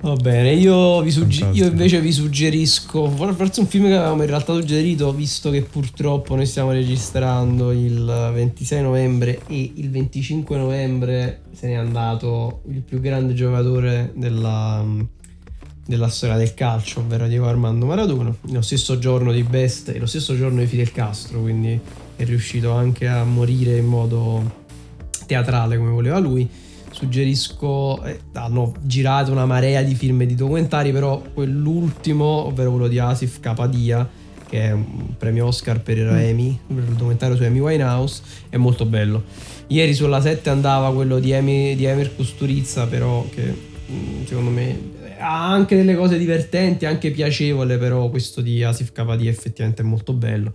Va 0.03 0.15
bene, 0.15 0.53
io, 0.53 1.07
sugge- 1.11 1.49
io, 1.51 1.67
invece 1.67 2.01
vi 2.01 2.11
suggerisco, 2.11 3.07
forse 3.07 3.59
un 3.59 3.67
film 3.67 3.85
che 3.85 3.95
avevamo 3.95 4.23
in 4.23 4.29
realtà 4.29 4.51
suggerito, 4.51 5.13
visto 5.13 5.51
che 5.51 5.61
purtroppo 5.61 6.33
noi 6.33 6.47
stiamo 6.47 6.71
registrando 6.71 7.71
il 7.71 8.31
26 8.33 8.81
novembre 8.81 9.41
e 9.45 9.73
il 9.75 9.91
25 9.91 10.57
novembre 10.57 11.41
se 11.53 11.67
n'è 11.67 11.75
andato 11.75 12.63
il 12.69 12.81
più 12.81 12.99
grande 12.99 13.35
giocatore 13.35 14.11
della, 14.15 14.83
della 15.85 16.07
storia 16.07 16.35
del 16.35 16.55
calcio, 16.55 17.01
ovvero 17.01 17.27
Diego 17.27 17.45
Armando 17.45 17.85
Maradona, 17.85 18.35
lo 18.49 18.61
stesso 18.61 18.97
giorno 18.97 19.31
di 19.31 19.43
Best 19.43 19.89
e 19.89 19.99
lo 19.99 20.07
stesso 20.07 20.35
giorno 20.35 20.61
di 20.61 20.65
Fidel 20.65 20.91
Castro, 20.91 21.41
quindi 21.41 21.79
è 22.15 22.23
riuscito 22.25 22.71
anche 22.71 23.07
a 23.07 23.23
morire 23.23 23.77
in 23.77 23.85
modo 23.85 24.59
teatrale 25.27 25.77
come 25.77 25.91
voleva 25.91 26.17
lui 26.17 26.49
suggerisco, 27.01 28.03
eh, 28.03 28.19
hanno 28.33 28.75
girato 28.81 29.31
una 29.31 29.47
marea 29.47 29.81
di 29.81 29.95
film 29.95 30.21
e 30.21 30.27
di 30.27 30.35
documentari, 30.35 30.91
però 30.91 31.19
quell'ultimo, 31.33 32.25
ovvero 32.25 32.69
quello 32.69 32.87
di 32.87 32.99
Asif 32.99 33.39
Kapadia, 33.39 34.07
che 34.47 34.65
è 34.65 34.71
un 34.71 35.17
premio 35.17 35.47
Oscar 35.47 35.81
per 35.81 35.97
mm. 35.97 36.09
Amy, 36.09 36.59
il 36.67 36.75
documentario 36.75 37.35
su 37.35 37.41
Amy 37.41 37.57
Winehouse, 37.57 38.21
è 38.49 38.57
molto 38.57 38.85
bello. 38.85 39.23
Ieri 39.67 39.95
sulla 39.95 40.21
7 40.21 40.51
andava 40.51 40.93
quello 40.93 41.17
di, 41.17 41.33
Amy, 41.33 41.75
di 41.75 41.85
Emer 41.85 42.15
Custurizza, 42.15 42.85
però 42.85 43.25
che 43.33 43.51
mm, 43.91 44.25
secondo 44.25 44.51
me 44.51 44.99
ha 45.17 45.51
anche 45.51 45.75
delle 45.75 45.95
cose 45.95 46.19
divertenti, 46.19 46.85
anche 46.85 47.09
piacevole, 47.09 47.79
però 47.79 48.09
questo 48.09 48.41
di 48.41 48.63
Asif 48.63 48.91
Kapadia 48.91 49.31
effettivamente 49.31 49.81
è 49.81 49.85
molto 49.85 50.13
bello. 50.13 50.53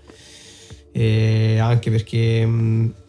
E 0.92 1.58
anche 1.58 1.90
perché... 1.90 3.04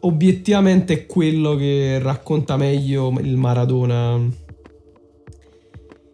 Obiettivamente 0.00 0.92
è 0.92 1.06
quello 1.06 1.56
che 1.56 1.98
racconta 2.00 2.56
meglio 2.56 3.12
il 3.20 3.36
Maradona. 3.36 4.46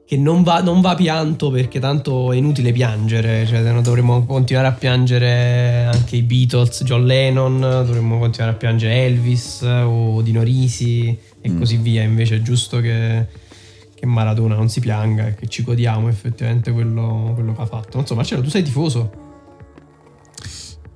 Che 0.06 0.16
non 0.18 0.42
va, 0.42 0.60
non 0.60 0.80
va 0.80 0.94
pianto 0.94 1.50
perché 1.50 1.80
tanto 1.80 2.30
è 2.32 2.36
inutile 2.36 2.72
piangere, 2.72 3.46
cioè 3.46 3.62
dovremmo 3.80 4.24
continuare 4.26 4.68
a 4.68 4.72
piangere 4.72 5.84
anche 5.90 6.16
i 6.16 6.22
Beatles, 6.22 6.84
John 6.84 7.06
Lennon, 7.06 7.60
dovremmo 7.60 8.18
continuare 8.18 8.54
a 8.54 8.58
piangere 8.58 9.06
Elvis 9.06 9.62
o 9.62 10.20
Dino 10.20 10.42
Risi 10.42 11.16
e 11.40 11.50
mm. 11.50 11.58
così 11.58 11.78
via. 11.78 12.02
Invece 12.02 12.36
è 12.36 12.42
giusto 12.42 12.80
che, 12.80 13.26
che, 13.94 14.06
Maradona 14.06 14.54
non 14.54 14.68
si 14.68 14.80
pianga 14.80 15.28
e 15.28 15.34
che 15.34 15.46
ci 15.46 15.62
godiamo 15.62 16.08
effettivamente 16.08 16.70
quello, 16.70 17.32
quello 17.34 17.54
che 17.54 17.62
ha 17.62 17.66
fatto. 17.66 17.96
Non 17.96 18.06
so, 18.06 18.14
Marcello, 18.14 18.42
tu 18.42 18.50
sei 18.50 18.62
tifoso? 18.62 19.23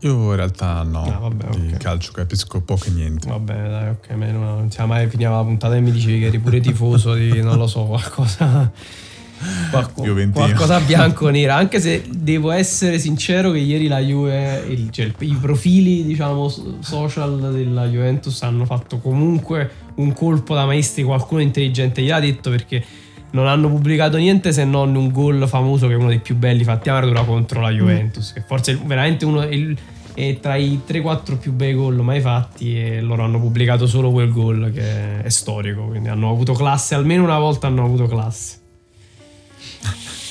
Io 0.00 0.30
in 0.30 0.36
realtà 0.36 0.82
no, 0.84 1.02
ah, 1.02 1.18
vabbè, 1.18 1.56
di 1.56 1.66
okay. 1.66 1.78
calcio 1.78 2.12
capisco 2.12 2.60
poco 2.60 2.86
e 2.86 2.90
niente. 2.90 3.28
Vabbè, 3.28 3.68
dai, 3.68 3.88
ok, 3.90 4.10
meno, 4.10 4.38
non 4.38 4.70
siamo 4.70 4.92
mai 4.92 5.08
finiva 5.08 5.30
la 5.30 5.42
puntata 5.42 5.74
e 5.74 5.80
mi 5.80 5.90
dicevi 5.90 6.20
che 6.20 6.26
eri 6.26 6.38
pure 6.38 6.60
tifoso 6.60 7.14
di, 7.14 7.42
non 7.42 7.58
lo 7.58 7.66
so, 7.66 7.84
qualcosa... 7.84 8.70
Qualco, 9.70 10.02
qualcosa 10.32 10.80
bianco 10.80 11.28
nera. 11.28 11.54
Anche 11.54 11.78
se 11.78 12.02
devo 12.10 12.50
essere 12.50 12.98
sincero 12.98 13.52
che 13.52 13.58
ieri 13.58 13.86
la 13.86 14.00
Juve 14.00 14.64
il, 14.66 14.90
cioè, 14.90 15.12
i 15.20 15.38
profili 15.40 16.04
diciamo 16.04 16.52
social 16.80 17.52
della 17.52 17.86
Juventus 17.86 18.42
hanno 18.42 18.64
fatto 18.64 18.98
comunque 18.98 19.70
un 19.96 20.12
colpo 20.12 20.54
da 20.56 20.66
maestri. 20.66 21.04
Qualcuno 21.04 21.40
intelligente 21.40 22.02
gliel'ha 22.02 22.18
detto 22.18 22.50
perché 22.50 22.84
non 23.30 23.46
hanno 23.46 23.68
pubblicato 23.68 24.16
niente 24.16 24.52
se 24.52 24.64
non 24.64 24.94
un 24.94 25.10
gol 25.10 25.46
famoso 25.48 25.86
che 25.86 25.94
è 25.94 25.96
uno 25.96 26.08
dei 26.08 26.20
più 26.20 26.36
belli 26.36 26.64
fatti 26.64 26.88
a 26.88 26.94
Maradona 26.94 27.24
contro 27.24 27.60
la 27.60 27.70
Juventus, 27.70 28.30
mm. 28.30 28.34
che 28.34 28.42
forse 28.46 28.72
è 28.72 28.76
veramente 28.76 29.24
uno, 29.24 29.42
il, 29.42 29.76
e 30.14 30.38
tra 30.40 30.56
i 30.56 30.80
3-4 30.86 31.38
più 31.38 31.52
bei 31.52 31.74
gol 31.74 31.96
mai 31.96 32.20
fatti 32.20 32.76
e 32.76 33.00
loro 33.00 33.22
hanno 33.22 33.38
pubblicato 33.38 33.86
solo 33.86 34.10
quel 34.10 34.32
gol 34.32 34.72
che 34.74 35.22
è 35.22 35.28
storico, 35.28 35.84
quindi 35.86 36.08
hanno 36.08 36.30
avuto 36.30 36.54
classe, 36.54 36.94
almeno 36.94 37.22
una 37.22 37.38
volta 37.38 37.66
hanno 37.66 37.84
avuto 37.84 38.06
classe. 38.06 38.56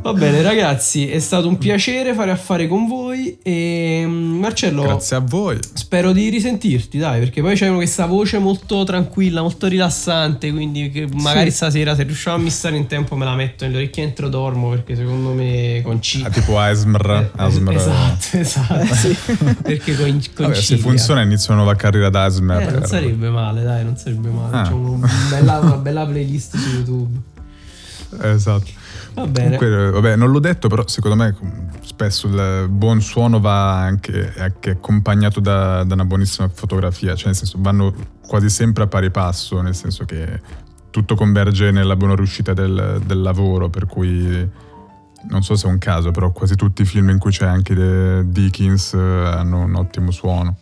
Va 0.00 0.12
bene 0.12 0.42
ragazzi, 0.42 1.08
è 1.08 1.18
stato 1.18 1.48
un 1.48 1.58
piacere 1.58 2.14
fare 2.14 2.30
affare 2.30 2.68
con 2.68 2.86
voi 2.86 3.36
e 3.42 4.04
mm, 4.06 4.38
Marcello... 4.38 4.82
Grazie 4.82 5.16
a 5.16 5.18
voi. 5.18 5.58
Spero 5.72 6.12
di 6.12 6.28
risentirti, 6.28 6.98
dai, 6.98 7.18
perché 7.18 7.42
poi 7.42 7.56
c'è 7.56 7.72
questa 7.74 8.06
voce 8.06 8.38
molto 8.38 8.84
tranquilla, 8.84 9.42
molto 9.42 9.66
rilassante, 9.66 10.52
quindi 10.52 11.08
magari 11.14 11.50
sì. 11.50 11.56
stasera 11.56 11.96
se 11.96 12.04
riusciamo 12.04 12.36
a 12.36 12.40
missare 12.40 12.76
in 12.76 12.86
tempo 12.86 13.16
me 13.16 13.24
la 13.24 13.34
metto 13.34 13.64
nelle 13.64 13.78
orecchie 13.78 14.04
entro 14.04 14.28
dormo, 14.28 14.70
perché 14.70 14.94
secondo 14.94 15.32
me 15.32 15.80
con 15.82 15.98
C... 15.98 16.22
Ah, 16.24 16.30
tipo 16.30 16.58
Asmr. 16.58 17.10
Eh, 17.10 17.30
Asmr. 17.36 17.74
Esatto, 17.74 18.36
esatto. 18.36 18.94
sì. 18.94 19.16
perché 19.62 19.96
con, 19.96 20.22
con 20.34 20.46
Vabbè, 20.46 20.60
Se 20.60 20.76
funziona 20.78 21.22
inizia 21.22 21.52
una 21.52 21.62
nuova 21.62 21.76
carriera 21.76 22.08
da 22.08 22.24
Asmr. 22.24 22.60
Eh, 22.60 22.70
non 22.70 22.84
sarebbe 22.84 23.30
male, 23.30 23.62
dai, 23.62 23.84
non 23.84 23.96
sarebbe 23.96 24.28
male. 24.28 24.56
Ah. 24.56 24.62
C'è 24.62 24.72
una 24.72 25.08
bella, 25.28 25.58
una 25.58 25.76
bella 25.76 26.06
playlist 26.06 26.56
su 26.56 26.68
YouTube. 26.70 27.18
Esatto. 28.22 28.77
Va 29.18 29.26
bene. 29.26 29.56
Comunque, 29.56 29.90
vabbè, 29.90 30.16
non 30.16 30.30
l'ho 30.30 30.38
detto, 30.38 30.68
però 30.68 30.86
secondo 30.86 31.16
me 31.16 31.34
spesso 31.82 32.26
il 32.28 32.68
buon 32.68 33.00
suono 33.00 33.40
va 33.40 33.78
anche, 33.78 34.32
anche 34.36 34.70
accompagnato 34.70 35.40
da, 35.40 35.82
da, 35.84 35.94
una 35.94 36.04
buonissima 36.04 36.48
fotografia, 36.48 37.14
cioè 37.14 37.26
nel 37.26 37.36
senso 37.36 37.58
vanno 37.60 37.92
quasi 38.26 38.48
sempre 38.48 38.84
a 38.84 38.86
pari 38.86 39.10
passo, 39.10 39.60
nel 39.60 39.74
senso 39.74 40.04
che 40.04 40.40
tutto 40.90 41.14
converge 41.14 41.70
nella 41.70 41.96
buona 41.96 42.14
riuscita 42.14 42.52
del, 42.52 43.00
del 43.04 43.20
lavoro, 43.20 43.68
per 43.68 43.86
cui 43.86 44.50
non 45.28 45.42
so 45.42 45.56
se 45.56 45.66
è 45.66 45.70
un 45.70 45.78
caso, 45.78 46.10
però 46.10 46.30
quasi 46.30 46.54
tutti 46.54 46.82
i 46.82 46.84
film 46.84 47.10
in 47.10 47.18
cui 47.18 47.30
c'è 47.30 47.46
anche 47.46 48.24
Dickens 48.26 48.94
eh, 48.94 48.98
hanno 48.98 49.60
un 49.60 49.74
ottimo 49.74 50.10
suono. 50.10 50.56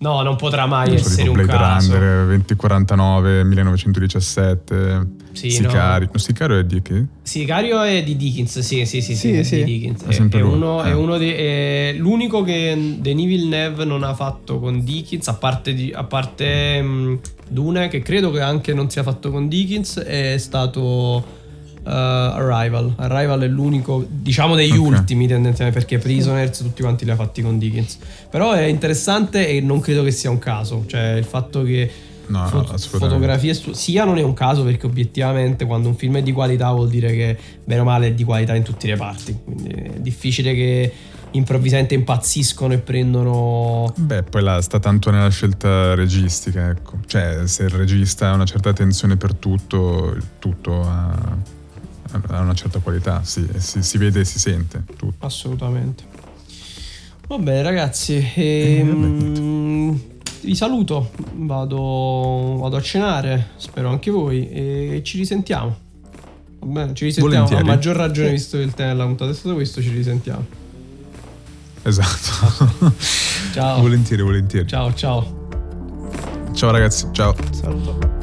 No, 0.00 0.22
non 0.22 0.36
potrà 0.36 0.66
mai 0.66 0.88
non 0.90 0.98
so, 0.98 1.08
essere 1.08 1.28
un 1.28 1.34
Blade 1.34 1.48
caso. 1.50 1.92
Runner 1.94 2.24
2049, 2.26 3.44
1917, 3.44 5.06
Sì, 5.32 5.50
Sicario. 5.50 6.06
no. 6.06 6.10
No, 6.12 6.18
Sicario 6.18 6.58
è 6.58 6.64
di 6.64 6.82
che? 6.82 7.04
Sicario 7.22 7.82
è 7.82 8.02
di 8.04 8.16
Dickens, 8.16 8.58
sì, 8.60 8.84
sì, 8.84 9.00
sì, 9.00 9.14
sì, 9.14 9.16
Sì, 9.16 9.32
è 9.38 9.42
sì. 9.42 9.64
di 9.64 9.78
Dickens. 9.78 10.02
È 10.04 10.22
È, 10.22 10.38
è 10.38 10.40
uno, 10.40 10.84
eh. 10.84 10.90
è 10.90 10.94
uno 10.94 11.16
dei, 11.18 11.32
è 11.32 11.94
l'unico 11.96 12.42
che 12.42 12.96
Denis 13.00 13.26
Villeneuve 13.26 13.84
non 13.84 14.02
ha 14.04 14.14
fatto 14.14 14.58
con 14.60 14.82
Dickens, 14.84 15.26
a 15.28 15.34
parte, 15.34 15.74
di- 15.74 15.92
a 15.94 16.04
parte 16.04 16.80
mh, 16.82 17.20
Dune, 17.48 17.88
che 17.88 18.00
credo 18.00 18.30
che 18.30 18.40
anche 18.40 18.74
non 18.74 18.90
sia 18.90 19.02
fatto 19.02 19.30
con 19.30 19.48
Dickens, 19.48 19.98
è 19.98 20.36
stato 20.38 21.36
Arrival. 21.92 22.92
Arrival 22.96 23.40
è 23.40 23.46
l'unico, 23.48 24.04
diciamo, 24.08 24.54
degli 24.54 24.76
Ok. 24.76 24.86
ultimi 24.86 25.26
tendenzialmente, 25.26 25.78
perché 25.80 25.98
Prisoners 25.98 26.58
tutti 26.58 26.82
quanti 26.82 27.04
li 27.04 27.10
ha 27.10 27.16
fatti 27.16 27.42
con 27.42 27.58
Dickens. 27.58 27.98
Però 28.30 28.52
è 28.52 28.62
interessante 28.64 29.48
e 29.48 29.60
non 29.60 29.80
credo 29.80 30.02
che 30.02 30.10
sia 30.10 30.30
un 30.30 30.38
caso, 30.38 30.84
cioè 30.86 31.12
il 31.12 31.24
fatto 31.24 31.62
che 31.62 31.90
No, 32.28 32.46
Fo- 32.46 32.76
fotografie 32.76 33.54
su- 33.54 33.72
sia 33.72 34.04
non 34.04 34.18
è 34.18 34.22
un 34.22 34.34
caso 34.34 34.62
perché 34.62 34.84
obiettivamente 34.84 35.64
quando 35.64 35.88
un 35.88 35.96
film 35.96 36.18
è 36.18 36.22
di 36.22 36.32
qualità 36.32 36.70
vuol 36.72 36.90
dire 36.90 37.10
che 37.14 37.38
bene 37.64 37.80
o 37.80 37.84
male 37.84 38.08
è 38.08 38.12
di 38.12 38.22
qualità 38.22 38.54
in 38.54 38.62
tutti 38.62 38.84
i 38.84 38.90
reparti 38.90 39.34
quindi 39.44 39.70
è 39.70 39.92
difficile 39.98 40.52
che 40.52 40.92
improvvisamente 41.30 41.94
impazziscono 41.94 42.74
e 42.74 42.78
prendono 42.80 43.90
Beh, 43.96 44.24
poi 44.24 44.42
là 44.42 44.60
sta 44.60 44.78
tanto 44.78 45.10
nella 45.10 45.30
scelta 45.30 45.94
registica, 45.94 46.68
ecco. 46.68 46.98
Cioè, 47.06 47.46
se 47.46 47.62
il 47.62 47.70
regista 47.70 48.28
ha 48.28 48.34
una 48.34 48.44
certa 48.44 48.68
attenzione 48.68 49.16
per 49.16 49.32
tutto, 49.34 50.14
tutto 50.38 50.82
ha, 50.82 51.16
ha 52.10 52.40
una 52.40 52.54
certa 52.54 52.78
qualità, 52.78 53.22
sì, 53.24 53.46
si, 53.56 53.82
si, 53.82 53.98
vede 53.98 54.20
e 54.20 54.24
si 54.24 54.38
sente 54.38 54.84
tutto. 54.96 55.26
Assolutamente. 55.26 56.04
Vabbè 57.26 57.62
ragazzi, 57.62 58.14
eh, 58.34 58.78
ehm, 58.78 59.92
eh, 59.94 60.18
vi 60.42 60.54
saluto, 60.54 61.10
vado, 61.34 62.56
vado, 62.58 62.76
a 62.76 62.80
cenare, 62.80 63.50
spero 63.56 63.90
anche 63.90 64.10
voi, 64.10 64.48
e 64.48 65.02
ci 65.04 65.18
risentiamo. 65.18 65.76
Va 66.60 66.66
bene, 66.66 66.94
ci 66.94 67.04
risentiamo, 67.04 67.44
Volentieri. 67.44 67.62
a 67.62 67.66
maggior 67.66 67.96
ragione 67.96 68.30
visto 68.30 68.56
che 68.56 68.62
il 68.62 68.72
tema 68.72 68.92
della 68.92 69.04
puntata 69.04 69.30
è 69.30 69.34
stato 69.34 69.54
questo, 69.54 69.82
ci 69.82 69.90
risentiamo. 69.90 70.46
Esatto. 71.82 72.92
Ciao. 73.52 73.80
volentieri, 73.80 74.22
volentieri. 74.22 74.66
Ciao, 74.66 74.92
ciao. 74.94 75.48
Ciao 76.52 76.70
ragazzi, 76.70 77.08
ciao. 77.12 77.34
Saluto. 77.50 78.16